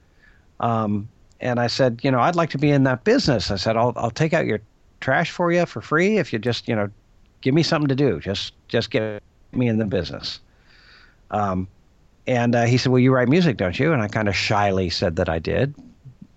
Um, 0.60 1.08
and 1.42 1.60
I 1.60 1.68
said, 1.68 2.00
you 2.04 2.12
know, 2.12 2.20
I'd 2.20 2.36
like 2.36 2.52
to 2.52 2.58
be 2.58 2.70
in 2.70 2.84
that 2.84 3.04
business. 3.04 3.52
I 3.52 3.56
said, 3.56 3.76
I'll 3.76 3.94
I'll 3.96 4.12
take 4.12 4.34
out 4.34 4.46
your 4.46 4.62
trash 5.02 5.32
for 5.32 5.52
you 5.52 5.66
for 5.66 5.82
free 5.82 6.18
if 6.18 6.32
you 6.32 6.40
just 6.40 6.68
you 6.68 6.76
know 6.76 6.90
give 7.42 7.54
me 7.54 7.64
something 7.64 7.90
to 7.90 7.96
do. 7.96 8.20
Just 8.20 8.54
just 8.68 8.92
get 8.92 9.22
me 9.52 9.68
in 9.68 9.78
the 9.78 9.86
business. 9.86 10.40
Um, 11.32 11.68
and 12.28 12.56
uh, 12.56 12.66
he 12.66 12.78
said, 12.78 12.92
well, 12.92 13.00
you 13.00 13.14
write 13.14 13.28
music, 13.28 13.58
don't 13.58 13.78
you? 13.78 13.94
And 13.94 14.02
I 14.02 14.08
kind 14.08 14.30
of 14.30 14.36
shyly 14.36 14.90
said 14.90 15.16
that 15.16 15.28
I 15.28 15.40
did. 15.40 15.74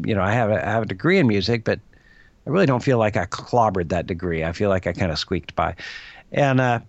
You 0.05 0.15
know, 0.15 0.23
I 0.23 0.33
have 0.33 0.51
a, 0.51 0.67
I 0.67 0.71
have 0.71 0.85
a 0.85 0.87
degree 0.87 1.19
in 1.19 1.27
music, 1.27 1.65
but 1.65 1.79
I 2.47 2.51
really 2.51 2.67
don't 2.67 2.83
feel 2.83 2.99
like 2.99 3.17
I 3.17 3.27
clobbered 3.27 3.91
that 3.91 4.07
degree. 4.07 4.45
I 4.45 4.53
feel 4.53 4.71
like 4.71 4.87
I 4.87 4.93
kind 4.93 5.13
of 5.13 5.19
squeaked 5.19 5.55
by. 5.55 5.77
And 6.33 6.61
uh, 6.61 6.81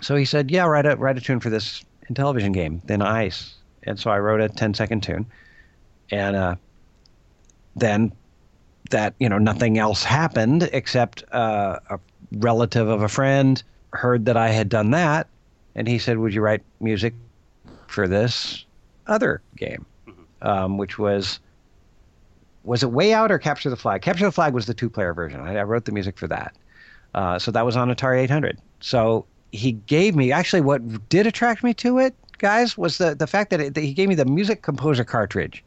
so 0.00 0.16
he 0.16 0.24
said, 0.24 0.50
yeah, 0.50 0.64
write 0.64 0.86
a 0.86 0.96
write 0.96 1.18
a 1.18 1.20
tune 1.20 1.40
for 1.40 1.50
this 1.50 1.84
Intellivision 2.10 2.52
game, 2.52 2.80
Thin 2.86 3.02
Ice. 3.02 3.54
And 3.82 3.98
so 3.98 4.10
I 4.10 4.18
wrote 4.18 4.40
a 4.40 4.48
10 4.48 4.74
second 4.74 5.02
tune. 5.02 5.26
And 6.10 6.36
uh, 6.36 6.56
then 7.76 8.12
that 8.90 9.14
you 9.18 9.28
know 9.28 9.38
nothing 9.38 9.78
else 9.78 10.04
happened 10.04 10.68
except 10.72 11.24
uh, 11.32 11.78
a 11.90 11.98
relative 12.32 12.88
of 12.88 13.02
a 13.02 13.08
friend 13.08 13.62
heard 13.92 14.24
that 14.26 14.36
I 14.36 14.48
had 14.48 14.68
done 14.68 14.90
that, 14.90 15.28
and 15.74 15.88
he 15.88 15.98
said, 15.98 16.18
"Would 16.18 16.34
you 16.34 16.42
write 16.42 16.62
music 16.80 17.14
for 17.86 18.06
this 18.08 18.64
other 19.06 19.42
game?" 19.56 19.86
Mm-hmm. 20.06 20.46
Um, 20.46 20.78
which 20.78 20.98
was 20.98 21.40
was 22.64 22.82
it 22.82 22.90
Way 22.90 23.12
Out 23.12 23.30
or 23.30 23.38
Capture 23.38 23.70
the 23.70 23.76
Flag? 23.76 24.02
Capture 24.02 24.24
the 24.24 24.32
Flag 24.32 24.54
was 24.54 24.66
the 24.66 24.74
two-player 24.74 25.12
version. 25.12 25.40
I, 25.40 25.56
I 25.56 25.62
wrote 25.62 25.84
the 25.84 25.92
music 25.92 26.18
for 26.18 26.28
that, 26.28 26.54
uh, 27.14 27.38
so 27.38 27.50
that 27.50 27.64
was 27.64 27.76
on 27.76 27.88
Atari 27.88 28.20
800. 28.20 28.58
So 28.80 29.26
he 29.52 29.72
gave 29.72 30.16
me 30.16 30.32
actually 30.32 30.60
what 30.60 31.08
did 31.08 31.26
attract 31.26 31.62
me 31.62 31.72
to 31.74 31.98
it, 31.98 32.14
guys, 32.38 32.76
was 32.76 32.98
the 32.98 33.14
the 33.14 33.26
fact 33.26 33.50
that, 33.50 33.60
it, 33.60 33.74
that 33.74 33.80
he 33.82 33.94
gave 33.94 34.08
me 34.08 34.14
the 34.14 34.24
Music 34.24 34.62
Composer 34.62 35.04
cartridge 35.04 35.64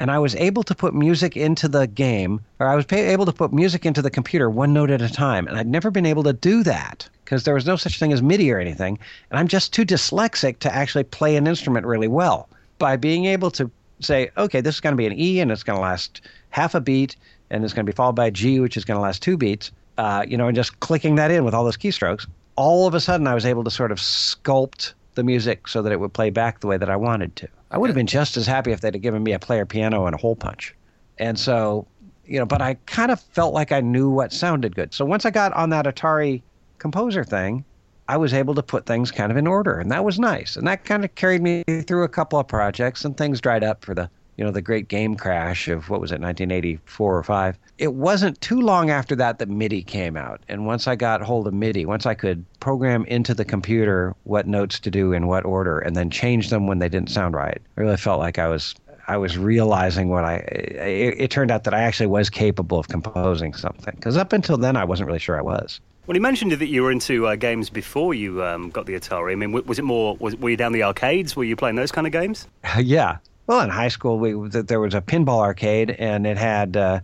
and 0.00 0.10
I 0.10 0.18
was 0.18 0.34
able 0.36 0.62
to 0.62 0.74
put 0.74 0.94
music 0.94 1.36
into 1.36 1.68
the 1.68 1.86
game, 1.86 2.40
or 2.60 2.68
I 2.68 2.74
was 2.74 2.86
able 2.92 3.26
to 3.26 3.32
put 3.32 3.52
music 3.52 3.84
into 3.84 4.02
the 4.02 4.10
computer 4.10 4.48
one 4.48 4.72
note 4.72 4.90
at 4.90 5.02
a 5.02 5.08
time. 5.08 5.46
And 5.46 5.56
I'd 5.56 5.66
never 5.66 5.90
been 5.90 6.06
able 6.06 6.22
to 6.24 6.32
do 6.32 6.62
that 6.62 7.08
because 7.24 7.44
there 7.44 7.54
was 7.54 7.66
no 7.66 7.76
such 7.76 7.98
thing 7.98 8.12
as 8.12 8.22
MIDI 8.22 8.50
or 8.52 8.58
anything. 8.58 8.98
And 9.30 9.38
I'm 9.38 9.48
just 9.48 9.72
too 9.72 9.84
dyslexic 9.84 10.60
to 10.60 10.74
actually 10.74 11.04
play 11.04 11.36
an 11.36 11.46
instrument 11.46 11.86
really 11.86 12.08
well. 12.08 12.48
By 12.78 12.96
being 12.96 13.24
able 13.24 13.50
to 13.52 13.70
say, 14.00 14.30
okay, 14.36 14.60
this 14.60 14.76
is 14.76 14.80
going 14.80 14.92
to 14.92 14.96
be 14.96 15.06
an 15.06 15.18
E 15.18 15.40
and 15.40 15.50
it's 15.50 15.64
going 15.64 15.76
to 15.76 15.82
last 15.82 16.20
half 16.50 16.74
a 16.74 16.80
beat, 16.80 17.16
and 17.50 17.64
it's 17.64 17.74
going 17.74 17.84
to 17.84 17.92
be 17.92 17.96
followed 17.96 18.14
by 18.14 18.26
a 18.26 18.30
G, 18.30 18.60
which 18.60 18.76
is 18.76 18.84
going 18.84 18.96
to 18.96 19.02
last 19.02 19.22
two 19.22 19.36
beats, 19.36 19.72
uh, 19.98 20.24
you 20.26 20.36
know, 20.36 20.46
and 20.46 20.56
just 20.56 20.78
clicking 20.80 21.16
that 21.16 21.30
in 21.30 21.44
with 21.44 21.54
all 21.54 21.64
those 21.64 21.76
keystrokes, 21.76 22.26
all 22.56 22.86
of 22.86 22.94
a 22.94 23.00
sudden 23.00 23.26
I 23.26 23.34
was 23.34 23.44
able 23.44 23.64
to 23.64 23.70
sort 23.70 23.92
of 23.92 23.98
sculpt 23.98 24.94
the 25.14 25.24
music 25.24 25.66
so 25.66 25.82
that 25.82 25.92
it 25.92 25.98
would 25.98 26.12
play 26.12 26.30
back 26.30 26.60
the 26.60 26.68
way 26.68 26.76
that 26.76 26.88
I 26.88 26.96
wanted 26.96 27.34
to. 27.36 27.48
I 27.70 27.78
would 27.78 27.88
have 27.90 27.94
been 27.94 28.06
just 28.06 28.36
as 28.36 28.46
happy 28.46 28.72
if 28.72 28.80
they'd 28.80 28.94
have 28.94 29.02
given 29.02 29.22
me 29.22 29.32
a 29.32 29.38
player 29.38 29.66
piano 29.66 30.06
and 30.06 30.14
a 30.14 30.18
hole 30.18 30.36
punch. 30.36 30.74
And 31.18 31.38
so, 31.38 31.86
you 32.24 32.38
know, 32.38 32.46
but 32.46 32.62
I 32.62 32.74
kind 32.86 33.10
of 33.10 33.20
felt 33.20 33.54
like 33.54 33.72
I 33.72 33.80
knew 33.80 34.08
what 34.08 34.32
sounded 34.32 34.74
good. 34.74 34.94
So 34.94 35.04
once 35.04 35.26
I 35.26 35.30
got 35.30 35.52
on 35.52 35.70
that 35.70 35.84
Atari 35.84 36.42
composer 36.78 37.24
thing, 37.24 37.64
I 38.08 38.16
was 38.16 38.32
able 38.32 38.54
to 38.54 38.62
put 38.62 38.86
things 38.86 39.10
kind 39.10 39.30
of 39.30 39.36
in 39.36 39.46
order, 39.46 39.78
and 39.78 39.90
that 39.92 40.02
was 40.02 40.18
nice. 40.18 40.56
And 40.56 40.66
that 40.66 40.84
kind 40.84 41.04
of 41.04 41.14
carried 41.14 41.42
me 41.42 41.62
through 41.86 42.04
a 42.04 42.08
couple 42.08 42.38
of 42.38 42.48
projects, 42.48 43.04
and 43.04 43.14
things 43.16 43.40
dried 43.40 43.62
up 43.62 43.84
for 43.84 43.94
the 43.94 44.08
you 44.38 44.44
know, 44.44 44.52
the 44.52 44.62
great 44.62 44.86
game 44.86 45.16
crash 45.16 45.66
of 45.66 45.90
what 45.90 46.00
was 46.00 46.12
it, 46.12 46.20
1984 46.20 47.18
or 47.18 47.22
5. 47.24 47.58
It 47.76 47.94
wasn't 47.94 48.40
too 48.40 48.60
long 48.60 48.88
after 48.88 49.16
that 49.16 49.40
that 49.40 49.48
MIDI 49.48 49.82
came 49.82 50.16
out. 50.16 50.40
And 50.48 50.64
once 50.64 50.86
I 50.86 50.94
got 50.94 51.20
hold 51.20 51.48
of 51.48 51.54
MIDI, 51.54 51.84
once 51.84 52.06
I 52.06 52.14
could 52.14 52.44
program 52.60 53.04
into 53.06 53.34
the 53.34 53.44
computer 53.44 54.14
what 54.22 54.46
notes 54.46 54.78
to 54.80 54.90
do 54.92 55.12
in 55.12 55.26
what 55.26 55.44
order 55.44 55.80
and 55.80 55.96
then 55.96 56.08
change 56.08 56.50
them 56.50 56.68
when 56.68 56.78
they 56.78 56.88
didn't 56.88 57.10
sound 57.10 57.34
right, 57.34 57.60
I 57.76 57.80
really 57.80 57.96
felt 57.96 58.20
like 58.20 58.38
I 58.38 58.46
was 58.46 58.76
I 59.08 59.16
was 59.16 59.38
realizing 59.38 60.10
what 60.10 60.24
I 60.24 60.36
it, 60.36 61.14
it 61.18 61.30
turned 61.30 61.50
out 61.50 61.64
that 61.64 61.74
I 61.74 61.80
actually 61.80 62.06
was 62.06 62.30
capable 62.30 62.78
of 62.78 62.88
composing 62.88 63.54
something 63.54 63.94
because 63.96 64.16
up 64.16 64.32
until 64.32 64.56
then 64.56 64.76
I 64.76 64.84
wasn't 64.84 65.08
really 65.08 65.18
sure 65.18 65.36
I 65.36 65.42
was. 65.42 65.80
Well, 66.06 66.14
you 66.14 66.20
mentioned 66.20 66.52
that 66.52 66.68
you 66.68 66.82
were 66.84 66.90
into 66.90 67.26
uh, 67.26 67.36
games 67.36 67.68
before 67.70 68.14
you 68.14 68.42
um, 68.42 68.70
got 68.70 68.86
the 68.86 68.94
Atari. 68.94 69.32
I 69.32 69.34
mean, 69.34 69.52
was 69.52 69.78
it 69.78 69.84
more? 69.84 70.16
Was, 70.20 70.36
were 70.36 70.48
you 70.48 70.56
down 70.56 70.72
the 70.72 70.82
arcades? 70.82 71.36
Were 71.36 71.44
you 71.44 71.54
playing 71.54 71.76
those 71.76 71.92
kind 71.92 72.06
of 72.06 72.12
games? 72.12 72.48
yeah, 72.78 73.18
well, 73.48 73.62
in 73.62 73.70
high 73.70 73.88
school, 73.88 74.18
we 74.18 74.34
there 74.50 74.78
was 74.78 74.94
a 74.94 75.00
pinball 75.00 75.40
arcade, 75.40 75.90
and 75.90 76.26
it 76.26 76.36
had, 76.36 76.76
uh, 76.76 77.00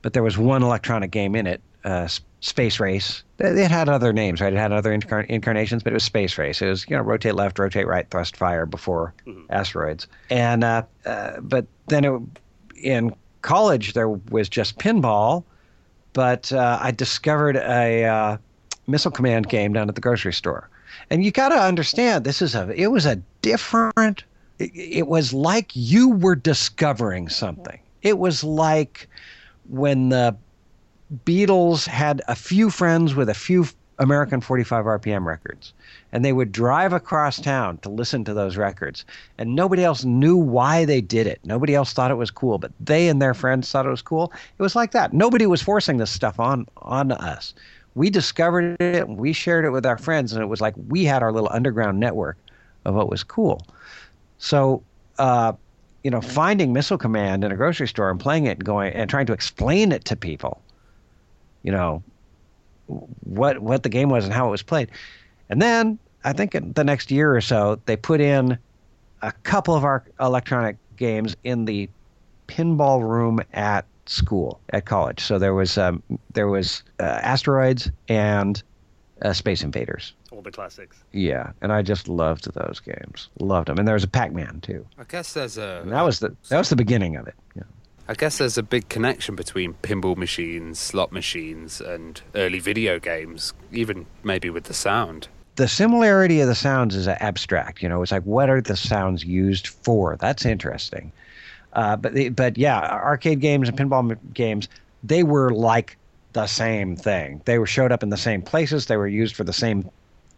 but 0.00 0.14
there 0.14 0.22
was 0.22 0.38
one 0.38 0.62
electronic 0.62 1.10
game 1.10 1.36
in 1.36 1.46
it, 1.46 1.60
uh, 1.84 2.08
Space 2.40 2.80
Race. 2.80 3.22
It 3.38 3.70
had 3.70 3.90
other 3.90 4.14
names, 4.14 4.40
right? 4.40 4.52
It 4.52 4.58
had 4.58 4.72
other 4.72 4.98
incar- 4.98 5.26
incarnations, 5.26 5.82
but 5.82 5.92
it 5.92 5.94
was 5.94 6.04
Space 6.04 6.38
Race. 6.38 6.62
It 6.62 6.68
was 6.68 6.86
you 6.88 6.96
know 6.96 7.02
rotate 7.02 7.34
left, 7.34 7.58
rotate 7.58 7.86
right, 7.86 8.08
thrust 8.10 8.38
fire 8.38 8.64
before 8.64 9.12
mm-hmm. 9.26 9.42
asteroids. 9.50 10.08
And 10.30 10.64
uh, 10.64 10.84
uh, 11.04 11.40
but 11.40 11.66
then 11.88 12.04
it, 12.06 12.22
in 12.76 13.14
college 13.42 13.92
there 13.92 14.08
was 14.08 14.48
just 14.48 14.78
pinball, 14.78 15.44
but 16.14 16.50
uh, 16.54 16.78
I 16.80 16.90
discovered 16.90 17.56
a 17.56 18.04
uh, 18.04 18.36
missile 18.86 19.10
command 19.10 19.50
game 19.50 19.74
down 19.74 19.90
at 19.90 19.94
the 19.94 20.00
grocery 20.00 20.32
store. 20.32 20.70
And 21.10 21.22
you 21.22 21.30
got 21.30 21.50
to 21.50 21.56
understand, 21.56 22.24
this 22.24 22.40
is 22.40 22.54
a 22.54 22.72
it 22.74 22.86
was 22.86 23.04
a 23.04 23.16
different 23.42 24.24
it, 24.58 25.06
was 25.06 25.32
like 25.32 25.70
you 25.74 26.10
were 26.10 26.36
discovering 26.36 27.28
something. 27.28 27.78
It 28.02 28.18
was 28.18 28.42
like 28.44 29.08
when 29.68 30.10
the 30.10 30.36
Beatles 31.24 31.86
had 31.86 32.22
a 32.28 32.34
few 32.34 32.70
friends 32.70 33.14
with 33.14 33.28
a 33.28 33.34
few 33.34 33.66
American 33.98 34.40
45 34.40 34.84
RPM 34.84 35.24
records, 35.24 35.72
and 36.12 36.24
they 36.24 36.32
would 36.32 36.52
drive 36.52 36.92
across 36.92 37.40
town 37.40 37.78
to 37.78 37.88
listen 37.88 38.24
to 38.24 38.34
those 38.34 38.56
records, 38.56 39.04
and 39.38 39.54
nobody 39.54 39.84
else 39.84 40.04
knew 40.04 40.36
why 40.36 40.84
they 40.84 41.00
did 41.00 41.26
it. 41.26 41.40
Nobody 41.44 41.74
else 41.74 41.92
thought 41.92 42.10
it 42.10 42.16
was 42.16 42.30
cool, 42.30 42.58
but 42.58 42.72
they 42.80 43.08
and 43.08 43.22
their 43.22 43.34
friends 43.34 43.70
thought 43.70 43.86
it 43.86 43.90
was 43.90 44.02
cool. 44.02 44.32
It 44.58 44.62
was 44.62 44.76
like 44.76 44.92
that. 44.92 45.12
Nobody 45.12 45.46
was 45.46 45.62
forcing 45.62 45.96
this 45.96 46.10
stuff 46.10 46.38
on 46.38 46.66
on 46.78 47.12
us. 47.12 47.54
We 47.94 48.10
discovered 48.10 48.76
it, 48.80 49.06
and 49.06 49.16
we 49.16 49.32
shared 49.32 49.64
it 49.64 49.70
with 49.70 49.86
our 49.86 49.98
friends, 49.98 50.32
and 50.32 50.42
it 50.42 50.46
was 50.46 50.60
like 50.60 50.74
we 50.88 51.04
had 51.04 51.22
our 51.22 51.32
little 51.32 51.50
underground 51.50 51.98
network 51.98 52.36
of 52.84 52.94
what 52.94 53.10
was 53.10 53.24
cool. 53.24 53.62
So. 54.38 54.82
Uh, 55.18 55.52
you 56.04 56.10
know, 56.10 56.20
finding 56.20 56.72
Missile 56.72 56.98
Command 56.98 57.42
in 57.42 57.50
a 57.50 57.56
grocery 57.56 57.88
store 57.88 58.10
and 58.10 58.20
playing 58.20 58.46
it 58.46 58.58
and 58.58 58.64
going 58.64 58.92
and 58.92 59.10
trying 59.10 59.26
to 59.26 59.32
explain 59.32 59.90
it 59.90 60.04
to 60.04 60.14
people, 60.14 60.62
you 61.64 61.72
know, 61.72 62.00
what 63.24 63.58
what 63.58 63.82
the 63.82 63.88
game 63.88 64.08
was 64.08 64.24
and 64.24 64.32
how 64.32 64.46
it 64.46 64.50
was 64.52 64.62
played. 64.62 64.88
And 65.50 65.60
then 65.60 65.98
I 66.22 66.32
think 66.32 66.54
in 66.54 66.72
the 66.74 66.84
next 66.84 67.10
year 67.10 67.34
or 67.34 67.40
so, 67.40 67.80
they 67.86 67.96
put 67.96 68.20
in 68.20 68.56
a 69.22 69.32
couple 69.42 69.74
of 69.74 69.84
our 69.84 70.04
electronic 70.20 70.76
games 70.96 71.34
in 71.42 71.64
the 71.64 71.88
pinball 72.46 73.02
room 73.02 73.40
at 73.52 73.84
school 74.06 74.60
at 74.70 74.84
college. 74.84 75.20
So 75.20 75.38
there 75.38 75.54
was 75.54 75.76
um, 75.76 76.02
there 76.34 76.48
was 76.48 76.84
uh, 77.00 77.18
asteroids 77.22 77.90
and 78.08 78.62
uh, 79.22 79.32
Space 79.32 79.62
Invaders. 79.62 80.12
All 80.36 80.42
the 80.42 80.50
classics. 80.50 80.98
Yeah, 81.12 81.52
and 81.62 81.72
I 81.72 81.80
just 81.80 82.08
loved 82.08 82.52
those 82.52 82.78
games. 82.84 83.30
Loved 83.40 83.68
them, 83.68 83.78
and 83.78 83.88
there 83.88 83.94
was 83.94 84.04
a 84.04 84.08
Pac-Man 84.08 84.60
too. 84.60 84.84
I 84.98 85.04
guess 85.04 85.32
there's 85.32 85.56
a. 85.56 85.80
And 85.82 85.92
that 85.92 86.02
was 86.02 86.18
the 86.18 86.36
that 86.50 86.58
was 86.58 86.68
the 86.68 86.76
beginning 86.76 87.16
of 87.16 87.26
it. 87.26 87.34
Yeah. 87.54 87.62
I 88.06 88.12
guess 88.12 88.36
there's 88.36 88.58
a 88.58 88.62
big 88.62 88.90
connection 88.90 89.34
between 89.34 89.72
pinball 89.82 90.16
machines, 90.16 90.78
slot 90.78 91.10
machines, 91.10 91.80
and 91.80 92.20
early 92.34 92.58
video 92.58 93.00
games, 93.00 93.54
even 93.72 94.04
maybe 94.22 94.50
with 94.50 94.64
the 94.64 94.74
sound. 94.74 95.28
The 95.54 95.68
similarity 95.68 96.42
of 96.42 96.48
the 96.48 96.54
sounds 96.54 96.94
is 96.94 97.08
abstract. 97.08 97.82
You 97.82 97.88
know, 97.88 98.02
it's 98.02 98.12
like 98.12 98.24
what 98.24 98.50
are 98.50 98.60
the 98.60 98.76
sounds 98.76 99.24
used 99.24 99.68
for? 99.68 100.16
That's 100.20 100.44
interesting. 100.44 101.12
Uh, 101.72 101.96
but 101.96 102.12
the, 102.12 102.28
but 102.28 102.58
yeah, 102.58 102.78
arcade 102.80 103.40
games 103.40 103.70
and 103.70 103.78
pinball 103.78 104.18
games 104.34 104.68
they 105.02 105.22
were 105.22 105.50
like 105.50 105.96
the 106.32 106.46
same 106.46 106.96
thing. 106.96 107.40
They 107.44 107.58
were 107.58 107.66
showed 107.66 107.92
up 107.92 108.02
in 108.02 108.10
the 108.10 108.16
same 108.16 108.42
places. 108.42 108.86
They 108.86 108.96
were 108.96 109.08
used 109.08 109.34
for 109.34 109.44
the 109.44 109.52
same 109.52 109.90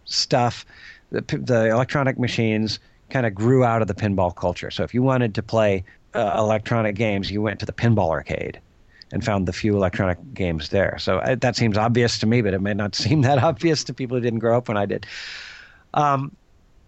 stuff. 0.08 0.64
The, 1.10 1.20
the 1.20 1.70
electronic 1.70 2.18
machines 2.18 2.78
kind 3.10 3.26
of 3.26 3.34
grew 3.34 3.64
out 3.64 3.80
of 3.82 3.88
the 3.88 3.94
pinball 3.94 4.34
culture. 4.34 4.70
So 4.70 4.82
if 4.82 4.92
you 4.92 5.02
wanted 5.02 5.34
to 5.36 5.42
play 5.42 5.84
uh, 6.14 6.34
electronic 6.36 6.94
games, 6.94 7.30
you 7.30 7.40
went 7.40 7.60
to 7.60 7.66
the 7.66 7.72
pinball 7.72 8.10
arcade 8.10 8.60
and 9.12 9.24
found 9.24 9.48
the 9.48 9.52
few 9.52 9.74
electronic 9.74 10.18
games 10.34 10.68
there. 10.68 10.98
So 10.98 11.18
uh, 11.18 11.36
that 11.36 11.56
seems 11.56 11.78
obvious 11.78 12.18
to 12.18 12.26
me, 12.26 12.42
but 12.42 12.52
it 12.52 12.60
may 12.60 12.74
not 12.74 12.94
seem 12.94 13.22
that 13.22 13.42
obvious 13.42 13.84
to 13.84 13.94
people 13.94 14.16
who 14.16 14.22
didn't 14.22 14.40
grow 14.40 14.56
up 14.56 14.68
when 14.68 14.76
I 14.76 14.86
did. 14.86 15.06
Um, 15.94 16.34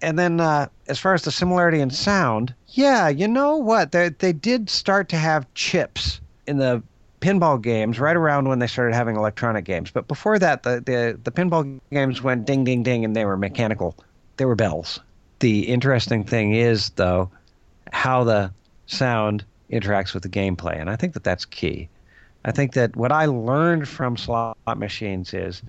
and 0.03 0.19
then 0.19 0.41
uh, 0.41 0.69
as 0.89 0.99
far 0.99 1.15
as 1.15 1.23
the 1.23 1.31
similarity 1.31 1.81
in 1.81 1.91
sound, 1.91 2.55
yeah, 2.69 3.09
you 3.09 3.29
know 3.29 3.57
what? 3.57 3.93
They, 3.93 4.11
they 4.11 4.33
did 4.33 4.71
start 4.71 5.09
to 5.11 5.17
have 5.17 5.53
chips 5.55 6.21
in 6.47 6.59
the 6.59 6.83
pinball 7.21 7.61
games 7.61 8.01
right 8.01 8.17
around 8.17 8.49
when 8.49 8.59
they 8.59 8.67
started 8.67 8.95
having 8.95 9.17
electronic 9.17 9.65
games. 9.65 9.91
But 9.91 10.09
before 10.09 10.39
that, 10.39 10.63
the, 10.63 10.83
the, 10.85 11.19
the 11.23 11.31
pinball 11.31 11.81
games 11.93 12.23
went 12.23 12.47
ding, 12.47 12.65
ding, 12.65 12.83
ding, 12.83 13.05
and 13.05 13.15
they 13.15 13.25
were 13.25 13.37
mechanical. 13.37 13.95
They 14.37 14.45
were 14.45 14.55
bells. 14.55 15.01
The 15.41 15.69
interesting 15.69 16.25
thing 16.25 16.55
is, 16.55 16.91
though, 16.91 17.31
how 17.93 18.25
the 18.25 18.53
sound 18.87 19.45
interacts 19.71 20.15
with 20.15 20.23
the 20.23 20.29
gameplay. 20.29 20.81
And 20.81 20.91
I 20.91 20.97
think 20.97 21.15
that 21.15 21.25
that's 21.25 21.45
key. 21.45 21.89
I 22.45 22.53
think 22.53 22.73
that 22.73 22.97
what 22.97 23.13
I 23.13 23.27
learned 23.27 23.87
from 23.89 24.17
slot 24.17 24.57
machines 24.77 25.35
is 25.35 25.63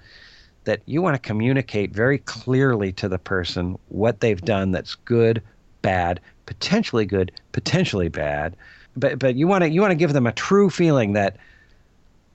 that 0.63 0.81
you 0.85 1.01
want 1.01 1.15
to 1.15 1.27
communicate 1.27 1.91
very 1.91 2.19
clearly 2.19 2.91
to 2.93 3.09
the 3.09 3.17
person 3.17 3.77
what 3.89 4.19
they've 4.19 4.41
done 4.41 4.71
that's 4.71 4.95
good, 4.95 5.41
bad, 5.81 6.19
potentially 6.45 7.05
good, 7.05 7.31
potentially 7.51 8.07
bad. 8.07 8.55
But 8.95 9.19
but 9.19 9.35
you 9.35 9.47
want 9.47 9.63
to 9.63 9.69
you 9.69 9.81
want 9.81 9.91
to 9.91 9.95
give 9.95 10.13
them 10.13 10.27
a 10.27 10.31
true 10.31 10.69
feeling 10.69 11.13
that 11.13 11.37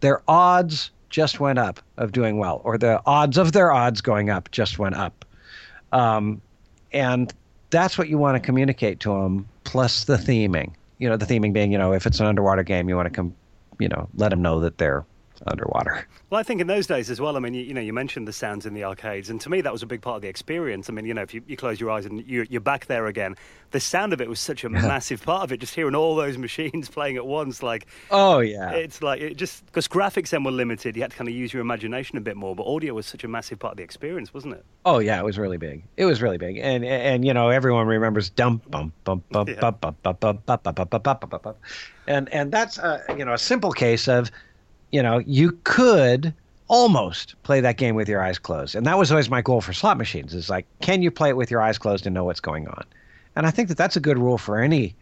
their 0.00 0.22
odds 0.28 0.90
just 1.10 1.40
went 1.40 1.58
up 1.58 1.80
of 1.96 2.12
doing 2.12 2.38
well, 2.38 2.60
or 2.64 2.78
the 2.78 3.00
odds 3.06 3.38
of 3.38 3.52
their 3.52 3.72
odds 3.72 4.00
going 4.00 4.30
up 4.30 4.50
just 4.50 4.78
went 4.78 4.94
up. 4.94 5.24
Um, 5.92 6.40
and 6.92 7.32
that's 7.70 7.96
what 7.98 8.08
you 8.08 8.18
want 8.18 8.36
to 8.36 8.40
communicate 8.40 9.00
to 9.00 9.10
them, 9.10 9.46
plus 9.64 10.04
the 10.04 10.16
theming. 10.16 10.72
You 10.98 11.08
know, 11.08 11.16
the 11.16 11.26
theming 11.26 11.52
being, 11.52 11.72
you 11.72 11.78
know, 11.78 11.92
if 11.92 12.06
it's 12.06 12.20
an 12.20 12.26
underwater 12.26 12.62
game, 12.62 12.88
you 12.88 12.96
want 12.96 13.06
to 13.06 13.14
come, 13.14 13.34
you 13.78 13.88
know, 13.88 14.08
let 14.16 14.30
them 14.30 14.42
know 14.42 14.60
that 14.60 14.78
they're 14.78 15.04
underwater. 15.46 16.06
Well, 16.30 16.40
I 16.40 16.42
think 16.42 16.60
in 16.60 16.66
those 16.66 16.86
days 16.86 17.10
as 17.10 17.20
well. 17.20 17.36
I 17.36 17.40
mean, 17.40 17.54
you, 17.54 17.62
you, 17.62 17.74
know, 17.74 17.80
you 17.80 17.92
mentioned 17.92 18.26
the 18.26 18.32
sounds 18.32 18.66
in 18.66 18.74
the 18.74 18.84
arcades, 18.84 19.30
and 19.30 19.40
to 19.40 19.50
me, 19.50 19.60
that 19.60 19.72
was 19.72 19.82
a 19.82 19.86
big 19.86 20.02
part 20.02 20.16
of 20.16 20.22
the 20.22 20.28
experience. 20.28 20.88
I 20.88 20.92
mean, 20.92 21.06
you 21.06 21.14
know, 21.14 21.22
if 21.22 21.34
you, 21.34 21.42
you 21.46 21.56
close 21.56 21.80
your 21.80 21.90
eyes 21.90 22.06
and 22.06 22.26
you're, 22.26 22.44
you're, 22.44 22.60
back 22.60 22.86
there 22.86 23.06
again, 23.06 23.36
the 23.70 23.80
sound 23.80 24.12
of 24.12 24.20
it 24.20 24.28
was 24.28 24.40
such 24.40 24.64
a 24.64 24.68
massive 24.68 25.22
part 25.22 25.44
of 25.44 25.52
it. 25.52 25.58
Just 25.58 25.74
hearing 25.74 25.94
all 25.94 26.16
those 26.16 26.38
machines 26.38 26.88
playing 26.88 27.16
at 27.16 27.26
once, 27.26 27.62
like 27.62 27.86
oh 28.10 28.40
yeah, 28.40 28.70
it's 28.72 29.02
like 29.02 29.20
it 29.20 29.36
just 29.36 29.66
because 29.66 29.88
graphics 29.88 30.30
then 30.30 30.44
were 30.44 30.50
limited. 30.50 30.96
You 30.96 31.02
had 31.02 31.10
to 31.10 31.16
kind 31.16 31.28
of 31.28 31.34
use 31.34 31.52
your 31.52 31.60
imagination 31.60 32.18
a 32.18 32.20
bit 32.20 32.36
more, 32.36 32.54
but 32.54 32.64
audio 32.64 32.94
was 32.94 33.06
such 33.06 33.24
a 33.24 33.28
massive 33.28 33.58
part 33.58 33.72
of 33.72 33.76
the 33.76 33.82
experience, 33.82 34.32
wasn't 34.32 34.54
it? 34.54 34.64
Oh 34.84 34.98
yeah, 34.98 35.18
it 35.18 35.24
was 35.24 35.38
really 35.38 35.58
big. 35.58 35.84
It 35.96 36.04
was 36.04 36.22
really 36.22 36.38
big, 36.38 36.58
and 36.58 36.84
and 36.84 37.24
you 37.24 37.34
know, 37.34 37.48
everyone 37.48 37.86
remembers 37.86 38.30
dump 38.30 38.70
bump 38.70 38.92
bump 39.04 39.28
bump 39.30 39.48
bump 39.60 39.80
bump 39.80 40.02
bump 40.02 40.20
bump 40.20 40.44
bump 40.44 40.74
bump 40.74 40.90
bump 41.02 41.30
bump 41.30 41.42
bump, 41.42 41.56
and 42.06 42.28
and 42.32 42.52
that's 42.52 42.78
you 43.16 43.24
know 43.24 43.32
a 43.32 43.38
simple 43.38 43.72
case 43.72 44.08
of 44.08 44.30
you 44.96 45.02
know, 45.02 45.18
you 45.26 45.52
could 45.64 46.32
almost 46.68 47.34
play 47.42 47.60
that 47.60 47.76
game 47.76 47.94
with 47.94 48.08
your 48.08 48.22
eyes 48.22 48.38
closed. 48.38 48.74
And 48.74 48.86
that 48.86 48.96
was 48.96 49.10
always 49.10 49.28
my 49.28 49.42
goal 49.42 49.60
for 49.60 49.74
slot 49.74 49.98
machines 49.98 50.32
is 50.32 50.48
like, 50.48 50.64
can 50.80 51.02
you 51.02 51.10
play 51.10 51.28
it 51.28 51.36
with 51.36 51.50
your 51.50 51.60
eyes 51.60 51.76
closed 51.76 52.06
and 52.06 52.14
know 52.14 52.24
what's 52.24 52.40
going 52.40 52.66
on? 52.66 52.82
And 53.36 53.46
I 53.46 53.50
think 53.50 53.68
that 53.68 53.76
that's 53.76 53.96
a 53.96 54.00
good 54.00 54.16
rule 54.18 54.38
for 54.38 54.58
any 54.58 54.96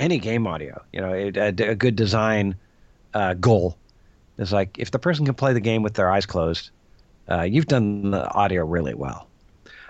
any 0.00 0.18
game 0.18 0.44
audio. 0.44 0.82
You 0.92 1.00
know, 1.02 1.14
a, 1.14 1.46
a 1.70 1.74
good 1.76 1.94
design 1.94 2.56
uh, 3.14 3.34
goal 3.34 3.78
is 4.38 4.52
like 4.52 4.76
if 4.76 4.90
the 4.90 4.98
person 4.98 5.24
can 5.24 5.36
play 5.36 5.52
the 5.52 5.60
game 5.60 5.84
with 5.84 5.94
their 5.94 6.10
eyes 6.10 6.26
closed, 6.26 6.70
uh, 7.30 7.42
you've 7.42 7.66
done 7.66 8.10
the 8.10 8.28
audio 8.32 8.64
really 8.64 8.94
well. 8.94 9.28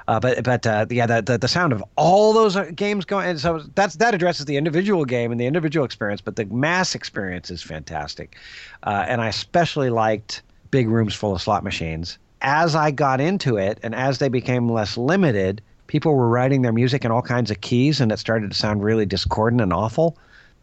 Uh, 0.08 0.20
but 0.20 0.44
but 0.44 0.66
uh, 0.66 0.86
yeah, 0.88 1.06
the, 1.06 1.20
the, 1.20 1.38
the 1.38 1.48
sound 1.48 1.72
of 1.72 1.82
all 1.96 2.32
those 2.32 2.54
uh, 2.56 2.70
games 2.74 3.04
going, 3.04 3.28
and 3.28 3.40
so 3.40 3.60
that's 3.74 3.96
that 3.96 4.14
addresses 4.14 4.46
the 4.46 4.56
individual 4.56 5.04
game 5.04 5.32
and 5.32 5.40
the 5.40 5.46
individual 5.46 5.84
experience, 5.84 6.20
but 6.20 6.36
the 6.36 6.44
mass 6.46 6.94
experience 6.94 7.50
is 7.50 7.62
fantastic. 7.62 8.36
Uh, 8.84 9.04
and 9.08 9.20
I 9.20 9.28
especially 9.28 9.90
liked 9.90 10.42
big 10.70 10.88
rooms 10.88 11.14
full 11.14 11.34
of 11.34 11.42
slot 11.42 11.64
machines. 11.64 12.18
As 12.42 12.76
I 12.76 12.92
got 12.92 13.20
into 13.20 13.56
it, 13.56 13.80
and 13.82 13.94
as 13.94 14.18
they 14.18 14.28
became 14.28 14.68
less 14.68 14.96
limited, 14.96 15.60
people 15.88 16.14
were 16.14 16.28
writing 16.28 16.62
their 16.62 16.72
music 16.72 17.04
in 17.04 17.10
all 17.10 17.22
kinds 17.22 17.50
of 17.50 17.60
keys, 17.60 18.00
and 18.00 18.12
it 18.12 18.18
started 18.18 18.50
to 18.50 18.56
sound 18.56 18.84
really 18.84 19.06
discordant 19.06 19.60
and 19.60 19.72
awful. 19.72 20.16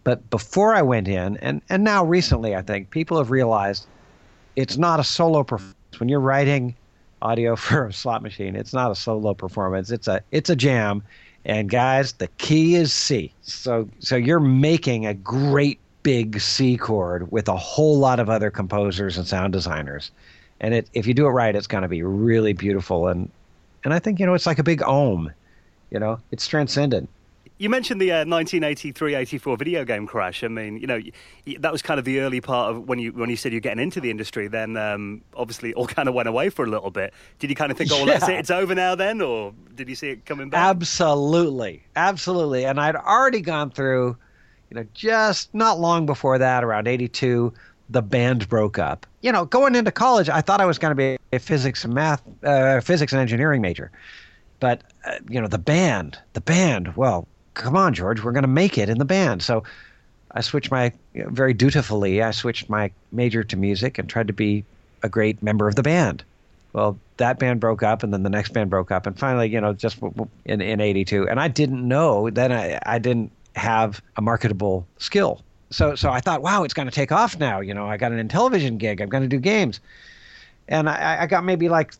But 0.05 0.29
before 0.29 0.73
I 0.73 0.81
went 0.81 1.09
in, 1.09 1.37
and 1.37 1.61
and 1.69 1.83
now 1.83 2.05
recently, 2.05 2.55
I 2.55 2.61
think 2.61 2.91
people 2.91 3.17
have 3.17 3.31
realized 3.31 3.87
it's 4.55 4.77
not 4.77 5.01
a 5.01 5.03
solo 5.03 5.43
performance. 5.43 5.75
When 5.99 6.09
you're 6.09 6.19
writing 6.19 6.75
audio 7.23 7.55
for 7.57 7.87
a 7.87 7.93
slot 7.93 8.21
machine. 8.21 8.55
It's 8.55 8.73
not 8.73 8.91
a 8.91 8.95
solo 8.95 9.33
performance. 9.33 9.89
It's 9.89 10.07
a 10.07 10.21
it's 10.31 10.49
a 10.49 10.55
jam. 10.55 11.03
And 11.45 11.69
guys, 11.69 12.13
the 12.13 12.27
key 12.37 12.75
is 12.75 12.93
C. 12.93 13.33
So 13.41 13.89
so 13.99 14.15
you're 14.15 14.39
making 14.39 15.05
a 15.05 15.13
great 15.13 15.79
big 16.03 16.39
C 16.39 16.77
chord 16.77 17.31
with 17.31 17.47
a 17.47 17.57
whole 17.57 17.97
lot 17.97 18.19
of 18.19 18.29
other 18.29 18.51
composers 18.51 19.17
and 19.17 19.25
sound 19.25 19.53
designers. 19.53 20.11
And 20.59 20.73
it, 20.73 20.89
if 20.93 21.07
you 21.07 21.13
do 21.13 21.25
it 21.25 21.31
right, 21.31 21.55
it's 21.55 21.67
going 21.67 21.81
to 21.81 21.87
be 21.87 22.03
really 22.03 22.53
beautiful. 22.53 23.07
And 23.07 23.29
and 23.83 23.93
I 23.93 23.99
think 23.99 24.19
you 24.19 24.25
know 24.25 24.33
it's 24.33 24.45
like 24.45 24.59
a 24.59 24.63
big 24.63 24.81
ohm. 24.83 25.31
You 25.89 25.99
know, 25.99 26.19
it's 26.31 26.47
transcendent. 26.47 27.09
You 27.59 27.69
mentioned 27.69 28.01
the 28.01 28.11
uh, 28.11 28.25
1983-84 28.25 29.57
video 29.57 29.85
game 29.85 30.07
crash. 30.07 30.43
I 30.43 30.47
mean, 30.47 30.77
you 30.77 30.87
know, 30.87 30.99
that 31.59 31.71
was 31.71 31.81
kind 31.81 31.99
of 31.99 32.05
the 32.05 32.19
early 32.19 32.41
part 32.41 32.71
of 32.71 32.87
when 32.87 32.99
you 32.99 33.11
when 33.11 33.29
you 33.29 33.35
said 33.35 33.51
you're 33.51 33.61
getting 33.61 33.81
into 33.81 34.01
the 34.01 34.09
industry. 34.09 34.47
Then 34.47 34.75
um, 34.75 35.21
obviously 35.35 35.73
all 35.73 35.87
kind 35.97 36.09
of 36.09 36.15
went 36.15 36.27
away 36.27 36.49
for 36.49 36.65
a 36.65 36.69
little 36.69 36.91
bit. 36.91 37.13
Did 37.39 37.49
you 37.49 37.55
kind 37.55 37.71
of 37.71 37.77
think, 37.77 37.91
oh, 37.93 37.99
yeah. 37.99 38.05
that's 38.17 38.27
it, 38.27 38.35
it's 38.35 38.51
over 38.51 38.73
now 38.73 38.95
then, 38.95 39.21
or 39.21 39.53
did 39.75 39.87
you 39.87 39.95
see 39.95 40.09
it 40.09 40.25
coming 40.25 40.49
back? 40.49 40.59
Absolutely, 40.65 41.83
absolutely. 41.95 42.65
And 42.65 42.79
I'd 42.79 42.95
already 42.95 43.41
gone 43.41 43.69
through, 43.69 44.17
you 44.69 44.75
know, 44.75 44.85
just 44.93 45.53
not 45.53 45.79
long 45.79 46.05
before 46.05 46.37
that, 46.39 46.63
around 46.63 46.87
82, 46.87 47.53
the 47.89 48.01
band 48.01 48.49
broke 48.49 48.79
up. 48.79 49.05
You 49.21 49.31
know, 49.31 49.45
going 49.45 49.75
into 49.75 49.91
college, 49.91 50.27
I 50.27 50.41
thought 50.41 50.59
I 50.59 50.65
was 50.65 50.79
going 50.79 50.91
to 50.91 50.95
be 50.95 51.17
a 51.31 51.39
physics 51.39 51.85
and 51.85 51.93
math, 51.93 52.21
uh, 52.43 52.81
physics 52.81 53.13
and 53.13 53.21
engineering 53.21 53.61
major. 53.61 53.91
But 54.59 54.81
uh, 55.05 55.19
you 55.29 55.41
know, 55.41 55.47
the 55.47 55.57
band, 55.57 56.17
the 56.33 56.41
band. 56.41 56.95
Well, 56.95 57.27
come 57.53 57.75
on, 57.75 57.93
George, 57.93 58.23
we're 58.23 58.31
going 58.31 58.43
to 58.43 58.47
make 58.47 58.77
it 58.77 58.89
in 58.89 58.97
the 58.97 59.05
band. 59.05 59.41
So 59.41 59.63
I 60.31 60.41
switched 60.41 60.71
my, 60.71 60.91
very 61.13 61.53
dutifully, 61.53 62.21
I 62.21 62.31
switched 62.31 62.69
my 62.69 62.91
major 63.11 63.43
to 63.43 63.57
music 63.57 63.97
and 63.97 64.09
tried 64.09 64.27
to 64.27 64.33
be 64.33 64.63
a 65.03 65.09
great 65.09 65.43
member 65.43 65.67
of 65.67 65.75
the 65.75 65.83
band. 65.83 66.23
Well, 66.73 66.97
that 67.17 67.37
band 67.37 67.59
broke 67.59 67.83
up, 67.83 68.01
and 68.01 68.11
then 68.11 68.23
the 68.23 68.29
next 68.29 68.51
band 68.53 68.69
broke 68.71 68.89
up, 68.91 69.05
and 69.05 69.17
finally, 69.17 69.47
you 69.47 69.61
know, 69.61 69.73
just 69.73 69.99
in 70.45 70.59
in 70.59 70.81
'82, 70.81 71.29
and 71.29 71.39
I 71.39 71.47
didn't 71.47 71.87
know 71.87 72.31
then 72.31 72.51
I 72.51 72.79
I 72.83 72.97
didn't 72.97 73.31
have 73.55 74.01
a 74.17 74.21
marketable 74.23 74.87
skill. 74.97 75.43
so 75.69 75.93
so 75.93 76.09
I 76.09 76.19
thought, 76.19 76.41
wow, 76.41 76.63
it's 76.63 76.73
going 76.73 76.87
to 76.87 76.93
take 76.93 77.11
off 77.11 77.37
now. 77.37 77.59
You 77.59 77.75
know, 77.75 77.85
I 77.85 77.97
got 77.97 78.11
an 78.11 78.27
Intellivision 78.27 78.79
gig. 78.79 79.01
I'm 79.01 79.09
going 79.09 79.21
to 79.21 79.29
do 79.29 79.37
games, 79.37 79.79
and 80.67 80.89
I, 80.89 81.21
I 81.21 81.27
got 81.27 81.43
maybe 81.43 81.69
like 81.69 81.93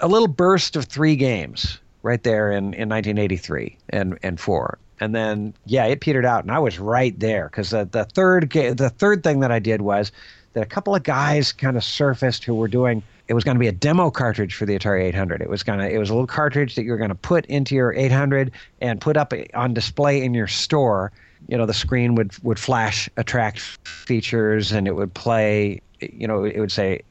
a 0.00 0.08
little 0.08 0.28
burst 0.28 0.76
of 0.76 0.84
three 0.84 1.16
games 1.16 1.78
right 2.02 2.22
there 2.22 2.52
in, 2.52 2.74
in 2.74 2.90
1983 2.90 3.78
and 3.88 4.18
and 4.22 4.38
four, 4.38 4.78
and 5.00 5.14
then 5.14 5.54
yeah, 5.66 5.86
it 5.86 6.00
petered 6.00 6.24
out, 6.24 6.44
and 6.44 6.52
I 6.52 6.58
was 6.58 6.78
right 6.78 7.18
there 7.18 7.48
because 7.48 7.70
the 7.70 7.84
the 7.84 8.04
third 8.04 8.50
ga- 8.50 8.72
the 8.72 8.90
third 8.90 9.22
thing 9.22 9.40
that 9.40 9.52
I 9.52 9.58
did 9.58 9.82
was 9.82 10.12
that 10.52 10.62
a 10.62 10.66
couple 10.66 10.94
of 10.94 11.02
guys 11.02 11.52
kind 11.52 11.76
of 11.76 11.84
surfaced 11.84 12.44
who 12.44 12.54
were 12.54 12.68
doing 12.68 13.02
it 13.28 13.34
was 13.34 13.44
going 13.44 13.54
to 13.54 13.60
be 13.60 13.68
a 13.68 13.72
demo 13.72 14.10
cartridge 14.10 14.54
for 14.54 14.64
the 14.64 14.76
Atari 14.76 15.04
800. 15.04 15.42
It 15.42 15.50
was 15.50 15.62
going 15.62 15.78
to 15.78 15.88
it 15.88 15.98
was 15.98 16.10
a 16.10 16.14
little 16.14 16.26
cartridge 16.26 16.74
that 16.74 16.84
you 16.84 16.90
were 16.90 16.96
going 16.96 17.10
to 17.10 17.14
put 17.14 17.44
into 17.46 17.74
your 17.74 17.92
800 17.92 18.50
and 18.80 19.00
put 19.00 19.16
up 19.16 19.32
on 19.54 19.74
display 19.74 20.22
in 20.24 20.34
your 20.34 20.46
store. 20.46 21.12
You 21.46 21.58
know, 21.58 21.66
the 21.66 21.74
screen 21.74 22.14
would 22.14 22.32
would 22.42 22.58
flash 22.58 23.08
attract 23.16 23.60
features 23.86 24.72
and 24.72 24.88
it 24.88 24.96
would 24.96 25.12
play. 25.12 25.82
You 26.00 26.26
know, 26.26 26.44
it 26.44 26.58
would 26.58 26.72
say 26.72 27.02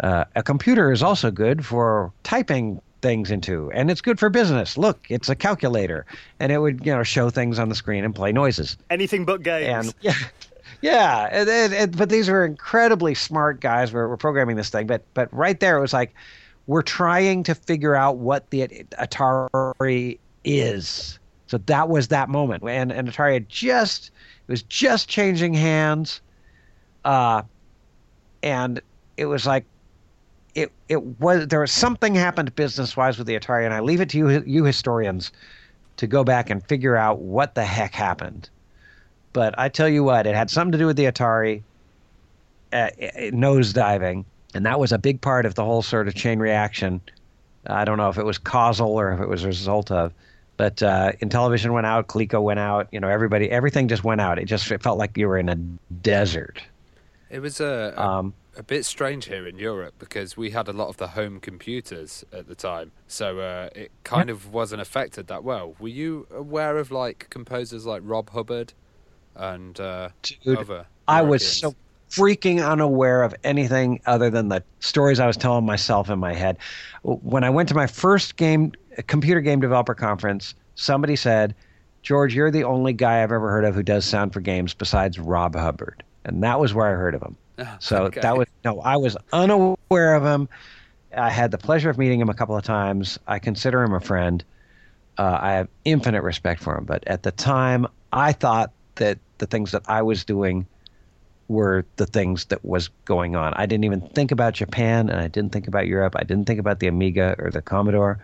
uh, 0.00 0.24
a 0.34 0.42
computer 0.42 0.92
is 0.92 1.02
also 1.02 1.30
good 1.30 1.64
for 1.64 2.12
typing 2.22 2.82
things 3.02 3.30
into, 3.30 3.70
and 3.72 3.90
it's 3.90 4.00
good 4.00 4.18
for 4.18 4.28
business. 4.28 4.76
Look, 4.76 5.06
it's 5.08 5.28
a 5.28 5.34
calculator, 5.34 6.06
and 6.40 6.52
it 6.52 6.58
would 6.58 6.84
you 6.84 6.94
know 6.94 7.02
show 7.02 7.30
things 7.30 7.58
on 7.58 7.68
the 7.68 7.74
screen 7.74 8.04
and 8.04 8.14
play 8.14 8.32
noises. 8.32 8.76
Anything 8.90 9.24
but 9.24 9.42
games. 9.42 9.88
And 9.88 9.94
yeah, 10.00 10.14
yeah. 10.80 11.28
And, 11.30 11.48
and, 11.74 11.96
but 11.96 12.08
these 12.08 12.28
were 12.28 12.44
incredibly 12.44 13.14
smart 13.14 13.60
guys. 13.60 13.92
Were, 13.92 14.08
were 14.08 14.16
programming 14.16 14.56
this 14.56 14.70
thing, 14.70 14.86
but 14.86 15.02
but 15.14 15.32
right 15.32 15.58
there 15.60 15.78
it 15.78 15.80
was 15.80 15.92
like 15.92 16.14
we're 16.66 16.82
trying 16.82 17.42
to 17.44 17.54
figure 17.54 17.94
out 17.94 18.16
what 18.16 18.50
the 18.50 18.66
Atari 18.98 20.18
is. 20.44 21.18
So 21.46 21.58
that 21.58 21.88
was 21.88 22.08
that 22.08 22.28
moment, 22.28 22.64
and 22.68 22.90
and 22.90 23.08
Atari 23.08 23.34
had 23.34 23.48
just 23.48 24.10
it 24.48 24.52
was 24.52 24.62
just 24.62 25.08
changing 25.08 25.54
hands, 25.54 26.20
uh, 27.04 27.42
and 28.42 28.80
it 29.16 29.26
was 29.26 29.46
like 29.46 29.64
it 30.56 30.72
it 30.88 31.02
was 31.20 31.46
there 31.46 31.60
was 31.60 31.70
something 31.70 32.14
happened 32.14 32.52
business 32.56 32.96
wise 32.96 33.18
with 33.18 33.26
the 33.26 33.38
Atari, 33.38 33.64
and 33.64 33.74
I 33.74 33.80
leave 33.80 34.00
it 34.00 34.08
to 34.10 34.18
you 34.18 34.42
you 34.44 34.64
historians 34.64 35.30
to 35.98 36.06
go 36.06 36.24
back 36.24 36.50
and 36.50 36.66
figure 36.66 36.96
out 36.96 37.20
what 37.20 37.54
the 37.54 37.64
heck 37.64 37.94
happened. 37.94 38.48
But 39.32 39.56
I 39.58 39.68
tell 39.68 39.88
you 39.88 40.02
what, 40.02 40.26
it 40.26 40.34
had 40.34 40.50
something 40.50 40.72
to 40.72 40.78
do 40.78 40.86
with 40.86 40.96
the 40.96 41.04
Atari 41.04 41.62
uh, 42.72 42.88
nose 43.32 43.74
diving, 43.74 44.24
and 44.54 44.64
that 44.64 44.80
was 44.80 44.92
a 44.92 44.98
big 44.98 45.20
part 45.20 45.44
of 45.44 45.54
the 45.54 45.64
whole 45.64 45.82
sort 45.82 46.08
of 46.08 46.14
chain 46.14 46.38
reaction. 46.38 47.02
I 47.66 47.84
don't 47.84 47.98
know 47.98 48.08
if 48.08 48.16
it 48.16 48.24
was 48.24 48.38
causal 48.38 48.90
or 48.98 49.12
if 49.12 49.20
it 49.20 49.28
was 49.28 49.44
a 49.44 49.48
result 49.48 49.90
of, 49.90 50.12
but 50.56 50.82
uh, 50.82 51.12
Intellivision 51.20 51.72
went 51.74 51.86
out, 51.86 52.06
Coleco 52.06 52.42
went 52.42 52.60
out. 52.60 52.88
You 52.92 53.00
know, 53.00 53.08
everybody, 53.08 53.50
everything 53.50 53.88
just 53.88 54.04
went 54.04 54.22
out. 54.22 54.38
It 54.38 54.46
just 54.46 54.70
it 54.70 54.82
felt 54.82 54.96
like 54.96 55.18
you 55.18 55.28
were 55.28 55.36
in 55.36 55.50
a 55.50 55.56
desert. 56.02 56.62
It 57.28 57.40
was 57.40 57.60
a, 57.60 57.92
a, 57.94 58.00
um, 58.00 58.32
a 58.56 58.62
bit 58.62 58.84
strange 58.84 59.26
here 59.26 59.46
in 59.46 59.58
Europe 59.58 59.94
because 59.98 60.36
we 60.36 60.50
had 60.50 60.68
a 60.68 60.72
lot 60.72 60.88
of 60.88 60.96
the 60.96 61.08
home 61.08 61.40
computers 61.40 62.24
at 62.32 62.48
the 62.48 62.54
time, 62.54 62.92
so 63.06 63.38
uh, 63.38 63.68
it 63.74 63.92
kind 64.04 64.30
of 64.30 64.52
wasn't 64.52 64.80
affected 64.80 65.26
that 65.28 65.44
well. 65.44 65.74
Were 65.78 65.88
you 65.88 66.26
aware 66.30 66.78
of 66.78 66.90
like 66.90 67.28
composers 67.30 67.86
like 67.86 68.02
Rob 68.04 68.30
Hubbard 68.30 68.72
and 69.34 69.78
uh, 69.78 70.08
Dude, 70.22 70.58
other? 70.58 70.86
I 71.06 71.22
was 71.22 71.46
so 71.46 71.74
freaking 72.10 72.66
unaware 72.66 73.22
of 73.22 73.34
anything 73.44 74.00
other 74.06 74.30
than 74.30 74.48
the 74.48 74.62
stories 74.80 75.20
I 75.20 75.26
was 75.26 75.36
telling 75.36 75.66
myself 75.66 76.08
in 76.08 76.18
my 76.18 76.32
head. 76.32 76.56
When 77.02 77.44
I 77.44 77.50
went 77.50 77.68
to 77.70 77.74
my 77.74 77.86
first 77.86 78.36
game 78.36 78.72
computer 79.06 79.40
game 79.40 79.60
developer 79.60 79.94
conference, 79.94 80.54
somebody 80.76 81.16
said, 81.16 81.54
"George, 82.02 82.34
you're 82.34 82.50
the 82.50 82.64
only 82.64 82.94
guy 82.94 83.22
I've 83.22 83.32
ever 83.32 83.50
heard 83.50 83.64
of 83.64 83.74
who 83.74 83.82
does 83.82 84.04
sound 84.04 84.32
for 84.32 84.40
games 84.40 84.72
besides 84.72 85.18
Rob 85.18 85.54
Hubbard," 85.54 86.02
and 86.24 86.42
that 86.42 86.58
was 86.58 86.72
where 86.72 86.86
I 86.86 86.92
heard 86.92 87.14
of 87.14 87.22
him. 87.22 87.36
so 87.80 88.04
okay. 88.04 88.20
that 88.20 88.36
was 88.36 88.48
no, 88.64 88.80
I 88.80 88.96
was 88.96 89.16
unaware 89.32 90.14
of 90.14 90.24
him. 90.24 90.48
I 91.16 91.30
had 91.30 91.50
the 91.50 91.58
pleasure 91.58 91.88
of 91.88 91.98
meeting 91.98 92.20
him 92.20 92.28
a 92.28 92.34
couple 92.34 92.56
of 92.56 92.64
times. 92.64 93.18
I 93.26 93.38
consider 93.38 93.82
him 93.82 93.94
a 93.94 94.00
friend. 94.00 94.44
Uh, 95.18 95.38
I 95.40 95.52
have 95.52 95.68
infinite 95.84 96.22
respect 96.22 96.62
for 96.62 96.76
him, 96.76 96.84
but 96.84 97.06
at 97.06 97.22
the 97.22 97.30
time, 97.30 97.86
I 98.12 98.32
thought 98.32 98.72
that 98.96 99.18
the 99.38 99.46
things 99.46 99.72
that 99.72 99.82
I 99.86 100.02
was 100.02 100.24
doing 100.24 100.66
were 101.48 101.86
the 101.96 102.06
things 102.06 102.46
that 102.46 102.64
was 102.64 102.88
going 103.04 103.36
on. 103.36 103.54
I 103.54 103.66
didn't 103.66 103.84
even 103.84 104.00
think 104.00 104.30
about 104.30 104.54
Japan, 104.54 105.08
and 105.08 105.20
I 105.20 105.28
didn't 105.28 105.52
think 105.52 105.68
about 105.68 105.86
Europe. 105.86 106.16
I 106.16 106.24
didn't 106.24 106.46
think 106.46 106.60
about 106.60 106.80
the 106.80 106.88
Amiga 106.88 107.36
or 107.38 107.50
the 107.50 107.62
Commodore. 107.62 108.18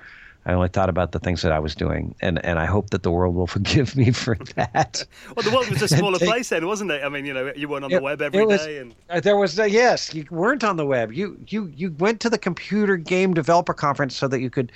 I 0.45 0.53
only 0.55 0.68
thought 0.68 0.88
about 0.88 1.12
the 1.12 1.20
things 1.20 1.43
that 1.43 1.53
I 1.53 1.61
was 1.61 1.74
doing, 1.74 2.14
and, 2.20 2.45
and 2.45 2.59
I 2.59 2.66
hope 2.66 2.90
that 2.90 3.05
the 3.05 3.11
world 3.11 3.34
will 3.34 3.47
forgive 3.59 3.97
me 3.97 4.11
for 4.11 4.36
that. 4.57 5.05
well, 5.36 5.45
the 5.45 5.51
world 5.51 5.68
was 5.68 5.82
a 5.82 5.88
smaller 5.97 6.18
place 6.18 6.49
then, 6.49 6.66
wasn't 6.66 6.90
it? 6.90 7.05
I 7.05 7.09
mean, 7.09 7.24
you 7.24 7.32
know, 7.32 7.53
you 7.55 7.68
weren't 7.68 7.84
on 7.84 7.93
it, 7.93 7.97
the 7.97 8.03
web 8.03 8.22
every 8.22 8.45
was, 8.45 8.64
day, 8.64 8.78
and 8.78 8.95
uh, 9.09 9.20
there 9.20 9.36
was 9.36 9.59
uh, 9.59 9.64
yes, 9.64 10.14
you 10.14 10.24
weren't 10.30 10.64
on 10.64 10.76
the 10.76 10.86
web. 10.86 11.12
You 11.12 11.38
you 11.47 11.72
you 11.76 11.95
went 11.99 12.20
to 12.20 12.30
the 12.30 12.38
computer 12.38 12.97
game 12.97 13.34
developer 13.34 13.74
conference 13.74 14.16
so 14.16 14.26
that 14.28 14.40
you 14.40 14.51
could 14.51 14.72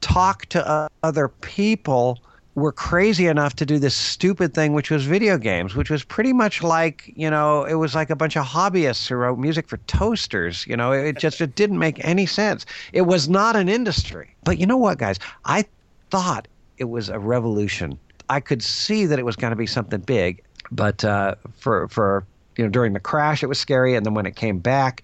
talk 0.00 0.46
to 0.46 0.66
uh, 0.66 0.88
other 1.02 1.28
people 1.28 2.18
were 2.54 2.72
crazy 2.72 3.26
enough 3.26 3.56
to 3.56 3.66
do 3.66 3.78
this 3.78 3.94
stupid 3.94 4.52
thing, 4.54 4.74
which 4.74 4.90
was 4.90 5.04
video 5.04 5.38
games, 5.38 5.74
which 5.74 5.88
was 5.88 6.04
pretty 6.04 6.32
much 6.32 6.62
like, 6.62 7.10
you 7.16 7.30
know, 7.30 7.64
it 7.64 7.74
was 7.74 7.94
like 7.94 8.10
a 8.10 8.16
bunch 8.16 8.36
of 8.36 8.44
hobbyists 8.44 9.08
who 9.08 9.14
wrote 9.14 9.38
music 9.38 9.66
for 9.68 9.78
toasters. 9.86 10.66
You 10.66 10.76
know, 10.76 10.92
it 10.92 11.18
just 11.18 11.40
it 11.40 11.54
didn't 11.54 11.78
make 11.78 12.04
any 12.04 12.26
sense. 12.26 12.66
It 12.92 13.02
was 13.02 13.28
not 13.28 13.56
an 13.56 13.68
industry. 13.68 14.34
But 14.44 14.58
you 14.58 14.66
know 14.66 14.76
what, 14.76 14.98
guys? 14.98 15.18
I 15.46 15.64
thought 16.10 16.46
it 16.76 16.84
was 16.84 17.08
a 17.08 17.18
revolution. 17.18 17.98
I 18.28 18.40
could 18.40 18.62
see 18.62 19.06
that 19.06 19.18
it 19.18 19.24
was 19.24 19.36
going 19.36 19.50
to 19.52 19.56
be 19.56 19.66
something 19.66 20.00
big, 20.00 20.42
but 20.70 21.04
uh, 21.04 21.36
for 21.58 21.88
for 21.88 22.24
you 22.56 22.64
know 22.64 22.70
during 22.70 22.92
the 22.92 23.00
crash, 23.00 23.42
it 23.42 23.46
was 23.46 23.58
scary, 23.58 23.94
and 23.94 24.04
then 24.04 24.14
when 24.14 24.26
it 24.26 24.36
came 24.36 24.58
back 24.58 25.02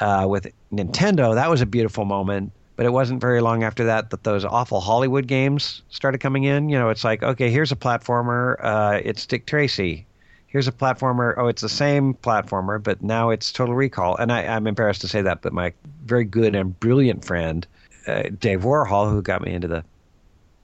uh, 0.00 0.26
with 0.28 0.46
Nintendo, 0.72 1.34
that 1.34 1.50
was 1.50 1.60
a 1.60 1.66
beautiful 1.66 2.04
moment 2.04 2.52
but 2.78 2.86
it 2.86 2.90
wasn't 2.90 3.20
very 3.20 3.40
long 3.40 3.64
after 3.64 3.84
that 3.86 4.10
that 4.10 4.22
those 4.22 4.44
awful 4.44 4.80
Hollywood 4.80 5.26
games 5.26 5.82
started 5.90 6.18
coming 6.18 6.44
in. 6.44 6.68
You 6.68 6.78
know, 6.78 6.90
it's 6.90 7.02
like, 7.02 7.24
okay, 7.24 7.50
here's 7.50 7.72
a 7.72 7.76
platformer. 7.76 8.54
Uh, 8.62 9.00
it's 9.04 9.26
Dick 9.26 9.46
Tracy. 9.46 10.06
Here's 10.46 10.68
a 10.68 10.72
platformer. 10.72 11.34
Oh, 11.36 11.48
it's 11.48 11.60
the 11.60 11.68
same 11.68 12.14
platformer, 12.14 12.80
but 12.80 13.02
now 13.02 13.30
it's 13.30 13.50
Total 13.50 13.74
Recall. 13.74 14.14
And 14.14 14.30
I, 14.30 14.42
am 14.42 14.68
embarrassed 14.68 15.00
to 15.00 15.08
say 15.08 15.22
that, 15.22 15.42
but 15.42 15.52
my 15.52 15.72
very 16.04 16.22
good 16.22 16.54
and 16.54 16.78
brilliant 16.78 17.24
friend, 17.24 17.66
uh, 18.06 18.22
Dave 18.38 18.60
Warhol, 18.60 19.10
who 19.10 19.22
got 19.22 19.42
me 19.42 19.52
into 19.54 19.66
the 19.66 19.82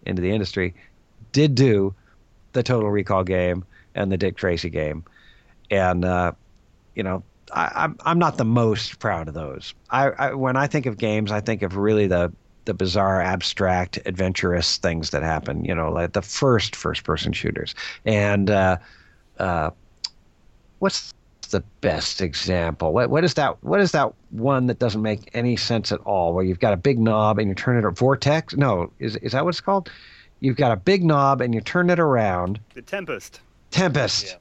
into 0.06 0.22
the 0.22 0.30
industry, 0.30 0.72
did 1.32 1.56
do 1.56 1.96
the 2.52 2.62
Total 2.62 2.92
Recall 2.92 3.24
game 3.24 3.64
and 3.96 4.12
the 4.12 4.16
Dick 4.16 4.36
Tracy 4.36 4.70
game, 4.70 5.02
and 5.68 6.04
uh, 6.04 6.30
you 6.94 7.02
know 7.02 7.24
I, 7.52 7.70
I'm, 7.74 7.96
I'm 8.04 8.18
not 8.18 8.36
the 8.36 8.44
most 8.44 8.98
proud 8.98 9.28
of 9.28 9.34
those. 9.34 9.74
I, 9.90 10.08
I, 10.10 10.34
when 10.34 10.56
I 10.56 10.66
think 10.66 10.86
of 10.86 10.98
games, 10.98 11.30
I 11.30 11.40
think 11.40 11.62
of 11.62 11.76
really 11.76 12.06
the 12.06 12.32
the 12.64 12.74
bizarre, 12.74 13.20
abstract, 13.20 13.98
adventurous 14.06 14.78
things 14.78 15.10
that 15.10 15.22
happen. 15.22 15.64
You 15.64 15.74
know, 15.74 15.90
like 15.90 16.12
the 16.12 16.22
first 16.22 16.74
first 16.74 17.04
person 17.04 17.32
shooters. 17.32 17.74
And 18.04 18.50
uh, 18.50 18.78
uh, 19.38 19.70
what's 20.78 21.12
the 21.50 21.60
best 21.80 22.20
example? 22.20 22.92
What 22.92 23.10
what 23.10 23.24
is 23.24 23.34
that? 23.34 23.62
What 23.62 23.80
is 23.80 23.92
that 23.92 24.12
one 24.30 24.66
that 24.66 24.78
doesn't 24.78 25.02
make 25.02 25.30
any 25.34 25.56
sense 25.56 25.92
at 25.92 26.00
all? 26.00 26.32
Where 26.32 26.44
you've 26.44 26.60
got 26.60 26.72
a 26.72 26.78
big 26.78 26.98
knob 26.98 27.38
and 27.38 27.48
you 27.48 27.54
turn 27.54 27.76
it. 27.76 27.84
Around 27.84 27.98
vortex? 27.98 28.56
No, 28.56 28.90
is 28.98 29.16
is 29.16 29.32
that 29.32 29.44
what 29.44 29.50
it's 29.50 29.60
called? 29.60 29.90
You've 30.40 30.56
got 30.56 30.72
a 30.72 30.76
big 30.76 31.04
knob 31.04 31.40
and 31.40 31.54
you 31.54 31.60
turn 31.60 31.90
it 31.90 31.98
around. 31.98 32.60
The 32.74 32.82
Tempest. 32.82 33.40
Tempest. 33.70 34.26
Yeah. 34.26 34.34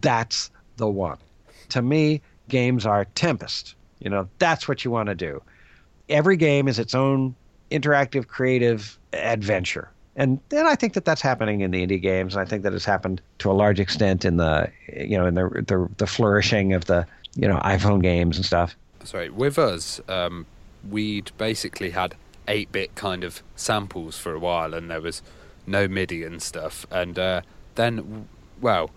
That's 0.00 0.50
the 0.76 0.88
one 0.88 1.18
to 1.70 1.82
me, 1.82 2.20
games 2.48 2.86
are 2.86 3.04
Tempest. 3.14 3.74
You 4.00 4.10
know, 4.10 4.28
that's 4.38 4.68
what 4.68 4.84
you 4.84 4.90
want 4.90 5.08
to 5.08 5.14
do. 5.14 5.42
Every 6.08 6.36
game 6.36 6.68
is 6.68 6.78
its 6.78 6.94
own 6.94 7.34
interactive, 7.70 8.26
creative 8.26 8.98
adventure. 9.12 9.90
And 10.16 10.38
then 10.50 10.66
I 10.66 10.74
think 10.74 10.92
that 10.94 11.04
that's 11.04 11.22
happening 11.22 11.62
in 11.62 11.70
the 11.70 11.84
indie 11.84 12.00
games. 12.00 12.34
And 12.34 12.42
I 12.42 12.44
think 12.44 12.62
that 12.62 12.72
has 12.72 12.84
happened 12.84 13.20
to 13.38 13.50
a 13.50 13.52
large 13.52 13.80
extent 13.80 14.24
in 14.24 14.36
the, 14.36 14.70
you 14.92 15.18
know, 15.18 15.26
in 15.26 15.34
the 15.34 15.64
the, 15.66 15.88
the 15.96 16.06
flourishing 16.06 16.72
of 16.72 16.84
the, 16.84 17.06
you 17.34 17.48
know, 17.48 17.58
iPhone 17.58 18.02
games 18.02 18.36
and 18.36 18.46
stuff. 18.46 18.76
Sorry, 19.02 19.28
with 19.28 19.58
us, 19.58 20.00
um, 20.08 20.46
we'd 20.88 21.30
basically 21.36 21.90
had 21.90 22.14
8-bit 22.46 22.94
kind 22.94 23.24
of 23.24 23.42
samples 23.56 24.16
for 24.16 24.34
a 24.34 24.38
while, 24.38 24.72
and 24.72 24.90
there 24.90 25.00
was 25.00 25.20
no 25.66 25.88
MIDI 25.88 26.24
and 26.24 26.40
stuff. 26.40 26.86
And 26.90 27.18
uh, 27.18 27.42
then, 27.74 28.28
well, 28.60 28.90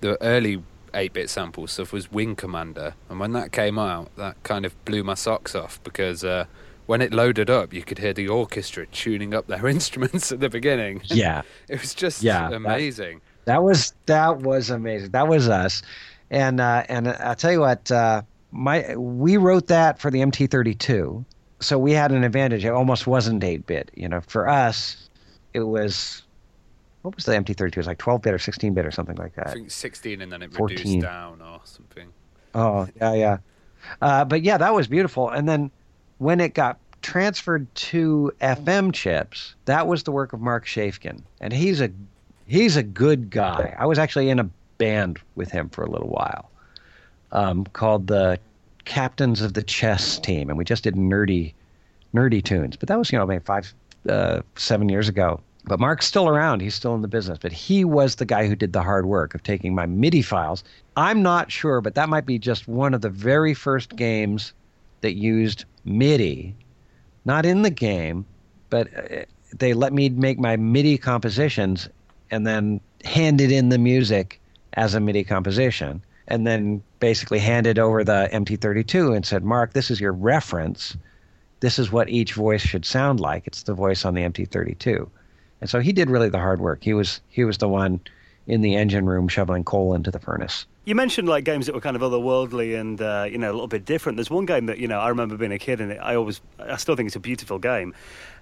the 0.00 0.20
early 0.22 0.62
8 0.98 1.12
bit 1.12 1.30
sample 1.30 1.66
stuff 1.66 1.92
was 1.92 2.10
Wing 2.10 2.34
Commander. 2.34 2.94
And 3.08 3.20
when 3.20 3.32
that 3.32 3.52
came 3.52 3.78
out, 3.78 4.14
that 4.16 4.42
kind 4.42 4.66
of 4.66 4.84
blew 4.84 5.04
my 5.04 5.14
socks 5.14 5.54
off 5.54 5.80
because 5.84 6.24
uh, 6.24 6.46
when 6.86 7.00
it 7.00 7.12
loaded 7.12 7.48
up, 7.48 7.72
you 7.72 7.82
could 7.82 7.98
hear 7.98 8.12
the 8.12 8.28
orchestra 8.28 8.86
tuning 8.86 9.32
up 9.32 9.46
their 9.46 9.66
instruments 9.76 10.32
at 10.32 10.40
the 10.40 10.48
beginning. 10.48 11.02
Yeah. 11.08 11.42
it 11.68 11.80
was 11.80 11.94
just 11.94 12.22
yeah, 12.22 12.50
amazing. 12.50 13.20
That, 13.44 13.54
that, 13.54 13.62
was 13.62 13.94
that 14.06 14.38
was 14.38 14.70
amazing. 14.70 15.10
That 15.10 15.28
was 15.28 15.48
us. 15.48 15.82
And 16.30 16.60
uh, 16.60 16.84
and 16.88 17.08
I'll 17.08 17.34
tell 17.34 17.52
you 17.52 17.60
what, 17.60 17.90
uh, 17.90 18.22
my 18.50 18.96
we 18.96 19.36
wrote 19.36 19.68
that 19.68 19.98
for 19.98 20.10
the 20.10 20.20
MT32. 20.20 21.24
So 21.60 21.78
we 21.78 21.92
had 21.92 22.12
an 22.12 22.24
advantage. 22.24 22.64
It 22.64 22.70
almost 22.70 23.06
wasn't 23.06 23.42
8 23.42 23.66
bit. 23.66 23.90
You 23.94 24.08
know, 24.08 24.20
for 24.20 24.48
us, 24.48 25.08
it 25.54 25.62
was 25.62 26.22
what 27.02 27.14
was 27.14 27.24
the 27.24 27.32
MT32? 27.32 27.68
It 27.68 27.76
was 27.76 27.86
like 27.86 27.98
12 27.98 28.22
bit 28.22 28.34
or 28.34 28.38
16 28.38 28.74
bit 28.74 28.84
or 28.84 28.90
something 28.90 29.16
like 29.16 29.34
that. 29.36 29.48
I 29.48 29.52
think 29.52 29.70
16 29.70 30.20
and 30.20 30.32
then 30.32 30.42
it 30.42 30.52
14. 30.52 30.76
reduced 30.76 31.00
down 31.00 31.40
or 31.40 31.60
something. 31.64 32.08
Oh, 32.54 32.88
yeah, 32.96 33.14
yeah. 33.14 33.38
Uh, 34.02 34.24
but 34.24 34.42
yeah, 34.42 34.58
that 34.58 34.74
was 34.74 34.88
beautiful. 34.88 35.28
And 35.28 35.48
then 35.48 35.70
when 36.18 36.40
it 36.40 36.54
got 36.54 36.78
transferred 37.02 37.72
to 37.74 38.32
FM 38.40 38.92
chips, 38.92 39.54
that 39.64 39.86
was 39.86 40.02
the 40.02 40.12
work 40.12 40.32
of 40.32 40.40
Mark 40.40 40.66
Shafkin, 40.66 41.22
and 41.40 41.52
he's 41.52 41.80
a 41.80 41.90
he's 42.46 42.76
a 42.76 42.82
good 42.82 43.30
guy. 43.30 43.74
I 43.78 43.86
was 43.86 43.98
actually 43.98 44.30
in 44.30 44.38
a 44.38 44.50
band 44.78 45.20
with 45.34 45.50
him 45.50 45.68
for 45.68 45.84
a 45.84 45.90
little 45.90 46.08
while, 46.08 46.50
um, 47.32 47.64
called 47.72 48.06
the 48.06 48.38
Captains 48.84 49.40
of 49.42 49.54
the 49.54 49.62
Chess 49.62 50.18
Team, 50.18 50.48
and 50.48 50.58
we 50.58 50.64
just 50.64 50.84
did 50.84 50.94
nerdy 50.94 51.52
nerdy 52.14 52.42
tunes. 52.42 52.76
But 52.76 52.88
that 52.88 52.98
was 52.98 53.12
you 53.12 53.18
know 53.18 53.26
maybe 53.26 53.44
five 53.44 53.72
uh, 54.08 54.42
seven 54.56 54.88
years 54.88 55.08
ago. 55.08 55.40
But 55.68 55.80
Mark's 55.80 56.06
still 56.06 56.28
around. 56.28 56.60
He's 56.60 56.74
still 56.74 56.94
in 56.94 57.02
the 57.02 57.08
business. 57.08 57.38
But 57.40 57.52
he 57.52 57.84
was 57.84 58.14
the 58.14 58.24
guy 58.24 58.46
who 58.46 58.56
did 58.56 58.72
the 58.72 58.82
hard 58.82 59.04
work 59.04 59.34
of 59.34 59.42
taking 59.42 59.74
my 59.74 59.84
MIDI 59.84 60.22
files. 60.22 60.64
I'm 60.96 61.22
not 61.22 61.52
sure, 61.52 61.82
but 61.82 61.94
that 61.94 62.08
might 62.08 62.24
be 62.24 62.38
just 62.38 62.66
one 62.66 62.94
of 62.94 63.02
the 63.02 63.10
very 63.10 63.52
first 63.52 63.94
games 63.94 64.54
that 65.02 65.14
used 65.14 65.66
MIDI, 65.84 66.56
not 67.26 67.44
in 67.44 67.62
the 67.62 67.70
game, 67.70 68.24
but 68.70 68.88
uh, 68.96 69.24
they 69.56 69.74
let 69.74 69.92
me 69.92 70.08
make 70.08 70.38
my 70.38 70.56
MIDI 70.56 70.96
compositions 70.96 71.88
and 72.30 72.46
then 72.46 72.80
handed 73.04 73.52
in 73.52 73.68
the 73.68 73.78
music 73.78 74.40
as 74.72 74.94
a 74.94 75.00
MIDI 75.00 75.22
composition. 75.22 76.02
And 76.28 76.46
then 76.46 76.82
basically 77.00 77.38
handed 77.38 77.78
over 77.78 78.04
the 78.04 78.28
MT32 78.32 79.14
and 79.16 79.24
said, 79.24 79.44
Mark, 79.44 79.72
this 79.72 79.90
is 79.90 80.00
your 80.00 80.12
reference. 80.12 80.96
This 81.60 81.78
is 81.78 81.92
what 81.92 82.08
each 82.08 82.34
voice 82.34 82.60
should 82.60 82.84
sound 82.84 83.20
like. 83.20 83.46
It's 83.46 83.62
the 83.62 83.74
voice 83.74 84.04
on 84.04 84.14
the 84.14 84.22
MT32. 84.22 85.08
And 85.60 85.68
so 85.68 85.80
he 85.80 85.92
did 85.92 86.10
really 86.10 86.28
the 86.28 86.38
hard 86.38 86.60
work. 86.60 86.82
He 86.82 86.94
was 86.94 87.20
he 87.28 87.44
was 87.44 87.58
the 87.58 87.68
one 87.68 88.00
in 88.46 88.62
the 88.62 88.76
engine 88.76 89.06
room 89.06 89.28
shoveling 89.28 89.62
coal 89.62 89.94
into 89.94 90.10
the 90.10 90.18
furnace. 90.18 90.66
You 90.84 90.94
mentioned 90.94 91.28
like 91.28 91.44
games 91.44 91.66
that 91.66 91.74
were 91.74 91.82
kind 91.82 91.96
of 91.96 92.02
otherworldly 92.02 92.78
and 92.80 93.00
uh, 93.00 93.26
you 93.30 93.36
know 93.36 93.50
a 93.50 93.52
little 93.52 93.68
bit 93.68 93.84
different. 93.84 94.16
There's 94.16 94.30
one 94.30 94.46
game 94.46 94.66
that 94.66 94.78
you 94.78 94.88
know 94.88 94.98
I 94.98 95.08
remember 95.08 95.36
being 95.36 95.52
a 95.52 95.58
kid 95.58 95.80
and 95.80 95.92
I 96.00 96.14
always 96.14 96.40
I 96.58 96.76
still 96.76 96.96
think 96.96 97.08
it's 97.08 97.16
a 97.16 97.20
beautiful 97.20 97.58
game, 97.58 97.94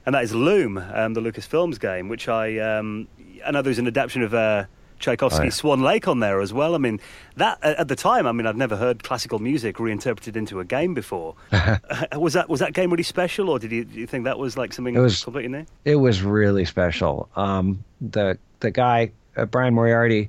and 0.05 0.15
that 0.15 0.23
is 0.23 0.35
Loom, 0.35 0.79
um, 0.79 1.15
the 1.15 1.21
Lucasfilms 1.21 1.81
game, 1.81 2.09
which 2.09 2.29
I 2.29 2.59
um, 2.59 3.09
I 3.45 3.51
know 3.51 3.63
there's 3.63 3.79
an 3.79 3.89
adaptation 3.89 4.23
of 4.23 4.33
uh, 4.33 4.67
Tchaikovsky's 4.99 5.41
Oh, 5.41 5.45
yeah. 5.45 5.51
Swan 5.51 5.83
Lake 5.83 6.09
on 6.09 6.21
there 6.21 6.41
as 6.41 6.53
well. 6.53 6.75
I 6.75 6.79
mean 6.79 7.01
that 7.37 7.63
at 7.63 7.89
the 7.89 7.97
time, 7.97 8.27
I 8.27 8.33
mean 8.33 8.47
I'd 8.47 8.57
never 8.57 8.77
heard 8.77 9.03
classical 9.03 9.39
music 9.39 9.79
reinterpreted 9.79 10.37
into 10.37 10.61
a 10.61 10.65
game 10.65 10.95
before. 10.95 11.35
Uh, 11.53 12.19
was 12.21 12.33
that 12.35 12.49
was 12.49 12.61
that 12.61 12.73
game 12.73 12.91
really 12.91 13.03
special, 13.03 13.49
or 13.49 13.59
did 13.59 13.71
you, 13.73 13.87
you 13.93 14.07
think 14.07 14.25
that 14.25 14.39
was 14.39 14.57
like 14.57 14.73
something 14.73 14.95
It 14.95 15.01
was- 15.01 15.23
completely 15.25 15.51
new? 15.51 15.67
It 15.85 15.97
was 15.97 16.23
really 16.23 16.65
special. 16.65 17.29
Um, 17.37 17.83
the 18.01 18.39
the 18.61 18.71
guy 18.71 19.11
uh, 19.37 19.45
Brian 19.47 19.75
Moriarty, 19.75 20.29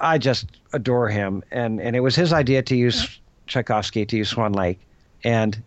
I 0.00 0.18
just 0.18 0.46
adore 0.72 1.08
him, 1.08 1.42
and 1.50 1.80
and 1.80 1.94
it 1.96 2.00
was 2.00 2.14
his 2.16 2.32
idea 2.32 2.62
to 2.62 2.76
use 2.76 3.20
Tchaikovsky 3.46 4.04
to 4.06 4.16
use 4.16 4.28
Swan 4.30 4.52
Lake, 4.52 4.78
and 5.24 5.60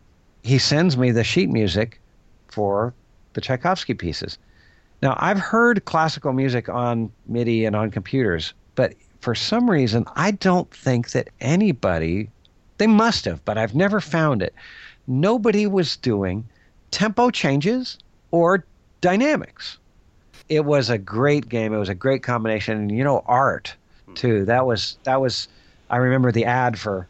he 0.43 0.57
sends 0.57 0.97
me 0.97 1.11
the 1.11 1.24
sheet 1.24 1.49
music 1.49 1.99
for 2.47 2.93
the 3.34 3.41
Tchaikovsky 3.41 3.93
pieces. 3.93 4.38
Now 5.02 5.16
I've 5.20 5.39
heard 5.39 5.86
classical 5.86 6.34
music 6.34 6.70
on 6.70 7.12
MIDI 7.28 7.66
and 7.66 7.76
on 7.76 7.91
computers, 7.91 8.54
but 8.76 8.93
for 9.22 9.36
some 9.36 9.70
reason 9.70 10.06
I 10.16 10.32
don't 10.32 10.70
think 10.72 11.12
that 11.12 11.30
anybody 11.39 12.30
they 12.78 12.88
must 12.88 13.26
have, 13.26 13.43
but 13.45 13.58
I've 13.58 13.76
never 13.76 14.00
found 14.00 14.41
it. 14.41 14.54
Nobody 15.08 15.66
was 15.66 15.98
doing 15.98 16.48
tempo 16.91 17.30
changes 17.32 17.98
or 18.32 18.64
dynamics. 19.02 19.78
It 20.50 20.66
was 20.66 20.89
a 20.89 20.98
great 20.98 21.50
game. 21.50 21.74
It 21.74 21.78
was 21.78 21.89
a 21.89 21.95
great 21.95 22.24
combination. 22.24 22.78
And 22.78 22.91
you 22.91 23.04
know, 23.04 23.24
art 23.26 23.76
too. 24.16 24.45
That 24.45 24.66
was 24.66 24.98
that 25.04 25.20
was. 25.22 25.48
I 25.89 25.98
remember 25.98 26.32
the 26.32 26.45
ad 26.45 26.78
for 26.78 27.08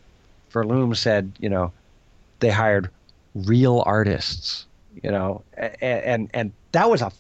for 0.50 0.66
Loom 0.66 0.96
said, 0.96 1.32
you 1.40 1.50
know, 1.50 1.72
they 2.40 2.50
hired 2.50 2.90
real 3.36 3.84
artists. 3.86 4.66
You 5.04 5.12
know, 5.12 5.44
a- 5.58 5.76
a- 5.82 6.08
and 6.08 6.30
and 6.34 6.52
that 6.72 6.90
was 6.90 7.02
a. 7.02 7.12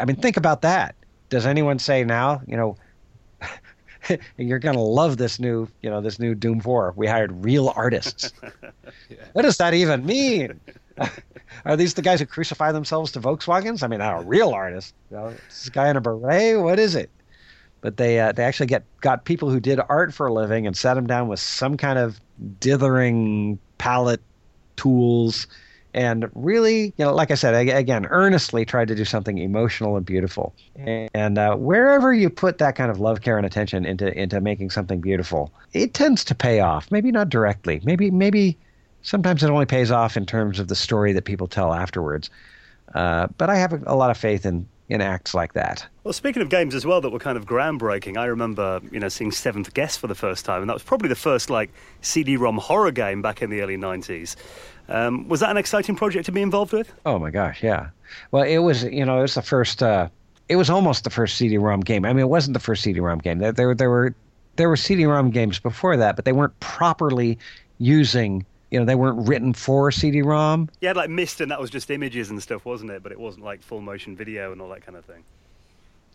I 0.00 0.04
mean, 0.04 0.16
think 0.16 0.36
about 0.36 0.62
that. 0.62 0.94
Does 1.28 1.46
anyone 1.46 1.78
say 1.78 2.04
now, 2.04 2.40
you 2.46 2.56
know, 2.56 2.76
you're 4.36 4.58
gonna 4.58 4.82
love 4.82 5.16
this 5.16 5.38
new, 5.38 5.68
you 5.82 5.90
know, 5.90 6.00
this 6.00 6.18
new 6.18 6.34
Doom 6.34 6.60
Four? 6.60 6.92
We 6.96 7.06
hired 7.06 7.44
real 7.44 7.72
artists. 7.74 8.32
What 9.32 9.42
does 9.42 9.58
that 9.58 9.74
even 9.74 10.06
mean? 10.06 10.58
Are 11.64 11.76
these 11.76 11.94
the 11.94 12.02
guys 12.02 12.20
who 12.20 12.26
crucify 12.26 12.72
themselves 12.72 13.12
to 13.12 13.20
Volkswagens? 13.20 13.82
I 13.82 13.86
mean, 13.86 13.98
not 13.98 14.22
a 14.22 14.24
real 14.24 14.50
artist. 14.50 14.94
You 15.10 15.16
know, 15.16 15.30
this 15.48 15.68
guy 15.68 15.90
in 15.90 15.96
a 15.96 16.00
beret? 16.00 16.60
What 16.60 16.78
is 16.78 16.94
it? 16.94 17.10
But 17.82 17.98
they 17.98 18.18
uh, 18.18 18.32
they 18.32 18.44
actually 18.44 18.66
get 18.66 18.84
got 19.00 19.24
people 19.24 19.50
who 19.50 19.60
did 19.60 19.80
art 19.88 20.14
for 20.14 20.26
a 20.26 20.32
living 20.32 20.66
and 20.66 20.76
sat 20.76 20.94
them 20.94 21.06
down 21.06 21.28
with 21.28 21.40
some 21.40 21.76
kind 21.76 21.98
of 21.98 22.20
dithering 22.60 23.58
palette 23.78 24.22
tools, 24.76 25.46
and 25.96 26.30
really, 26.34 26.92
you 26.98 27.04
know, 27.04 27.14
like 27.14 27.30
I 27.30 27.34
said, 27.34 27.54
ag- 27.54 27.70
again, 27.70 28.06
earnestly 28.10 28.66
tried 28.66 28.88
to 28.88 28.94
do 28.94 29.06
something 29.06 29.38
emotional 29.38 29.96
and 29.96 30.04
beautiful. 30.04 30.54
And 30.76 31.38
uh, 31.38 31.56
wherever 31.56 32.12
you 32.12 32.28
put 32.28 32.58
that 32.58 32.76
kind 32.76 32.90
of 32.90 33.00
love, 33.00 33.22
care, 33.22 33.38
and 33.38 33.46
attention 33.46 33.86
into 33.86 34.12
into 34.16 34.40
making 34.42 34.70
something 34.70 35.00
beautiful, 35.00 35.50
it 35.72 35.94
tends 35.94 36.22
to 36.24 36.34
pay 36.34 36.60
off. 36.60 36.90
Maybe 36.90 37.10
not 37.10 37.30
directly. 37.30 37.80
Maybe 37.82 38.10
maybe 38.10 38.58
sometimes 39.00 39.42
it 39.42 39.48
only 39.48 39.64
pays 39.64 39.90
off 39.90 40.18
in 40.18 40.26
terms 40.26 40.58
of 40.58 40.68
the 40.68 40.74
story 40.74 41.14
that 41.14 41.24
people 41.24 41.46
tell 41.46 41.72
afterwards. 41.72 42.28
Uh, 42.94 43.28
but 43.38 43.48
I 43.48 43.56
have 43.56 43.72
a, 43.72 43.80
a 43.86 43.96
lot 43.96 44.10
of 44.10 44.18
faith 44.18 44.44
in 44.44 44.68
in 44.88 45.00
acts 45.00 45.34
like 45.34 45.54
that. 45.54 45.84
Well, 46.04 46.12
speaking 46.12 46.42
of 46.42 46.48
games 46.48 46.74
as 46.74 46.86
well 46.86 47.00
that 47.00 47.10
were 47.10 47.18
kind 47.18 47.36
of 47.36 47.44
groundbreaking, 47.46 48.16
I 48.16 48.26
remember 48.26 48.80
you 48.92 49.00
know 49.00 49.08
seeing 49.08 49.32
Seventh 49.32 49.72
Guest 49.72 49.98
for 49.98 50.06
the 50.06 50.14
first 50.14 50.44
time, 50.44 50.60
and 50.60 50.68
that 50.68 50.74
was 50.74 50.82
probably 50.82 51.08
the 51.08 51.16
first 51.16 51.48
like 51.48 51.70
CD-ROM 52.02 52.58
horror 52.58 52.92
game 52.92 53.22
back 53.22 53.40
in 53.40 53.50
the 53.50 53.62
early 53.62 53.76
'90s. 53.76 54.36
Um, 54.88 55.28
was 55.28 55.40
that 55.40 55.50
an 55.50 55.56
exciting 55.56 55.96
project 55.96 56.26
to 56.26 56.32
be 56.32 56.42
involved 56.42 56.72
with? 56.72 56.92
Oh 57.04 57.18
my 57.18 57.30
gosh, 57.30 57.62
yeah. 57.62 57.88
Well, 58.30 58.44
it 58.44 58.58
was 58.58 58.84
you 58.84 59.04
know 59.04 59.18
it 59.18 59.22
was 59.22 59.34
the 59.34 59.42
first. 59.42 59.82
Uh, 59.82 60.08
it 60.48 60.56
was 60.56 60.70
almost 60.70 61.02
the 61.02 61.10
first 61.10 61.36
CD-ROM 61.38 61.80
game. 61.80 62.04
I 62.04 62.12
mean, 62.12 62.20
it 62.20 62.28
wasn't 62.28 62.54
the 62.54 62.60
first 62.60 62.82
CD-ROM 62.84 63.18
game. 63.18 63.38
There 63.38 63.50
there, 63.52 63.74
there 63.74 63.90
were 63.90 64.14
there 64.54 64.68
were 64.68 64.76
CD-ROM 64.76 65.30
games 65.30 65.58
before 65.58 65.96
that, 65.96 66.14
but 66.16 66.24
they 66.24 66.32
weren't 66.32 66.58
properly 66.60 67.38
using. 67.78 68.46
You 68.70 68.80
know, 68.80 68.84
they 68.84 68.94
weren't 68.96 69.28
written 69.28 69.52
for 69.52 69.90
CD-ROM. 69.92 70.68
Yeah, 70.80 70.92
like 70.92 71.08
Myst, 71.10 71.40
and 71.40 71.50
that 71.52 71.60
was 71.60 71.70
just 71.70 71.90
images 71.90 72.30
and 72.30 72.42
stuff, 72.42 72.64
wasn't 72.64 72.90
it? 72.90 73.02
But 73.02 73.12
it 73.12 73.18
wasn't 73.20 73.44
like 73.44 73.62
full 73.62 73.80
motion 73.80 74.16
video 74.16 74.50
and 74.52 74.60
all 74.60 74.68
that 74.70 74.84
kind 74.84 74.96
of 74.98 75.04
thing. 75.04 75.22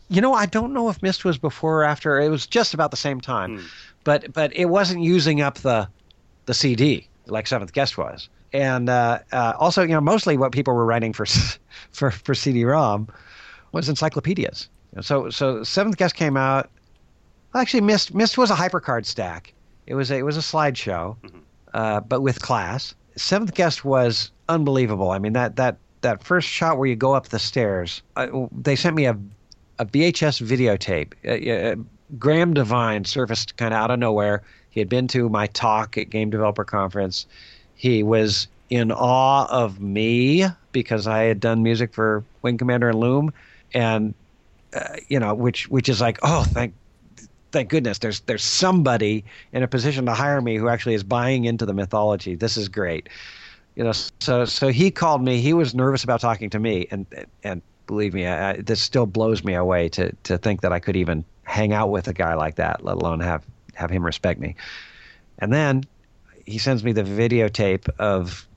You 0.10 0.20
know, 0.22 0.34
I 0.34 0.46
don't 0.46 0.74
know 0.74 0.90
if 0.90 1.02
Myst 1.02 1.24
was 1.24 1.38
before 1.38 1.82
or 1.82 1.84
after. 1.86 2.20
It 2.20 2.30
was 2.30 2.46
just 2.46 2.74
about 2.74 2.92
the 2.92 2.98
same 2.98 3.22
time, 3.22 3.58
Hmm. 3.60 3.66
but 4.04 4.34
but 4.34 4.54
it 4.56 4.66
wasn't 4.66 5.02
using 5.04 5.42
up 5.42 5.60
the 5.60 5.88
the 6.46 6.54
CD 6.54 7.08
like 7.28 7.48
Seventh 7.48 7.74
Guest 7.74 7.98
was. 7.98 8.30
And 8.54 8.90
uh, 8.90 9.20
uh, 9.32 9.54
also, 9.58 9.82
you 9.82 9.90
know, 9.90 10.02
mostly 10.02 10.38
what 10.38 10.52
people 10.52 10.74
were 10.74 10.86
writing 10.86 11.14
for 11.14 11.26
for 11.92 12.12
for 12.12 12.36
CD-ROM 12.36 13.08
was 13.72 13.88
encyclopedias. 13.90 14.70
So 15.02 15.30
so 15.30 15.64
Seventh 15.64 15.98
Guest 15.98 16.16
came 16.16 16.36
out. 16.36 16.70
Actually, 17.56 17.82
Myst 17.82 18.14
Myst 18.14 18.38
was 18.38 18.52
a 18.52 18.56
hypercard 18.56 19.06
stack. 19.06 19.54
It 19.88 19.96
was 19.96 20.12
a, 20.12 20.18
it 20.18 20.24
was 20.24 20.38
a 20.38 20.42
slideshow, 20.42 21.16
uh, 21.74 22.02
but 22.02 22.22
with 22.22 22.42
class. 22.42 22.94
Seventh 23.18 23.54
Guest 23.56 23.84
was 23.84 24.32
unbelievable. 24.48 25.12
I 25.12 25.20
mean 25.20 25.34
that 25.34 25.56
that 25.58 25.78
that 26.02 26.24
first 26.24 26.48
shot 26.48 26.78
where 26.78 26.88
you 26.88 26.96
go 26.96 27.14
up 27.14 27.30
the 27.30 27.40
stairs. 27.40 28.02
They 28.52 28.76
sent 28.76 28.96
me 28.96 29.06
a 29.06 29.18
a 29.80 29.86
VHS 29.86 30.42
videotape. 30.46 31.14
Uh, 31.26 31.52
uh, 31.52 31.84
Graham 32.20 32.54
Devine 32.54 33.04
surfaced 33.06 33.58
kind 33.58 33.74
of 33.74 33.80
out 33.80 33.90
of 33.90 34.00
nowhere. 34.00 34.44
He 34.72 34.80
had 34.80 34.90
been 34.90 35.08
to 35.10 35.30
my 35.30 35.48
talk 35.48 35.98
at 35.98 36.10
Game 36.10 36.30
Developer 36.30 36.64
Conference. 36.64 37.28
He 37.76 38.04
was 38.04 38.48
in 38.70 38.92
awe 38.92 39.46
of 39.50 39.80
me 39.80 40.46
because 40.72 41.06
I 41.06 41.24
had 41.24 41.40
done 41.40 41.62
music 41.62 41.94
for 41.94 42.24
Wing 42.42 42.58
Commander 42.58 42.90
and 42.90 43.00
Loom, 43.00 43.34
and 43.74 44.14
uh, 44.74 44.96
you 45.10 45.20
know, 45.20 45.36
which 45.36 45.68
which 45.70 45.90
is 45.90 46.02
like, 46.02 46.20
oh, 46.24 46.44
thank 46.44 46.74
thank 47.52 47.70
goodness 47.70 47.98
there's 47.98 48.22
there's 48.22 48.44
somebody 48.44 49.26
in 49.52 49.62
a 49.62 49.68
position 49.68 50.06
to 50.06 50.14
hire 50.14 50.42
me 50.42 50.56
who 50.56 50.70
actually 50.70 50.96
is 50.96 51.04
buying 51.04 51.46
into 51.46 51.66
the 51.66 51.74
mythology. 51.74 52.36
This 52.36 52.56
is 52.58 52.70
great. 52.70 53.10
You 53.76 53.84
know, 53.84 53.94
so 54.20 54.46
so 54.46 54.70
he 54.70 54.90
called 54.90 55.22
me. 55.22 55.42
He 55.42 55.54
was 55.54 55.76
nervous 55.76 56.04
about 56.04 56.22
talking 56.22 56.50
to 56.52 56.60
me, 56.60 56.88
and 56.92 57.06
and 57.44 57.62
believe 57.88 58.14
me, 58.14 58.26
I, 58.26 58.54
this 58.54 58.82
still 58.82 59.06
blows 59.06 59.44
me 59.44 59.54
away 59.54 59.90
to 59.90 60.14
to 60.24 60.38
think 60.38 60.62
that 60.62 60.72
I 60.72 60.80
could 60.80 60.96
even 60.96 61.26
hang 61.44 61.74
out 61.74 61.90
with 61.90 62.08
a 62.08 62.14
guy 62.14 62.36
like 62.36 62.56
that, 62.56 62.86
let 62.86 62.96
alone 62.96 63.20
have 63.20 63.44
have 63.82 63.90
him 63.90 64.06
respect 64.06 64.40
me. 64.40 64.56
And 65.40 65.52
then 65.52 65.84
he 66.46 66.58
sends 66.58 66.84
me 66.84 66.94
the 66.94 67.04
videotape 67.04 67.90
of 68.00 68.48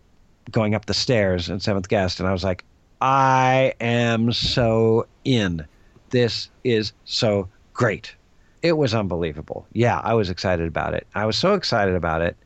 going 0.50 0.74
up 0.74 0.86
the 0.86 0.94
stairs 0.94 1.48
in 1.48 1.58
Seventh 1.58 1.88
Guest, 1.88 2.20
and 2.20 2.28
I 2.28 2.32
was 2.32 2.44
like, 2.44 2.64
I 3.00 3.74
am 3.80 4.32
so 4.32 5.06
in. 5.24 5.66
This 6.10 6.48
is 6.62 6.92
so 7.04 7.48
great. 7.72 8.14
It 8.62 8.76
was 8.76 8.94
unbelievable. 8.94 9.66
Yeah, 9.72 10.00
I 10.04 10.14
was 10.14 10.30
excited 10.30 10.68
about 10.68 10.94
it. 10.94 11.06
I 11.14 11.26
was 11.26 11.36
so 11.36 11.54
excited 11.54 11.94
about 11.94 12.22
it. 12.22 12.36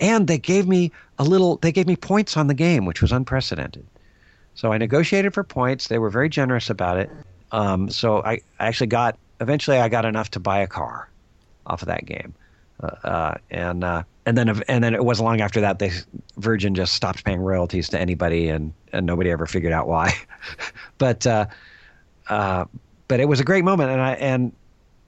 And 0.00 0.26
they 0.26 0.38
gave 0.38 0.66
me 0.66 0.90
a 1.18 1.24
little, 1.24 1.56
they 1.56 1.72
gave 1.72 1.86
me 1.86 1.96
points 1.96 2.36
on 2.36 2.48
the 2.48 2.54
game, 2.54 2.84
which 2.84 3.00
was 3.00 3.12
unprecedented. 3.12 3.86
So 4.54 4.72
I 4.72 4.78
negotiated 4.78 5.32
for 5.32 5.44
points. 5.44 5.88
They 5.88 5.98
were 5.98 6.10
very 6.10 6.28
generous 6.28 6.68
about 6.68 6.98
it. 6.98 7.10
Um, 7.52 7.88
so 7.88 8.22
I, 8.22 8.40
I 8.58 8.66
actually 8.66 8.88
got 8.88 9.18
eventually 9.40 9.78
I 9.78 9.88
got 9.88 10.04
enough 10.04 10.30
to 10.32 10.40
buy 10.40 10.58
a 10.58 10.66
car 10.66 11.08
off 11.66 11.82
of 11.82 11.88
that 11.88 12.04
game, 12.06 12.34
uh, 12.82 12.86
uh, 13.04 13.34
and 13.50 13.84
uh, 13.84 14.02
and 14.26 14.36
then 14.36 14.62
and 14.68 14.82
then 14.82 14.94
it 14.94 15.04
wasn't 15.04 15.26
long 15.26 15.40
after 15.40 15.60
that 15.60 15.78
they 15.78 15.90
Virgin 16.36 16.74
just 16.74 16.92
stopped 16.94 17.24
paying 17.24 17.40
royalties 17.40 17.88
to 17.90 18.00
anybody, 18.00 18.48
and 18.48 18.72
and 18.92 19.06
nobody 19.06 19.30
ever 19.30 19.46
figured 19.46 19.72
out 19.72 19.88
why. 19.88 20.12
but 20.98 21.26
uh, 21.26 21.46
uh, 22.28 22.64
but 23.08 23.20
it 23.20 23.26
was 23.26 23.40
a 23.40 23.44
great 23.44 23.64
moment, 23.64 23.90
and 23.90 24.00
I 24.00 24.12
and 24.14 24.52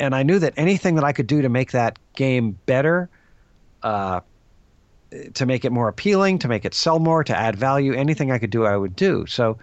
and 0.00 0.14
I 0.14 0.22
knew 0.22 0.38
that 0.38 0.54
anything 0.56 0.94
that 0.96 1.04
I 1.04 1.12
could 1.12 1.26
do 1.26 1.42
to 1.42 1.48
make 1.48 1.72
that 1.72 1.98
game 2.14 2.58
better, 2.66 3.08
uh, 3.82 4.20
to 5.34 5.46
make 5.46 5.64
it 5.64 5.72
more 5.72 5.88
appealing, 5.88 6.38
to 6.40 6.48
make 6.48 6.64
it 6.64 6.74
sell 6.74 6.98
more, 6.98 7.22
to 7.24 7.36
add 7.36 7.56
value, 7.56 7.94
anything 7.94 8.30
I 8.30 8.38
could 8.38 8.50
do, 8.50 8.66
I 8.66 8.76
would 8.76 8.96
do. 8.96 9.26
So 9.26 9.58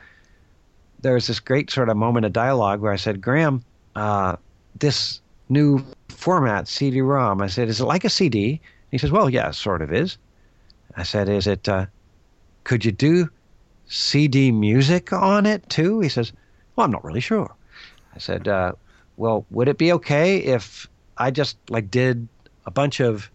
there 1.01 1.13
was 1.15 1.27
this 1.27 1.39
great 1.39 1.69
sort 1.69 1.89
of 1.89 1.97
moment 1.97 2.25
of 2.25 2.33
dialogue 2.33 2.79
where 2.79 2.93
I 2.93 2.95
said, 2.95 3.21
Graham, 3.21 3.63
this 4.79 5.19
new 5.49 5.83
format, 6.21 6.67
CD-ROM, 6.67 7.41
I 7.41 7.47
said, 7.47 7.67
is 7.67 7.81
it 7.81 7.85
like 7.85 8.05
a 8.05 8.09
CD? 8.09 8.61
He 8.91 8.97
says, 8.97 9.11
well, 9.11 9.29
yeah, 9.29 9.51
sort 9.51 9.81
of 9.81 9.91
is. 9.91 10.17
I 10.95 11.03
said, 11.03 11.27
is 11.27 11.47
it, 11.47 11.67
uh, 11.67 11.87
could 12.63 12.85
you 12.85 12.91
do 12.91 13.29
CD 13.87 14.51
music 14.51 15.11
on 15.11 15.45
it 15.45 15.67
too? 15.69 15.99
He 15.99 16.09
says, 16.09 16.31
well, 16.75 16.85
I'm 16.85 16.91
not 16.91 17.03
really 17.03 17.21
sure. 17.21 17.53
I 18.15 18.19
said, 18.19 18.47
uh, 18.47 18.73
well, 19.17 19.45
would 19.49 19.67
it 19.67 19.77
be 19.77 19.91
okay 19.93 20.37
if 20.37 20.87
I 21.17 21.31
just 21.31 21.57
like 21.69 21.89
did 21.89 22.27
a 22.65 22.71
bunch 22.71 22.99
of 22.99 23.29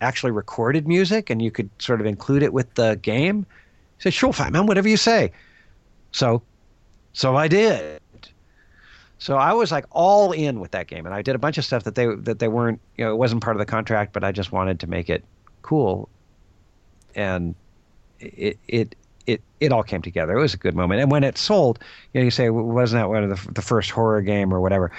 actually 0.00 0.32
recorded 0.32 0.86
music 0.86 1.30
and 1.30 1.42
you 1.42 1.50
could 1.50 1.68
sort 1.78 2.00
of 2.00 2.06
include 2.06 2.42
it 2.42 2.52
with 2.52 2.72
the 2.74 2.98
game? 3.02 3.44
He 3.96 4.02
said, 4.02 4.14
sure, 4.14 4.32
fine, 4.32 4.52
man, 4.52 4.66
whatever 4.66 4.88
you 4.88 4.96
say. 4.96 5.32
So, 6.12 6.42
so 7.12 7.34
I 7.34 7.48
did. 7.48 8.00
So 9.18 9.36
I 9.36 9.52
was 9.52 9.72
like 9.72 9.84
all 9.90 10.32
in 10.32 10.60
with 10.60 10.70
that 10.70 10.86
game, 10.86 11.04
and 11.04 11.14
I 11.14 11.22
did 11.22 11.34
a 11.34 11.38
bunch 11.38 11.58
of 11.58 11.64
stuff 11.64 11.84
that 11.84 11.96
they 11.96 12.06
that 12.06 12.38
they 12.38 12.48
weren't, 12.48 12.80
you 12.96 13.04
know, 13.04 13.12
it 13.12 13.16
wasn't 13.16 13.42
part 13.42 13.56
of 13.56 13.58
the 13.58 13.66
contract, 13.66 14.12
but 14.12 14.22
I 14.22 14.30
just 14.30 14.52
wanted 14.52 14.80
to 14.80 14.86
make 14.86 15.10
it 15.10 15.24
cool, 15.62 16.08
and 17.16 17.54
it 18.20 18.58
it 18.68 18.94
it 19.26 19.42
it 19.58 19.72
all 19.72 19.82
came 19.82 20.02
together. 20.02 20.36
It 20.36 20.40
was 20.40 20.54
a 20.54 20.58
good 20.58 20.76
moment, 20.76 21.00
and 21.00 21.10
when 21.10 21.24
it 21.24 21.36
sold, 21.36 21.80
you 22.12 22.20
know, 22.20 22.24
you 22.24 22.30
say 22.30 22.48
wasn't 22.50 23.02
that 23.02 23.08
one 23.08 23.24
of 23.24 23.30
the 23.30 23.52
the 23.52 23.62
first 23.62 23.90
horror 23.90 24.22
game 24.22 24.54
or 24.54 24.60
whatever? 24.60 24.92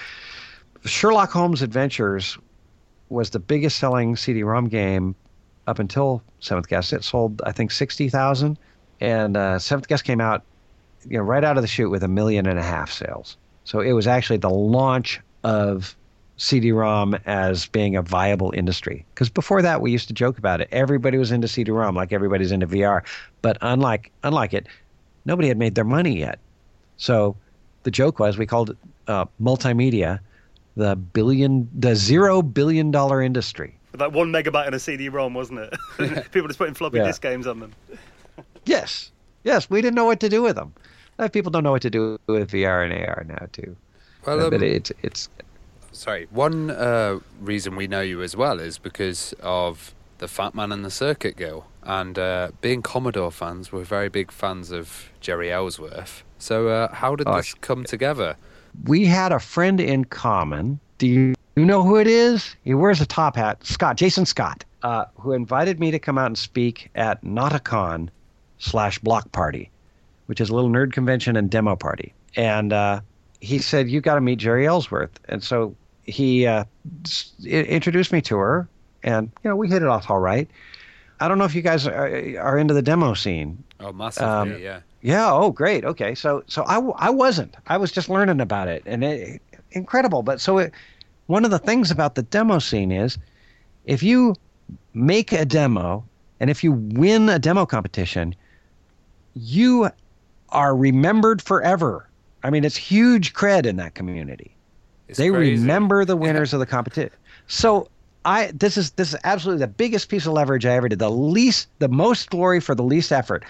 Sherlock 0.86 1.32
Holmes 1.32 1.61
Adventures 1.61 2.38
was 3.09 3.32
the 3.32 3.39
biggest 3.39 3.80
selling 3.80 4.15
CD-ROM 4.15 4.67
game 4.67 5.15
up 5.67 5.80
until 5.80 6.22
Seventh 6.39 6.67
Guest. 6.67 6.93
It 6.93 7.03
sold 7.05 7.41
I 7.45 7.53
think 7.53 7.72
sixty 7.72 8.09
thousand, 8.09 8.59
and 8.99 9.38
uh, 9.38 9.59
Seventh 9.59 9.88
Guest 9.88 10.03
came 10.03 10.20
out, 10.20 10.43
you 11.07 11.17
know, 11.17 11.24
right 11.24 11.43
out 11.43 11.55
of 11.55 11.63
the 11.63 11.67
chute 11.67 11.89
with 11.89 12.03
a 12.03 12.09
million 12.09 12.47
and 12.47 12.59
a 12.59 12.63
half 12.63 12.91
sales. 12.91 13.38
So 13.70 13.82
it 13.82 13.91
was 13.91 14.07
actually 14.07 14.38
the 14.38 14.49
launch 14.49 15.20
of 15.43 15.95
CD-ROM 16.38 17.13
as 17.28 17.67
being 17.67 17.95
a 17.95 18.01
viable 18.01 18.51
industry. 18.57 19.05
Because 19.13 19.30
before 19.30 19.61
that, 19.61 19.80
we 19.80 19.91
used 19.91 20.07
to 20.07 20.13
joke 20.15 20.39
about 20.39 20.59
it. 20.59 20.70
Everybody 20.72 21.20
was 21.20 21.32
into 21.32 21.47
CD-ROM, 21.47 21.93
like 21.93 22.11
everybody's 22.11 22.51
into 22.51 22.65
VR. 22.65 23.03
But 23.43 23.59
unlike 23.61 24.11
unlike 24.24 24.55
it, 24.55 24.65
nobody 25.26 25.49
had 25.49 25.59
made 25.59 25.76
their 25.76 25.84
money 25.84 26.17
yet. 26.17 26.39
So 26.97 27.36
the 27.84 27.91
joke 27.91 28.17
was 28.17 28.39
we 28.39 28.47
called 28.47 28.72
it 28.72 28.78
uh, 29.07 29.26
multimedia, 29.39 30.17
the 30.76 30.95
billion, 30.95 31.70
the 31.78 31.95
zero 31.95 32.41
billion 32.41 32.89
dollar 32.89 33.22
industry. 33.22 33.78
Like 33.95 34.13
one 34.13 34.32
megabyte 34.32 34.65
on 34.65 34.74
a 34.74 34.80
CD-ROM, 34.80 35.36
wasn't 35.36 35.59
it? 35.59 36.32
People 36.32 36.47
just 36.47 36.57
putting 36.57 36.74
floppy 36.74 36.97
Yeah. 36.97 37.05
disk 37.05 37.22
games 37.22 37.45
on 37.45 37.59
them. 37.59 37.76
Yes, 38.65 39.11
yes, 39.43 39.70
we 39.70 39.80
didn't 39.84 39.95
know 39.95 40.05
what 40.05 40.20
to 40.22 40.30
do 40.30 40.41
with 40.41 40.55
them. 40.55 40.74
People 41.28 41.51
don't 41.51 41.63
know 41.63 41.72
what 41.72 41.82
to 41.82 41.89
do 41.89 42.17
with 42.28 42.51
VR 42.51 42.84
and 42.86 42.93
AR 42.93 43.26
now 43.28 43.47
too. 43.51 43.76
Well, 44.26 44.39
Uh, 44.39 44.43
um, 44.45 44.49
but 44.51 44.63
it's 44.63 44.91
it's 45.03 45.30
Sorry. 45.91 46.28
One 46.32 46.70
uh, 46.72 47.20
reason 47.41 47.76
we 47.76 47.88
know 47.88 48.01
you 48.01 48.22
as 48.22 48.36
well 48.38 48.59
is 48.59 48.78
because 48.78 49.34
of 49.41 49.93
the 50.20 50.28
Fat 50.28 50.53
Man 50.55 50.72
and 50.72 50.86
the 50.86 50.91
Circuit 50.91 51.36
Girl. 51.36 51.65
And 51.84 52.17
uh, 52.20 52.51
being 52.61 52.82
Commodore 52.82 53.32
fans, 53.32 53.72
we're 53.72 53.84
very 53.84 54.07
big 54.09 54.32
fans 54.32 54.72
of 54.72 55.09
Jeri 55.22 55.49
Ellsworth. 55.51 56.24
So, 56.38 56.67
uh, 56.67 56.93
how 56.93 57.15
did 57.15 57.28
Oh, 57.28 57.38
this 57.38 57.53
come 57.55 57.84
together? 57.86 58.36
we 58.86 59.03
had 59.05 59.32
a 59.32 59.39
friend 59.39 59.80
in 59.82 60.05
common. 60.05 60.80
Do 60.99 61.07
you, 61.07 61.34
you 61.55 61.65
know 61.65 61.82
who 61.84 61.97
it 61.97 62.07
is? 62.07 62.55
He 62.63 62.74
wears 62.76 63.01
a 63.01 63.05
top 63.05 63.36
hat. 63.36 63.65
Scott, 63.65 63.97
Jason 63.97 64.26
Scott, 64.26 64.63
uh, 64.84 65.05
who 65.15 65.32
invited 65.34 65.80
me 65.80 65.89
to 65.91 65.99
come 65.99 66.17
out 66.17 66.28
and 66.28 66.38
speak 66.38 66.89
at 66.95 67.22
Notacon 67.24 68.09
slash 68.59 68.99
Block 68.99 69.32
Party, 69.32 69.72
which 70.30 70.39
is 70.39 70.51
a 70.51 70.53
little 70.53 70.69
nerd 70.69 70.93
convention 70.93 71.36
and 71.36 71.49
demo 71.49 71.75
party. 71.75 72.13
And 72.36 72.71
uh, 72.71 73.01
he 73.41 73.57
said, 73.57 73.89
"You 73.89 73.99
got 73.99 74.13
to 74.13 74.21
meet 74.21 74.38
Jeri 74.38 74.65
Ellsworth." 74.67 75.19
And 75.27 75.43
so 75.43 75.75
he 76.03 76.45
uh, 76.45 76.65
introduced 77.43 78.11
me 78.11 78.21
to 78.21 78.38
her, 78.38 78.69
and 79.01 79.32
you 79.43 79.49
know 79.49 79.55
we 79.55 79.67
hit 79.67 79.82
it 79.82 79.88
off 79.88 80.07
all 80.11 80.19
right. 80.19 80.47
I 81.19 81.27
don't 81.27 81.39
know 81.39 81.45
if 81.45 81.55
you 81.55 81.63
guys 81.63 81.88
are, 81.88 82.38
are 82.39 82.59
into 82.59 82.75
the 82.75 82.84
demo 82.84 83.15
scene. 83.15 83.63
Oh, 83.80 83.91
massively, 83.91 84.30
Um, 84.30 84.61
yeah. 84.61 84.82
Yeah. 85.01 85.34
Oh, 85.34 85.49
great. 85.51 85.84
Okay. 85.84 86.13
So, 86.13 86.43
so 86.47 86.63
I, 86.65 86.75
w- 86.75 86.93
I 86.97 87.09
wasn't. 87.09 87.55
I 87.67 87.77
was 87.77 87.91
just 87.91 88.07
learning 88.07 88.39
about 88.39 88.67
it, 88.67 88.84
and 88.86 89.03
it, 89.03 89.41
incredible. 89.71 90.21
But 90.21 90.39
so, 90.39 90.59
it, 90.59 90.73
one 91.25 91.43
of 91.43 91.49
the 91.51 91.59
things 91.59 91.89
about 91.89 92.13
the 92.13 92.21
demo 92.21 92.59
scene 92.59 92.91
is, 92.91 93.17
if 93.86 94.03
you 94.03 94.36
make 94.93 95.32
a 95.34 95.43
demo, 95.43 96.05
and 96.39 96.49
if 96.51 96.63
you 96.63 96.73
win 96.73 97.27
a 97.30 97.39
demo 97.39 97.65
competition, 97.65 98.36
you 99.36 99.89
are 100.52 100.76
remembered 100.76 101.41
forever. 101.41 102.08
I 102.43 102.50
mean, 102.50 102.64
it's 102.64 102.78
huge 102.78 103.34
cred 103.34 103.66
in 103.66 103.76
that 103.78 103.95
community 103.95 104.56
It's 105.08 105.18
they 105.18 105.30
crazy. 105.30 105.62
remember 105.62 106.06
the 106.06 106.16
winners 106.16 106.54
of 106.54 106.60
the 106.60 106.66
competition. 106.66 107.12
So 107.47 107.89
I 108.26 108.52
this 108.54 108.78
is 108.78 108.91
this 108.91 109.14
is 109.14 109.20
absolutely 109.24 109.62
the 109.66 109.68
biggest 109.72 110.10
piece 110.10 110.26
of 110.26 110.34
leverage 110.34 110.66
I 110.66 110.76
ever 110.76 110.88
did. 110.89 111.00
The 111.00 111.10
least, 111.12 111.68
the 111.80 111.89
most 111.89 112.30
glory 112.30 112.60
for 112.60 112.76
the 112.76 112.84
least 112.84 113.12
effort. 113.12 113.43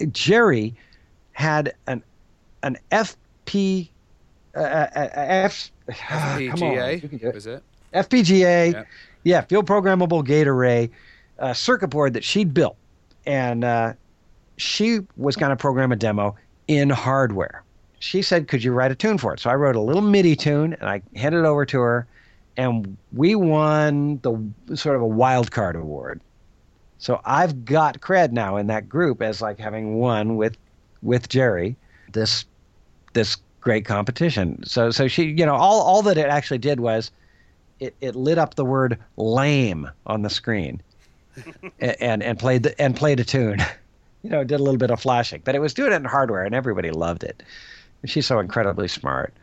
Jeri 0.00 0.74
had 1.32 1.74
an 1.86 2.02
an 2.62 2.78
FP 2.90 3.88
uh, 4.56 4.58
uh, 4.60 4.88
uh, 4.94 5.08
F 5.14 5.70
come 6.08 6.18
on, 6.18 6.40
you 6.40 6.50
can 6.50 6.58
do 6.58 6.64
FPGA, 7.18 7.34
was 7.34 7.46
it? 7.46 7.62
FPGA, 7.92 8.72
Yeah. 8.72 8.84
yeah, 9.24 9.40
field 9.42 9.66
programmable 9.66 10.24
gate 10.24 10.46
array, 10.48 10.90
uh, 11.38 11.52
circuit 11.52 11.88
board 11.88 12.14
that 12.14 12.24
she'd 12.24 12.54
built, 12.54 12.76
and 13.26 13.64
uh, 13.64 13.92
she 14.56 15.00
was 15.16 15.36
going 15.36 15.50
to 15.50 15.56
program 15.56 15.92
a 15.92 15.96
demo 15.96 16.36
in 16.68 16.90
hardware. 16.90 17.62
She 17.98 18.22
said, 18.22 18.48
"Could 18.48 18.62
you 18.62 18.72
write 18.72 18.92
a 18.92 18.94
tune 18.94 19.18
for 19.18 19.32
it?" 19.34 19.40
So 19.40 19.50
I 19.50 19.54
wrote 19.54 19.76
a 19.76 19.80
little 19.80 20.02
MIDI 20.02 20.36
tune, 20.36 20.74
and 20.74 20.88
I 20.88 21.02
handed 21.16 21.40
it 21.40 21.46
over 21.46 21.64
to 21.66 21.80
her, 21.80 22.06
and 22.56 22.96
we 23.12 23.34
won 23.34 24.20
the 24.22 24.76
sort 24.76 24.96
of 24.96 25.02
a 25.02 25.06
wild 25.06 25.50
card 25.50 25.76
award. 25.76 26.20
So 26.98 27.20
I've 27.24 27.64
got 27.64 28.00
cred 28.00 28.32
now 28.32 28.56
in 28.56 28.66
that 28.68 28.88
group 28.88 29.20
as 29.20 29.42
like 29.42 29.58
having 29.58 29.96
won 29.98 30.36
with 30.36 30.56
with 31.02 31.28
Jeri 31.28 31.76
this 32.12 32.44
this 33.12 33.36
great 33.60 33.84
competition. 33.84 34.62
So 34.64 34.90
so 34.90 35.08
she 35.08 35.24
you 35.24 35.46
know 35.46 35.54
all 35.54 35.82
all 35.82 36.02
that 36.02 36.18
it 36.18 36.26
actually 36.26 36.58
did 36.58 36.80
was 36.80 37.10
it, 37.80 37.94
it 38.00 38.14
lit 38.14 38.38
up 38.38 38.54
the 38.54 38.64
word 38.64 38.98
lame 39.16 39.90
on 40.06 40.22
the 40.22 40.30
screen 40.30 40.80
and, 41.80 41.96
and 42.00 42.22
and 42.22 42.38
played 42.38 42.62
the, 42.62 42.80
and 42.80 42.96
played 42.96 43.20
a 43.20 43.24
tune. 43.24 43.58
You 44.24 44.30
know, 44.30 44.42
did 44.42 44.58
a 44.58 44.62
little 44.62 44.78
bit 44.78 44.90
of 44.90 45.00
flashing, 45.00 45.42
but 45.44 45.54
it 45.54 45.60
was 45.60 45.74
doing 45.74 45.92
it 45.92 45.96
in 45.96 46.04
hardware, 46.06 46.44
and 46.44 46.54
everybody 46.54 46.90
loved 46.90 47.24
it. 47.24 47.42
She's 48.06 48.26
so 48.26 48.38
incredibly 48.38 48.88
smart. 48.88 49.34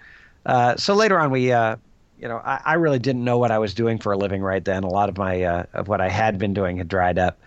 Uh, 0.44 0.76
so 0.76 0.96
later 0.96 1.20
on, 1.20 1.30
we, 1.30 1.52
uh, 1.52 1.76
you 2.20 2.28
know, 2.28 2.38
I, 2.38 2.60
I 2.66 2.74
really 2.74 2.98
didn't 2.98 3.24
know 3.24 3.38
what 3.38 3.52
I 3.52 3.60
was 3.60 3.76
doing 3.76 4.00
for 4.00 4.12
a 4.12 4.18
living 4.18 4.42
right 4.42 4.66
then. 4.66 4.84
A 4.84 4.90
lot 4.90 5.08
of 5.08 5.20
my 5.20 5.44
uh, 5.44 5.66
of 5.74 5.88
what 5.88 6.02
I 6.02 6.10
had 6.10 6.40
been 6.40 6.56
doing 6.56 6.78
had 6.78 6.88
dried 6.88 7.20
up, 7.20 7.38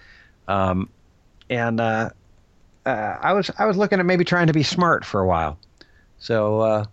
um, 0.47 0.89
and 1.51 1.81
uh, 1.81 2.11
uh, 2.87 3.17
I 3.21 3.33
was 3.33 3.51
I 3.59 3.67
was 3.67 3.77
looking 3.77 3.99
at 3.99 4.07
maybe 4.07 4.25
trying 4.25 4.47
to 4.47 4.53
be 4.53 4.63
smart 4.63 5.05
for 5.05 5.21
a 5.21 5.27
while. 5.27 5.59
So 6.19 6.61
uh, 6.61 6.85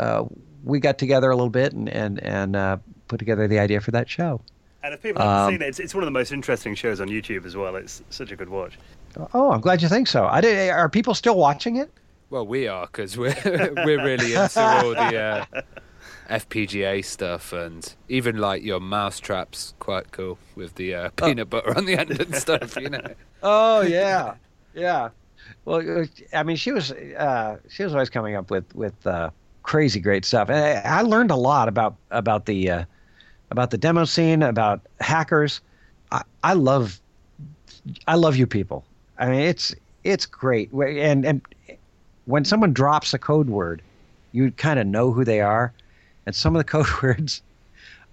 uh, 0.00 0.24
we 0.64 0.80
got 0.80 0.96
together 0.96 1.30
a 1.30 1.36
little 1.36 1.50
bit 1.50 1.74
and 1.74 1.90
and 1.90 2.18
and 2.22 2.56
uh, 2.56 2.78
put 3.08 3.18
together 3.18 3.46
the 3.46 3.58
idea 3.58 3.82
for 3.82 3.90
that 3.90 4.08
show. 4.08 4.40
And 4.82 4.94
if 4.94 5.02
people 5.02 5.22
haven't 5.22 5.36
Um, 5.36 5.52
seen 5.52 5.62
it, 5.62 5.68
it's, 5.68 5.80
it's 5.80 5.94
one 5.94 6.02
of 6.02 6.06
the 6.06 6.18
most 6.18 6.32
interesting 6.32 6.74
shows 6.74 7.00
on 7.00 7.08
YouTube 7.08 7.44
as 7.44 7.54
well. 7.56 7.76
It's 7.76 8.02
such 8.10 8.32
a 8.32 8.36
good 8.36 8.48
watch. 8.48 8.78
Oh, 9.34 9.52
I'm 9.52 9.60
glad 9.60 9.82
you 9.82 9.88
think 9.88 10.08
so. 10.08 10.26
I 10.26 10.40
did, 10.40 10.70
are 10.70 10.88
people 10.88 11.14
still 11.14 11.36
watching 11.36 11.76
it? 11.76 11.90
Well, 12.30 12.46
we 12.46 12.66
are 12.66 12.86
because 12.86 13.18
we're 13.18 13.36
we're 13.44 14.02
really 14.02 14.34
into 14.34 14.60
all 14.60 14.90
the 14.90 15.18
uh, 15.18 15.44
FPGA 16.30 17.04
stuff, 17.04 17.52
and 17.52 17.94
even 18.08 18.38
like 18.38 18.62
your 18.62 18.80
mousetraps, 18.80 19.74
quite 19.80 20.12
cool 20.12 20.38
with 20.56 20.76
the 20.76 20.94
uh, 20.94 21.10
peanut 21.16 21.50
butter 21.50 21.76
on 21.76 21.84
the 21.84 21.94
end 21.98 22.18
and 22.18 22.34
stuff. 22.34 22.76
You 22.76 22.90
know. 22.90 23.02
Oh 23.44 23.80
yeah, 23.80 24.34
yeah. 24.72 25.08
Well, 25.64 26.02
uh, 26.02 26.06
I 26.32 26.44
mean, 26.44 26.56
she 26.56 26.70
was 26.70 26.92
uh, 26.92 27.58
she 27.68 27.82
was 27.82 27.92
always 27.92 28.08
coming 28.08 28.36
up 28.36 28.50
with 28.50 28.72
with 28.74 29.06
uh, 29.06 29.30
crazy 29.64 29.98
great 29.98 30.24
stuff, 30.24 30.48
and 30.48 30.58
I, 30.58 30.98
I 30.98 31.02
learned 31.02 31.32
a 31.32 31.36
lot 31.36 31.66
about 31.68 31.96
about 32.12 32.46
the 32.46 32.70
uh, 32.70 32.84
about 33.50 33.70
the 33.70 33.78
demo 33.78 34.04
scene, 34.04 34.42
about 34.42 34.80
hackers. 35.00 35.60
I, 36.12 36.22
I 36.44 36.52
love 36.52 37.00
I 38.06 38.14
love 38.14 38.36
you 38.36 38.46
people. 38.46 38.84
I 39.22 39.26
mean, 39.30 39.40
it's 39.42 39.72
it's 40.02 40.26
great, 40.26 40.72
and 40.72 41.24
and 41.24 41.40
when 42.24 42.44
someone 42.44 42.72
drops 42.72 43.14
a 43.14 43.18
code 43.18 43.48
word, 43.48 43.80
you 44.32 44.50
kind 44.50 44.80
of 44.80 44.86
know 44.88 45.12
who 45.12 45.24
they 45.24 45.40
are, 45.40 45.72
and 46.26 46.34
some 46.34 46.56
of 46.56 46.58
the 46.58 46.64
code 46.68 46.88
words, 47.00 47.40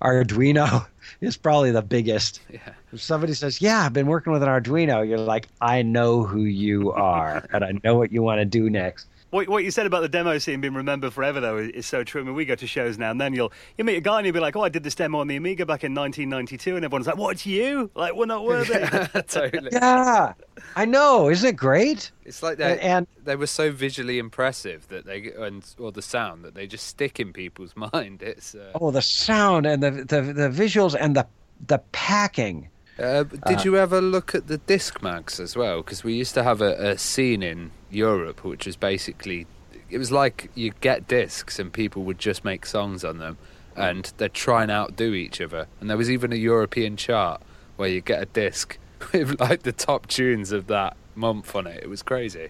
Arduino 0.04 0.86
is 1.22 1.36
probably 1.36 1.72
the 1.72 1.82
biggest. 1.82 2.42
Yeah. 2.52 2.74
If 2.94 3.02
somebody 3.02 3.34
says, 3.34 3.60
"Yeah, 3.60 3.86
I've 3.86 3.94
been 3.94 4.08
working 4.08 4.34
with 4.34 4.44
an 4.44 4.50
Arduino," 4.50 5.08
you're 5.08 5.18
like, 5.18 5.48
"I 5.62 5.82
know 5.82 6.24
who 6.24 6.44
you 6.44 6.92
are, 6.92 7.44
and 7.52 7.64
I 7.64 7.74
know 7.84 7.96
what 7.96 8.12
you 8.12 8.22
want 8.22 8.40
to 8.40 8.46
do 8.46 8.70
next." 8.70 9.08
What, 9.32 9.48
what 9.48 9.64
you 9.64 9.70
said 9.70 9.86
about 9.86 10.02
the 10.02 10.10
demo 10.10 10.38
scene 10.40 10.60
being 10.60 10.74
remembered 10.74 11.14
forever, 11.14 11.40
though, 11.40 11.58
is, 11.58 11.70
is 11.70 11.86
so 11.86 12.04
true. 12.04 12.22
I 12.22 12.24
mean, 12.24 12.34
we 12.34 12.46
go 12.46 12.56
to 12.56 12.66
shows 12.66 12.98
now, 12.98 13.12
and 13.12 13.22
then 13.22 13.34
you'll 13.34 13.52
you 13.78 13.84
meet 13.84 13.96
a 13.98 14.02
guy 14.02 14.18
and 14.18 14.26
you'll 14.26 14.34
be 14.34 14.40
like, 14.40 14.56
"Oh, 14.56 14.64
I 14.64 14.70
did 14.70 14.84
this 14.84 14.96
demo 14.96 15.20
on 15.20 15.28
the 15.28 15.36
Amiga 15.36 15.66
back 15.68 15.84
in 15.84 15.94
1992," 15.94 16.76
and 16.76 16.84
everyone's 16.84 17.06
like, 17.06 17.18
"What? 17.18 17.46
You? 17.46 17.92
Like, 17.94 18.16
we're 18.16 18.26
not 18.26 18.44
worthy." 18.44 18.74
totally. 19.28 19.70
Yeah, 19.72 20.34
I 20.76 20.86
know. 20.86 21.30
Isn't 21.30 21.50
it 21.50 21.56
great? 21.58 22.12
It's 22.26 22.42
like 22.42 22.58
they 22.58 22.80
And- 22.80 23.08
they 23.24 23.36
were 23.36 23.48
so 23.48 23.72
visually 23.72 24.18
impressive 24.18 24.88
that 24.88 25.06
they 25.06 25.32
and 25.40 25.64
or 25.78 25.92
the 25.92 26.02
sound 26.02 26.44
that 26.44 26.56
they 26.56 26.66
just 26.66 26.88
stick 26.88 27.20
in 27.20 27.32
people's 27.32 27.76
mind. 27.94 28.24
It's 28.24 28.56
uh, 28.56 28.72
Oh, 28.82 28.90
the 28.92 29.02
sound 29.02 29.66
and 29.68 29.84
the 29.84 29.92
the, 29.92 30.22
the 30.22 30.50
visuals 30.50 30.96
and 31.00 31.16
the 31.16 31.28
the 31.68 31.78
packing. 31.92 32.70
Uh, 32.98 33.24
did 33.48 33.64
you 33.64 33.78
ever 33.78 34.02
look 34.02 34.36
at 34.36 34.48
the 34.48 34.58
disc 34.58 35.02
mags 35.02 35.40
as 35.40 35.56
well? 35.56 35.78
Because 35.82 36.04
we 36.04 36.14
used 36.14 36.34
to 36.34 36.44
have 36.44 36.62
a, 36.62 36.90
a 36.90 36.98
scene 36.98 37.42
in 37.42 37.72
Europe 37.90 38.44
which 38.44 38.66
was 38.66 38.76
basically 38.76 39.48
it 39.90 39.98
was 39.98 40.12
like 40.12 40.52
you 40.56 40.72
get 40.82 41.08
discs 41.08 41.58
and 41.60 41.74
people 41.74 42.04
would 42.04 42.20
just 42.20 42.46
make 42.46 42.66
songs 42.66 43.04
on 43.04 43.18
them 43.18 43.38
and 43.76 44.12
they'd 44.18 44.34
try 44.34 44.62
and 44.64 44.72
outdo 44.72 45.14
each 45.14 45.40
other. 45.42 45.68
And 45.80 45.90
there 45.90 45.98
was 45.98 46.12
even 46.12 46.34
a 46.34 46.36
European 46.36 46.98
chart 46.98 47.42
where 47.78 47.90
you 47.90 48.02
get 48.02 48.22
a 48.22 48.26
disc 48.26 48.78
with 49.14 49.40
like 49.40 49.64
the 49.64 49.72
top 49.72 50.08
tunes 50.08 50.52
of 50.52 50.68
that 50.68 50.96
month 51.16 51.56
on 51.56 51.66
it. 51.66 51.82
It 51.82 51.90
was 51.90 52.04
crazy. 52.04 52.50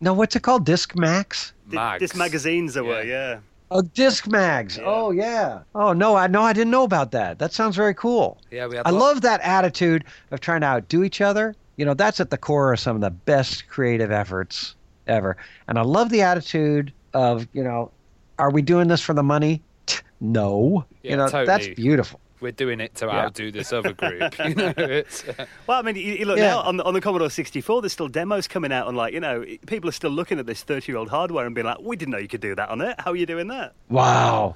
No, 0.00 0.12
what's 0.12 0.34
it 0.34 0.42
called? 0.42 0.64
Disc 0.64 0.96
Max? 0.96 1.52
Mags. 1.66 2.00
This 2.00 2.14
magazines 2.14 2.74
there 2.74 2.84
were, 2.84 3.02
Yeah. 3.02 3.32
yeah. 3.32 3.38
Oh, 3.74 3.80
Disc 3.80 4.26
Mags. 4.28 4.76
Yeah. 4.76 4.84
Oh, 4.86 5.10
yeah. 5.12 5.62
Oh 5.74 5.94
no, 5.94 6.14
I 6.14 6.26
no, 6.26 6.42
I 6.42 6.52
didn't 6.52 6.70
know 6.70 6.84
about 6.84 7.10
that. 7.12 7.38
That 7.38 7.54
sounds 7.54 7.74
very 7.74 7.94
cool. 7.94 8.38
Yeah, 8.50 8.66
we 8.66 8.76
had 8.76 8.86
I 8.86 8.90
love 8.90 9.22
that 9.22 9.40
attitude 9.40 10.04
of 10.30 10.40
trying 10.40 10.60
to 10.60 10.66
outdo 10.66 11.04
each 11.04 11.22
other. 11.22 11.54
You 11.82 11.86
know, 11.86 11.94
that's 11.94 12.20
at 12.20 12.30
the 12.30 12.38
core 12.38 12.72
of 12.72 12.78
some 12.78 12.94
of 12.94 13.02
the 13.02 13.10
best 13.10 13.66
creative 13.66 14.12
efforts 14.12 14.76
ever. 15.08 15.36
And 15.66 15.80
I 15.80 15.82
love 15.82 16.10
the 16.10 16.22
attitude 16.22 16.92
of, 17.12 17.48
you 17.52 17.64
know, 17.64 17.90
are 18.38 18.52
we 18.52 18.62
doing 18.62 18.86
this 18.86 19.00
for 19.00 19.14
the 19.14 19.22
money? 19.24 19.64
No. 20.20 20.84
Yeah, 21.02 21.10
you 21.10 21.16
know, 21.16 21.28
that's 21.44 21.66
beautiful. 21.74 22.20
we're 22.40 22.52
doing 22.52 22.78
it 22.78 22.94
to 22.94 23.06
Yeah. 23.06 23.24
outdo 23.24 23.50
this 23.50 23.72
other 23.72 23.92
group. 23.92 24.38
you 24.38 24.54
know, 24.54 24.72
it's, 24.78 25.24
uh, 25.26 25.46
Well, 25.66 25.80
I 25.80 25.82
mean, 25.82 25.96
you, 25.96 26.12
you 26.14 26.24
look 26.24 26.38
Yeah. 26.38 26.50
now 26.50 26.60
on 26.60 26.76
the, 26.76 26.84
on 26.84 26.94
the 26.94 27.00
Commodore 27.00 27.28
64. 27.30 27.82
There's 27.82 27.92
still 27.92 28.06
demos 28.06 28.46
coming 28.46 28.70
out, 28.72 28.86
and 28.86 28.96
like 28.96 29.12
you 29.12 29.18
know, 29.18 29.44
people 29.66 29.88
are 29.90 29.92
still 29.92 30.12
looking 30.12 30.38
at 30.38 30.46
this 30.46 30.62
30 30.62 30.92
year 30.92 30.96
old 30.96 31.08
hardware 31.10 31.44
and 31.46 31.56
being 31.56 31.66
like, 31.66 31.78
"We 31.80 31.96
didn't 31.96 32.12
know 32.12 32.18
you 32.18 32.28
could 32.28 32.40
do 32.40 32.54
that 32.54 32.68
on 32.68 32.80
it. 32.82 32.94
How 33.00 33.10
are 33.10 33.16
you 33.16 33.26
doing 33.26 33.48
that?" 33.48 33.72
Wow. 33.88 34.54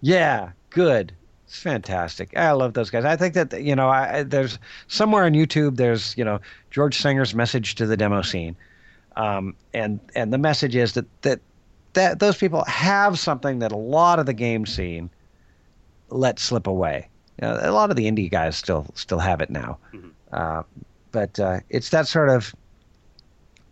Yeah, 0.00 0.50
good. 0.70 1.14
It's 1.46 1.60
fantastic. 1.60 2.36
I 2.36 2.50
love 2.52 2.74
those 2.74 2.90
guys. 2.90 3.04
I 3.04 3.16
think 3.16 3.34
that 3.34 3.62
you 3.62 3.76
know, 3.76 3.88
I, 3.88 4.24
there's 4.24 4.58
somewhere 4.88 5.24
on 5.24 5.32
YouTube. 5.32 5.76
There's 5.76 6.16
you 6.18 6.24
know 6.24 6.40
George 6.70 6.98
Sanger's 6.98 7.34
message 7.34 7.76
to 7.76 7.86
the 7.86 7.96
demo 7.96 8.22
scene, 8.22 8.56
um, 9.14 9.54
and 9.72 10.00
and 10.16 10.32
the 10.32 10.38
message 10.38 10.74
is 10.74 10.94
that 10.94 11.06
that 11.22 11.40
that 11.92 12.18
those 12.18 12.36
people 12.36 12.64
have 12.64 13.18
something 13.18 13.60
that 13.60 13.70
a 13.70 13.76
lot 13.76 14.18
of 14.18 14.26
the 14.26 14.32
game 14.32 14.66
scene 14.66 15.08
let 16.10 16.40
slip 16.40 16.66
away. 16.66 17.08
You 17.40 17.46
know, 17.46 17.58
a 17.62 17.70
lot 17.70 17.90
of 17.90 17.96
the 17.96 18.06
indie 18.06 18.30
guys 18.30 18.56
still 18.56 18.86
still 18.94 19.20
have 19.20 19.40
it 19.40 19.48
now, 19.48 19.78
uh, 20.32 20.64
but 21.12 21.38
uh, 21.38 21.60
it's 21.70 21.90
that 21.90 22.08
sort 22.08 22.28
of 22.28 22.52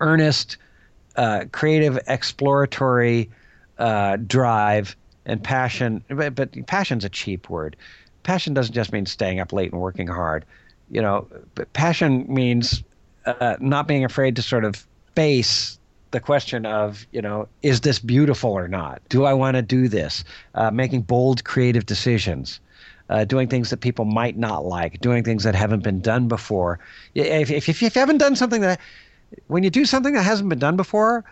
earnest, 0.00 0.58
uh, 1.16 1.46
creative, 1.50 1.98
exploratory 2.06 3.30
uh, 3.78 4.16
drive 4.16 4.94
and 5.26 5.42
passion. 5.42 6.04
But, 6.08 6.34
but 6.34 6.66
passion's 6.66 7.04
a 7.04 7.08
cheap 7.08 7.48
word. 7.50 7.76
Passion 8.22 8.54
doesn't 8.54 8.74
just 8.74 8.92
mean 8.92 9.06
staying 9.06 9.40
up 9.40 9.52
late 9.52 9.72
and 9.72 9.80
working 9.80 10.06
hard. 10.06 10.44
You 10.90 11.02
know, 11.02 11.26
but 11.54 11.72
passion 11.72 12.26
means 12.28 12.82
uh, 13.26 13.56
not 13.60 13.88
being 13.88 14.04
afraid 14.04 14.36
to 14.36 14.42
sort 14.42 14.64
of 14.64 14.86
face 15.14 15.78
the 16.10 16.20
question 16.20 16.64
of, 16.64 17.06
you 17.10 17.20
know, 17.20 17.48
is 17.62 17.80
this 17.80 17.98
beautiful 17.98 18.52
or 18.52 18.68
not? 18.68 19.02
Do 19.08 19.24
I 19.24 19.32
want 19.32 19.56
to 19.56 19.62
do 19.62 19.88
this? 19.88 20.24
Uh, 20.54 20.70
making 20.70 21.02
bold, 21.02 21.44
creative 21.44 21.86
decisions. 21.86 22.60
Uh, 23.10 23.22
doing 23.22 23.48
things 23.48 23.68
that 23.68 23.78
people 23.78 24.06
might 24.06 24.38
not 24.38 24.64
like, 24.64 24.98
doing 25.00 25.22
things 25.22 25.44
that 25.44 25.54
haven't 25.54 25.82
been 25.82 26.00
done 26.00 26.26
before. 26.26 26.78
If, 27.14 27.50
if, 27.50 27.68
if 27.68 27.82
you 27.82 27.90
haven't 27.94 28.16
done 28.16 28.34
something 28.34 28.62
that, 28.62 28.80
when 29.48 29.62
you 29.62 29.68
do 29.68 29.84
something 29.84 30.14
that 30.14 30.22
hasn't 30.22 30.48
been 30.48 30.58
done 30.58 30.76
before, 30.76 31.22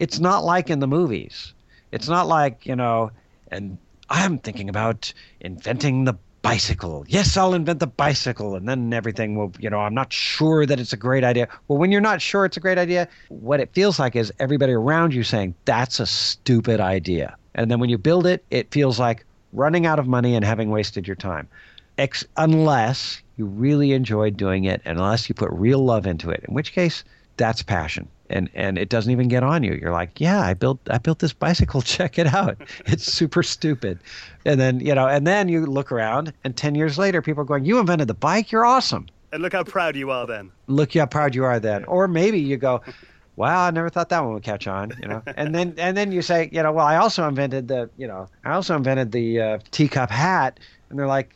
it's 0.00 0.18
not 0.18 0.42
like 0.42 0.70
in 0.70 0.80
the 0.80 0.88
movies. 0.88 1.54
It's 1.92 2.08
not 2.08 2.26
like, 2.26 2.66
you 2.66 2.74
know, 2.74 3.12
and 3.50 3.78
I'm 4.08 4.38
thinking 4.38 4.68
about 4.68 5.12
inventing 5.40 6.04
the 6.04 6.14
bicycle. 6.42 7.04
Yes, 7.06 7.36
I'll 7.36 7.54
invent 7.54 7.80
the 7.80 7.86
bicycle 7.86 8.56
and 8.56 8.68
then 8.68 8.92
everything 8.92 9.36
will, 9.36 9.52
you 9.58 9.70
know, 9.70 9.78
I'm 9.78 9.94
not 9.94 10.12
sure 10.12 10.66
that 10.66 10.80
it's 10.80 10.92
a 10.92 10.96
great 10.96 11.22
idea. 11.22 11.48
Well, 11.68 11.78
when 11.78 11.92
you're 11.92 12.00
not 12.00 12.22
sure 12.22 12.44
it's 12.44 12.56
a 12.56 12.60
great 12.60 12.78
idea, 12.78 13.08
what 13.28 13.60
it 13.60 13.70
feels 13.74 13.98
like 13.98 14.16
is 14.16 14.32
everybody 14.38 14.72
around 14.72 15.14
you 15.14 15.22
saying, 15.22 15.54
that's 15.64 16.00
a 16.00 16.06
stupid 16.06 16.80
idea. 16.80 17.36
And 17.54 17.70
then 17.70 17.78
when 17.78 17.90
you 17.90 17.98
build 17.98 18.26
it, 18.26 18.44
it 18.50 18.72
feels 18.72 18.98
like 18.98 19.24
running 19.52 19.86
out 19.86 19.98
of 19.98 20.06
money 20.06 20.34
and 20.34 20.44
having 20.44 20.70
wasted 20.70 21.06
your 21.06 21.16
time. 21.16 21.48
Ex- 21.98 22.24
unless 22.36 23.20
you 23.36 23.46
really 23.46 23.92
enjoyed 23.92 24.36
doing 24.36 24.64
it, 24.64 24.80
and 24.84 24.98
unless 24.98 25.28
you 25.28 25.34
put 25.34 25.50
real 25.52 25.84
love 25.84 26.06
into 26.06 26.30
it, 26.30 26.44
in 26.48 26.54
which 26.54 26.72
case 26.72 27.04
that's 27.36 27.62
passion. 27.62 28.08
And 28.30 28.48
and 28.54 28.78
it 28.78 28.88
doesn't 28.88 29.10
even 29.10 29.28
get 29.28 29.42
on 29.42 29.62
you. 29.62 29.74
You're 29.74 29.92
like, 29.92 30.20
yeah, 30.20 30.40
I 30.40 30.54
built 30.54 30.78
I 30.88 30.98
built 30.98 31.18
this 31.18 31.32
bicycle. 31.32 31.82
Check 31.96 32.18
it 32.18 32.32
out. 32.32 32.56
It's 32.86 33.04
super 33.04 33.42
stupid. 33.42 33.98
And 34.46 34.58
then 34.58 34.80
you 34.80 34.94
know, 34.94 35.06
and 35.06 35.26
then 35.26 35.48
you 35.48 35.66
look 35.66 35.92
around, 35.92 36.32
and 36.44 36.56
ten 36.56 36.74
years 36.74 36.96
later, 36.96 37.20
people 37.20 37.42
are 37.42 37.46
going, 37.46 37.64
you 37.64 37.78
invented 37.78 38.08
the 38.08 38.14
bike. 38.14 38.50
You're 38.50 38.64
awesome. 38.64 39.06
And 39.32 39.42
look 39.42 39.52
how 39.52 39.64
proud 39.64 39.96
you 39.96 40.10
are 40.10 40.26
then. 40.26 40.50
Look 40.66 40.94
how 40.94 41.06
proud 41.06 41.34
you 41.34 41.44
are 41.44 41.60
then. 41.60 41.84
Or 41.84 42.08
maybe 42.08 42.40
you 42.40 42.56
go, 42.56 42.82
wow, 43.36 43.66
I 43.66 43.70
never 43.70 43.88
thought 43.88 44.08
that 44.08 44.24
one 44.24 44.34
would 44.34 44.42
catch 44.42 44.66
on. 44.66 44.92
You 45.00 45.08
know, 45.08 45.22
and 45.36 45.54
then 45.54 45.74
and 45.78 45.96
then 45.96 46.12
you 46.12 46.22
say, 46.22 46.48
you 46.52 46.62
know, 46.62 46.72
well, 46.72 46.86
I 46.86 46.96
also 46.96 47.26
invented 47.26 47.68
the, 47.68 47.90
you 47.96 48.06
know, 48.06 48.28
I 48.44 48.52
also 48.52 48.76
invented 48.76 49.12
the 49.12 49.40
uh, 49.40 49.58
teacup 49.70 50.10
hat, 50.10 50.60
and 50.88 50.98
they're 50.98 51.06
like, 51.06 51.34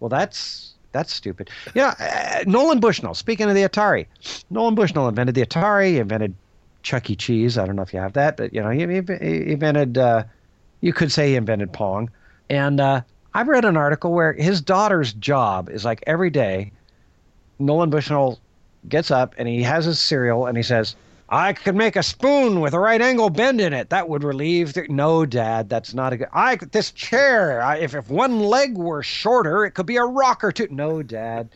well, 0.00 0.08
that's 0.08 0.69
that's 0.92 1.12
stupid. 1.12 1.50
Know, 1.74 1.92
uh, 1.98 2.44
Nolan 2.46 2.80
Bushnell. 2.80 3.14
Speaking 3.14 3.48
of 3.48 3.54
the 3.54 3.62
Atari, 3.62 4.06
Nolan 4.50 4.74
Bushnell 4.74 5.08
invented 5.08 5.34
the 5.34 5.44
Atari. 5.44 5.96
Invented 5.98 6.34
Chuck 6.82 7.10
E. 7.10 7.16
Cheese. 7.16 7.58
I 7.58 7.66
don't 7.66 7.76
know 7.76 7.82
if 7.82 7.92
you 7.92 8.00
have 8.00 8.14
that, 8.14 8.36
but 8.36 8.52
you 8.52 8.62
know, 8.62 8.70
he, 8.70 8.80
he, 8.80 9.00
he 9.20 9.52
invented. 9.52 9.98
Uh, 9.98 10.24
you 10.80 10.92
could 10.92 11.12
say 11.12 11.30
he 11.30 11.36
invented 11.36 11.72
Pong. 11.72 12.10
And 12.48 12.80
uh, 12.80 13.02
I've 13.34 13.48
read 13.48 13.64
an 13.64 13.76
article 13.76 14.12
where 14.12 14.32
his 14.32 14.60
daughter's 14.60 15.12
job 15.12 15.68
is 15.70 15.84
like 15.84 16.02
every 16.06 16.30
day. 16.30 16.72
Nolan 17.58 17.90
Bushnell 17.90 18.38
gets 18.88 19.10
up 19.10 19.34
and 19.36 19.46
he 19.46 19.62
has 19.62 19.84
his 19.84 20.00
cereal 20.00 20.46
and 20.46 20.56
he 20.56 20.62
says, 20.62 20.96
I 21.32 21.52
could 21.52 21.76
make 21.76 21.94
a 21.94 22.02
spoon 22.02 22.60
with 22.60 22.74
a 22.74 22.80
right 22.80 23.00
angle 23.00 23.30
bend 23.30 23.60
in 23.60 23.72
it. 23.72 23.90
That 23.90 24.08
would 24.08 24.24
relieve. 24.24 24.72
The... 24.72 24.86
No, 24.88 25.24
Dad, 25.24 25.68
that's 25.68 25.94
not 25.94 26.12
a 26.12 26.16
good. 26.16 26.28
I 26.32 26.56
this 26.56 26.90
chair. 26.90 27.62
I, 27.62 27.76
if 27.76 27.94
if 27.94 28.10
one 28.10 28.40
leg 28.40 28.76
were 28.76 29.02
shorter, 29.04 29.64
it 29.64 29.72
could 29.72 29.86
be 29.86 29.96
a 29.96 30.04
rocker 30.04 30.50
too. 30.50 30.66
No, 30.70 31.02
Dad. 31.02 31.48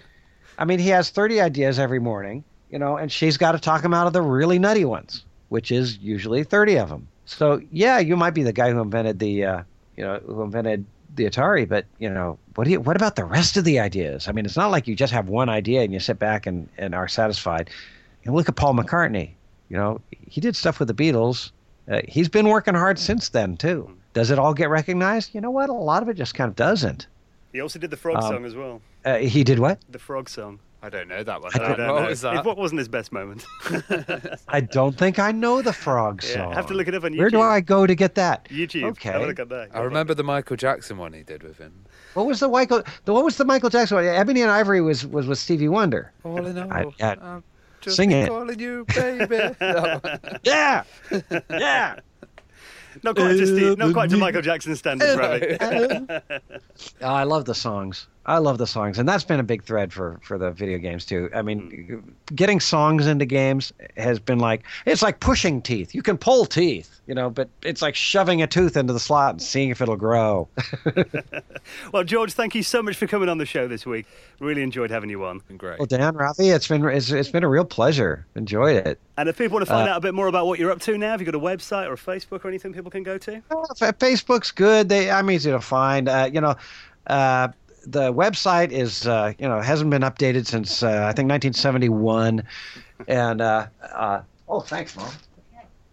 I 0.58 0.64
mean, 0.64 0.78
he 0.78 0.90
has 0.90 1.10
thirty 1.10 1.40
ideas 1.40 1.80
every 1.80 1.98
morning, 1.98 2.44
you 2.70 2.78
know, 2.78 2.96
and 2.96 3.10
she's 3.10 3.36
got 3.36 3.52
to 3.52 3.58
talk 3.58 3.84
him 3.84 3.92
out 3.92 4.06
of 4.06 4.12
the 4.12 4.22
really 4.22 4.60
nutty 4.60 4.84
ones, 4.84 5.24
which 5.48 5.72
is 5.72 5.98
usually 5.98 6.44
thirty 6.44 6.78
of 6.78 6.88
them. 6.88 7.08
So 7.26 7.60
yeah, 7.72 7.98
you 7.98 8.16
might 8.16 8.34
be 8.34 8.44
the 8.44 8.52
guy 8.52 8.70
who 8.70 8.80
invented 8.80 9.18
the, 9.18 9.44
uh, 9.44 9.62
you 9.96 10.04
know, 10.04 10.20
who 10.24 10.42
invented 10.42 10.84
the 11.16 11.24
Atari, 11.24 11.68
but 11.68 11.84
you 11.98 12.10
know, 12.10 12.38
what 12.54 12.64
do 12.64 12.70
you? 12.70 12.80
What 12.80 12.94
about 12.94 13.16
the 13.16 13.24
rest 13.24 13.56
of 13.56 13.64
the 13.64 13.80
ideas? 13.80 14.28
I 14.28 14.32
mean, 14.32 14.44
it's 14.44 14.56
not 14.56 14.70
like 14.70 14.86
you 14.86 14.94
just 14.94 15.12
have 15.12 15.28
one 15.28 15.48
idea 15.48 15.82
and 15.82 15.92
you 15.92 15.98
sit 15.98 16.20
back 16.20 16.46
and 16.46 16.68
and 16.78 16.94
are 16.94 17.08
satisfied. 17.08 17.70
Know, 18.24 18.34
look 18.34 18.48
at 18.48 18.54
Paul 18.54 18.74
McCartney. 18.74 19.32
You 19.68 19.76
know, 19.76 20.00
he 20.28 20.40
did 20.40 20.56
stuff 20.56 20.78
with 20.78 20.88
the 20.88 20.94
Beatles. 20.94 21.50
Uh, 21.90 22.00
he's 22.08 22.28
been 22.28 22.48
working 22.48 22.74
hard 22.74 22.98
since 22.98 23.28
then 23.30 23.56
too. 23.56 23.90
Does 24.12 24.30
it 24.30 24.38
all 24.38 24.54
get 24.54 24.70
recognized? 24.70 25.34
You 25.34 25.40
know 25.40 25.50
what? 25.50 25.68
A 25.68 25.72
lot 25.72 26.02
of 26.02 26.08
it 26.08 26.14
just 26.14 26.34
kind 26.34 26.48
of 26.48 26.56
doesn't. 26.56 27.06
He 27.52 27.60
also 27.60 27.78
did 27.78 27.90
the 27.90 27.96
frog 27.96 28.16
Um, 28.16 28.22
song 28.22 28.44
as 28.44 28.54
well. 28.54 28.80
Uh, 29.04 29.16
he 29.18 29.44
did 29.44 29.58
what? 29.58 29.78
The 29.90 29.98
frog 29.98 30.28
song. 30.28 30.58
I 30.82 30.90
don't 30.90 31.08
know 31.08 31.22
that 31.22 31.40
one. 31.40 31.50
I 31.54 31.56
I 31.56 31.76
don't 31.76 31.94
what 31.94 32.02
know. 32.02 32.08
was 32.08 32.20
It 32.24 32.34
that? 32.34 32.44
wa- 32.44 32.54
wasn't 32.54 32.78
his 32.80 32.88
best 32.88 33.10
moment. 33.10 33.44
I 34.48 34.60
don't 34.60 34.96
think 34.96 35.18
I 35.18 35.32
know 35.32 35.62
the 35.62 35.72
frog 35.72 36.22
song. 36.22 36.42
Yeah, 36.42 36.48
I 36.50 36.54
have 36.54 36.66
to 36.66 36.74
look 36.74 36.88
it 36.88 36.94
up 36.94 37.04
on 37.04 37.12
YouTube. 37.12 37.18
Where 37.18 37.30
do 37.30 37.40
I 37.40 37.60
go 37.60 37.86
to 37.86 37.94
get 37.94 38.14
that? 38.16 38.46
YouTube. 38.50 38.84
Okay. 38.90 39.10
Have 39.10 39.22
a 39.22 39.26
look 39.26 39.38
at 39.38 39.48
that. 39.48 39.70
I 39.72 39.80
remember 39.80 40.14
the 40.14 40.24
Michael 40.24 40.56
Jackson 40.56 40.98
one 40.98 41.12
he 41.14 41.22
did 41.22 41.42
with 41.42 41.56
him. 41.58 41.72
What 42.14 42.26
was 42.26 42.40
the 42.40 42.48
Michael? 42.48 42.82
The, 43.06 43.14
what 43.14 43.24
was 43.24 43.36
the 43.38 43.44
Michael 43.46 43.70
Jackson 43.70 43.96
one? 43.96 44.04
Ebony 44.04 44.42
and 44.42 44.50
Ivory 44.50 44.80
was 44.82 45.06
was 45.06 45.26
with 45.26 45.38
Stevie 45.38 45.68
Wonder. 45.68 46.12
All 46.22 46.44
in 46.44 46.58
all, 46.58 46.70
I- 46.72 46.84
yeah. 46.98 47.40
I'm 47.84 47.90
just 47.90 47.96
Sing 47.96 48.12
it. 48.12 48.28
calling 48.28 48.58
you, 48.58 48.86
baby. 48.94 49.36
Yeah, 50.42 50.84
yeah. 51.50 51.98
Not 53.02 53.16
quite 53.16 53.36
to 53.36 53.46
Steve, 53.46 53.76
not 53.76 53.92
quite 53.92 54.08
to 54.10 54.16
uh, 54.16 54.20
Michael 54.20 54.40
Jackson 54.40 54.74
standards, 54.76 55.12
uh, 55.14 55.18
Ravi. 55.18 56.40
Oh, 57.02 57.06
I 57.06 57.24
love 57.24 57.44
the 57.44 57.54
songs. 57.54 58.06
I 58.26 58.38
love 58.38 58.56
the 58.56 58.66
songs, 58.66 58.98
and 58.98 59.06
that's 59.06 59.24
been 59.24 59.38
a 59.38 59.44
big 59.44 59.64
thread 59.64 59.92
for 59.92 60.18
for 60.22 60.38
the 60.38 60.50
video 60.50 60.78
games 60.78 61.04
too. 61.04 61.28
I 61.34 61.42
mean, 61.42 62.16
getting 62.34 62.58
songs 62.58 63.06
into 63.06 63.26
games 63.26 63.72
has 63.98 64.18
been 64.18 64.38
like 64.38 64.62
it's 64.86 65.02
like 65.02 65.20
pushing 65.20 65.60
teeth. 65.60 65.94
You 65.94 66.02
can 66.02 66.16
pull 66.16 66.46
teeth, 66.46 67.00
you 67.06 67.14
know, 67.14 67.28
but 67.28 67.50
it's 67.62 67.82
like 67.82 67.94
shoving 67.94 68.40
a 68.40 68.46
tooth 68.46 68.78
into 68.78 68.94
the 68.94 69.00
slot 69.00 69.32
and 69.32 69.42
seeing 69.42 69.68
if 69.68 69.82
it'll 69.82 69.96
grow. 69.96 70.48
well, 71.92 72.02
George, 72.02 72.32
thank 72.32 72.54
you 72.54 72.62
so 72.62 72.82
much 72.82 72.96
for 72.96 73.06
coming 73.06 73.28
on 73.28 73.36
the 73.36 73.44
show 73.44 73.68
this 73.68 73.84
week. 73.84 74.06
Really 74.40 74.62
enjoyed 74.62 74.90
having 74.90 75.10
you 75.10 75.22
on. 75.26 75.42
Great. 75.58 75.78
Well, 75.78 75.86
Dan, 75.86 76.14
Ravi, 76.14 76.48
it's 76.48 76.68
been 76.68 76.82
it's, 76.86 77.10
it's 77.10 77.28
been 77.28 77.44
a 77.44 77.48
real 77.48 77.66
pleasure. 77.66 78.26
Enjoyed 78.36 78.86
it. 78.86 78.98
And 79.18 79.28
if 79.28 79.36
people 79.36 79.56
want 79.56 79.66
to 79.66 79.72
find 79.72 79.86
uh, 79.86 79.92
out 79.92 79.98
a 79.98 80.00
bit 80.00 80.14
more 80.14 80.28
about 80.28 80.46
what 80.46 80.58
you're 80.58 80.72
up 80.72 80.80
to 80.82 80.96
now, 80.96 81.10
have 81.10 81.20
you 81.20 81.26
got 81.26 81.34
a 81.34 81.38
website 81.38 81.88
or 81.88 81.92
a 81.92 81.96
Facebook 81.96 82.44
or 82.44 82.48
anything 82.48 82.72
people 82.72 82.90
can 82.90 83.02
go 83.02 83.18
to? 83.18 83.36
Uh, 83.50 83.92
Facebook's 83.92 84.50
good. 84.50 84.88
They 84.88 85.10
I'm 85.10 85.30
easy 85.30 85.50
to 85.50 85.60
find. 85.60 86.08
Uh, 86.08 86.30
you 86.32 86.40
know. 86.40 86.56
Uh, 87.06 87.48
the 87.86 88.12
website 88.12 88.70
is 88.70 89.06
uh, 89.06 89.32
you 89.38 89.48
know 89.48 89.60
hasn't 89.60 89.90
been 89.90 90.02
updated 90.02 90.46
since 90.46 90.82
uh, 90.82 90.88
I 90.88 91.12
think 91.12 91.28
1971, 91.30 92.42
and 93.08 93.40
uh, 93.40 93.66
uh, 93.82 94.22
oh 94.48 94.60
thanks 94.60 94.96
mom, 94.96 95.10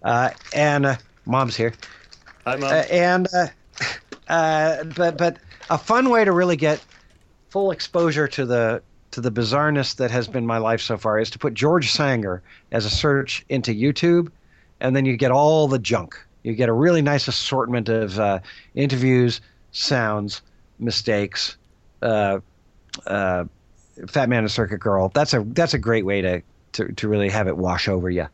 uh, 0.04 0.30
and 0.54 0.86
uh, 0.86 0.96
mom's 1.26 1.56
here, 1.56 1.74
Hi 2.46 2.56
mom, 2.56 2.72
and 2.92 3.28
but 4.96 5.18
but 5.18 5.38
a 5.70 5.78
fun 5.78 6.10
way 6.10 6.24
to 6.24 6.32
really 6.32 6.56
get 6.58 6.84
full 7.50 7.72
exposure 7.72 8.28
to 8.28 8.46
the 8.46 8.82
to 9.12 9.22
the 9.22 9.32
bizarreness 9.32 9.96
that 9.98 10.10
has 10.10 10.28
been 10.28 10.46
my 10.46 10.58
life 10.58 10.82
so 10.82 10.98
far 10.98 11.20
is 11.20 11.30
to 11.32 11.40
put 11.40 11.54
George 11.54 11.92
Sanger 11.92 12.42
as 12.72 12.86
a 12.86 12.90
search 12.90 13.46
into 13.50 13.74
YouTube, 13.74 14.32
and 14.80 14.96
then 14.96 15.06
you 15.06 15.18
get 15.18 15.32
all 15.32 15.68
the 15.68 15.80
junk. 15.80 16.16
You 16.44 16.54
get 16.54 16.70
a 16.70 16.74
really 16.74 17.02
nice 17.02 17.28
assortment 17.28 17.90
of 17.90 18.42
interviews, 18.74 19.42
sounds, 19.72 20.42
mistakes, 20.80 21.58
uh, 22.02 22.40
uh, 23.06 23.46
Fat 24.08 24.30
Man 24.30 24.40
and 24.40 24.52
Circuit 24.52 24.80
Girl. 24.80 25.10
That's 25.14 25.34
a 25.34 25.44
that's 25.46 25.74
a 25.74 25.80
great 25.80 26.06
way 26.06 26.22
to, 26.22 26.42
to, 26.74 26.92
to 26.94 27.08
really 27.08 27.30
have 27.30 27.48
it 27.48 27.58
wash 27.58 27.88
over 27.88 28.10
you. 28.10 28.28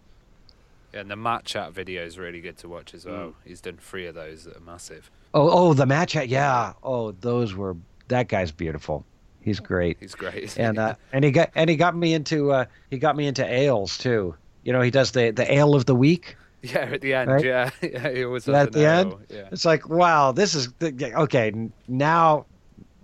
Yeah, 0.93 0.99
and 1.01 1.11
the 1.11 1.15
Matt 1.15 1.45
Chat 1.45 1.73
video 1.73 2.03
is 2.03 2.17
really 2.17 2.41
good 2.41 2.57
to 2.59 2.69
watch 2.69 2.93
as 2.93 3.05
well. 3.05 3.29
Mm. 3.29 3.33
He's 3.45 3.61
done 3.61 3.77
three 3.77 4.07
of 4.07 4.15
those 4.15 4.45
that 4.45 4.57
are 4.57 4.61
massive. 4.61 5.09
Oh, 5.33 5.49
oh, 5.49 5.73
the 5.73 5.85
Matt 5.85 6.09
Chat, 6.09 6.29
yeah. 6.29 6.73
Oh, 6.83 7.11
those 7.11 7.53
were 7.53 7.75
that 8.07 8.27
guy's 8.27 8.51
beautiful. 8.51 9.05
He's 9.41 9.59
great. 9.59 9.97
He's 9.99 10.15
great. 10.15 10.57
and 10.57 10.77
uh, 10.77 10.95
and 11.13 11.23
he 11.23 11.31
got 11.31 11.51
and 11.55 11.69
he 11.69 11.75
got 11.75 11.95
me 11.95 12.13
into 12.13 12.51
uh, 12.51 12.65
he 12.89 12.97
got 12.97 13.15
me 13.15 13.27
into 13.27 13.45
ales 13.45 13.97
too. 13.97 14.35
You 14.63 14.73
know, 14.73 14.81
he 14.81 14.91
does 14.91 15.11
the 15.11 15.31
the 15.31 15.51
ale 15.51 15.75
of 15.75 15.85
the 15.85 15.95
week. 15.95 16.35
Yeah, 16.61 16.79
at 16.79 17.01
the 17.01 17.13
end. 17.13 17.31
Right? 17.31 17.45
Yeah, 17.45 17.69
yeah. 17.81 18.09
He 18.09 18.25
always 18.25 18.49
at 18.49 18.71
the 18.71 18.81
ale. 18.81 18.99
end. 18.99 19.15
Yeah. 19.29 19.49
It's 19.51 19.63
like 19.63 19.87
wow, 19.87 20.31
this 20.31 20.55
is 20.55 20.69
okay. 20.81 21.69
Now 21.87 22.45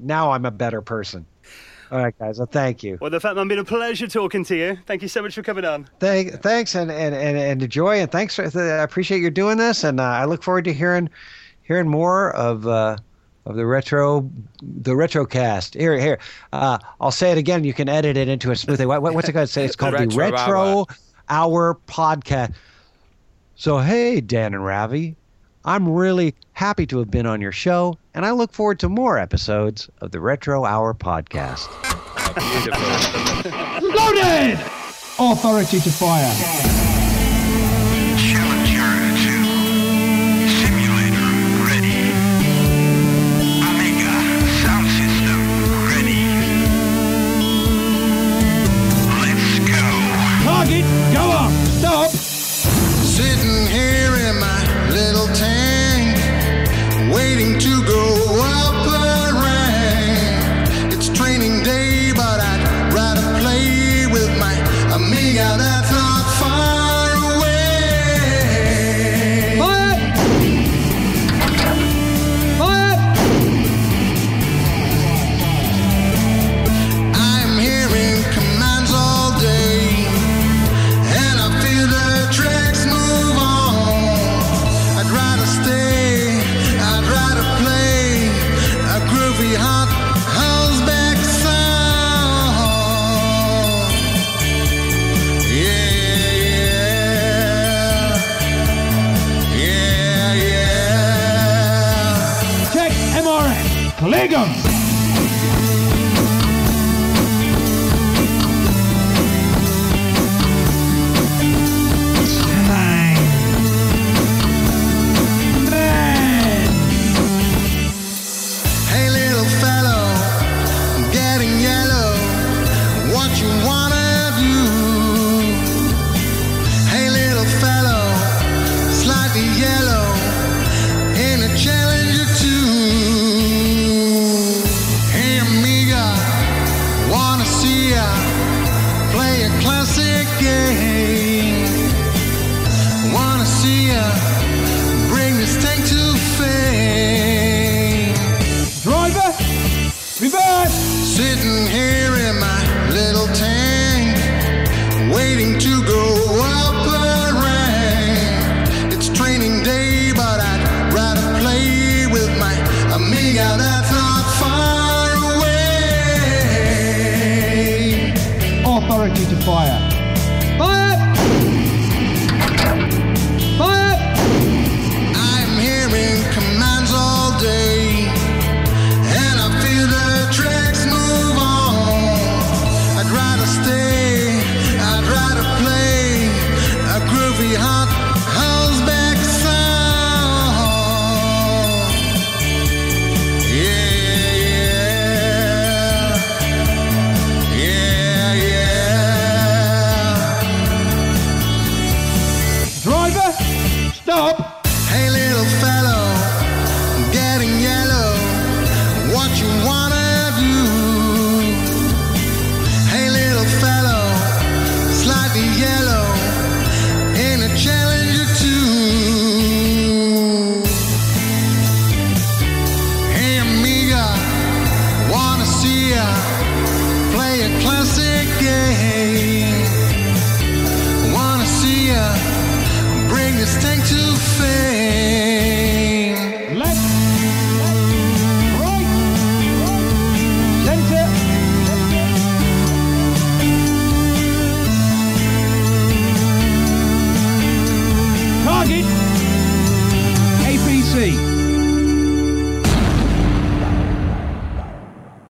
now 0.04 0.32
I'm 0.32 0.46
a 0.46 0.52
better 0.52 0.82
person. 0.82 1.26
All 1.92 2.00
right, 2.00 2.18
guys. 2.18 2.40
Well, 2.40 2.48
thank 2.52 2.82
you. 2.82 2.98
Well, 3.00 3.12
the 3.12 3.20
fact 3.20 3.36
man, 3.36 3.48
been 3.48 3.60
a 3.60 3.64
pleasure 3.64 4.08
talking 4.08 4.44
to 4.46 4.56
you. 4.56 4.78
Thank 4.88 5.04
you 5.04 5.08
so 5.08 5.22
much 5.22 5.36
for 5.36 5.44
coming 5.44 5.64
on. 5.64 5.88
Thank, 6.00 6.42
thanks, 6.42 6.74
and 6.74 6.90
and 6.90 7.14
and, 7.14 7.38
and 7.38 7.62
enjoy, 7.62 8.00
and 8.00 8.12
thanks. 8.12 8.36
For, 8.36 8.44
I 8.44 8.84
appreciate 8.84 9.22
you 9.22 9.30
doing 9.30 9.58
this, 9.58 9.84
and 9.84 10.00
uh, 10.00 10.04
I 10.04 10.26
look 10.26 10.42
forward 10.42 10.66
to 10.66 10.74
hearing 10.74 11.10
hearing 11.62 11.88
more 11.88 12.36
of 12.36 12.66
uh, 12.66 12.98
of 13.46 13.56
the 13.56 13.66
retro 13.66 14.30
the 14.62 14.96
retro 14.96 15.26
cast. 15.26 15.76
Here, 15.76 16.00
here. 16.00 16.20
Uh, 16.52 16.78
I'll 17.00 17.12
say 17.12 17.32
it 17.32 17.38
again. 17.38 17.64
You 17.64 17.74
can 17.74 17.90
edit 17.90 18.18
it 18.18 18.28
into 18.28 18.52
a 18.52 18.54
smoothie. 18.54 18.88
What, 18.88 19.02
what's 19.02 19.30
it 19.30 19.34
going 19.34 19.46
to 19.46 19.52
say? 19.52 19.66
It's 19.66 19.76
called 19.76 19.94
the 19.94 20.08
Retro, 20.08 20.16
the 20.16 20.32
retro 20.32 20.60
Hour. 20.60 20.86
Hour 21.30 21.80
Podcast. 21.88 22.54
So, 23.56 23.78
hey, 23.78 24.20
Dan 24.20 24.54
and 24.54 24.66
Ravi, 24.66 25.16
I'm 25.66 25.88
really 25.88 26.36
happy 26.54 26.86
to 26.88 27.00
have 27.00 27.10
been 27.10 27.26
on 27.26 27.40
your 27.42 27.52
show, 27.52 27.98
and 28.14 28.26
I 28.26 28.32
look 28.32 28.52
forward 28.52 28.80
to 28.80 28.90
more 28.90 29.18
episodes 29.18 29.90
of 30.02 30.12
the 30.12 30.20
Retro 30.20 30.66
Hour 30.66 30.94
podcast. 30.94 31.68
Oh, 32.36 33.80
Loaded! 33.82 34.60
Authority 35.20 35.80
to 35.82 35.92
fire. 35.92 36.93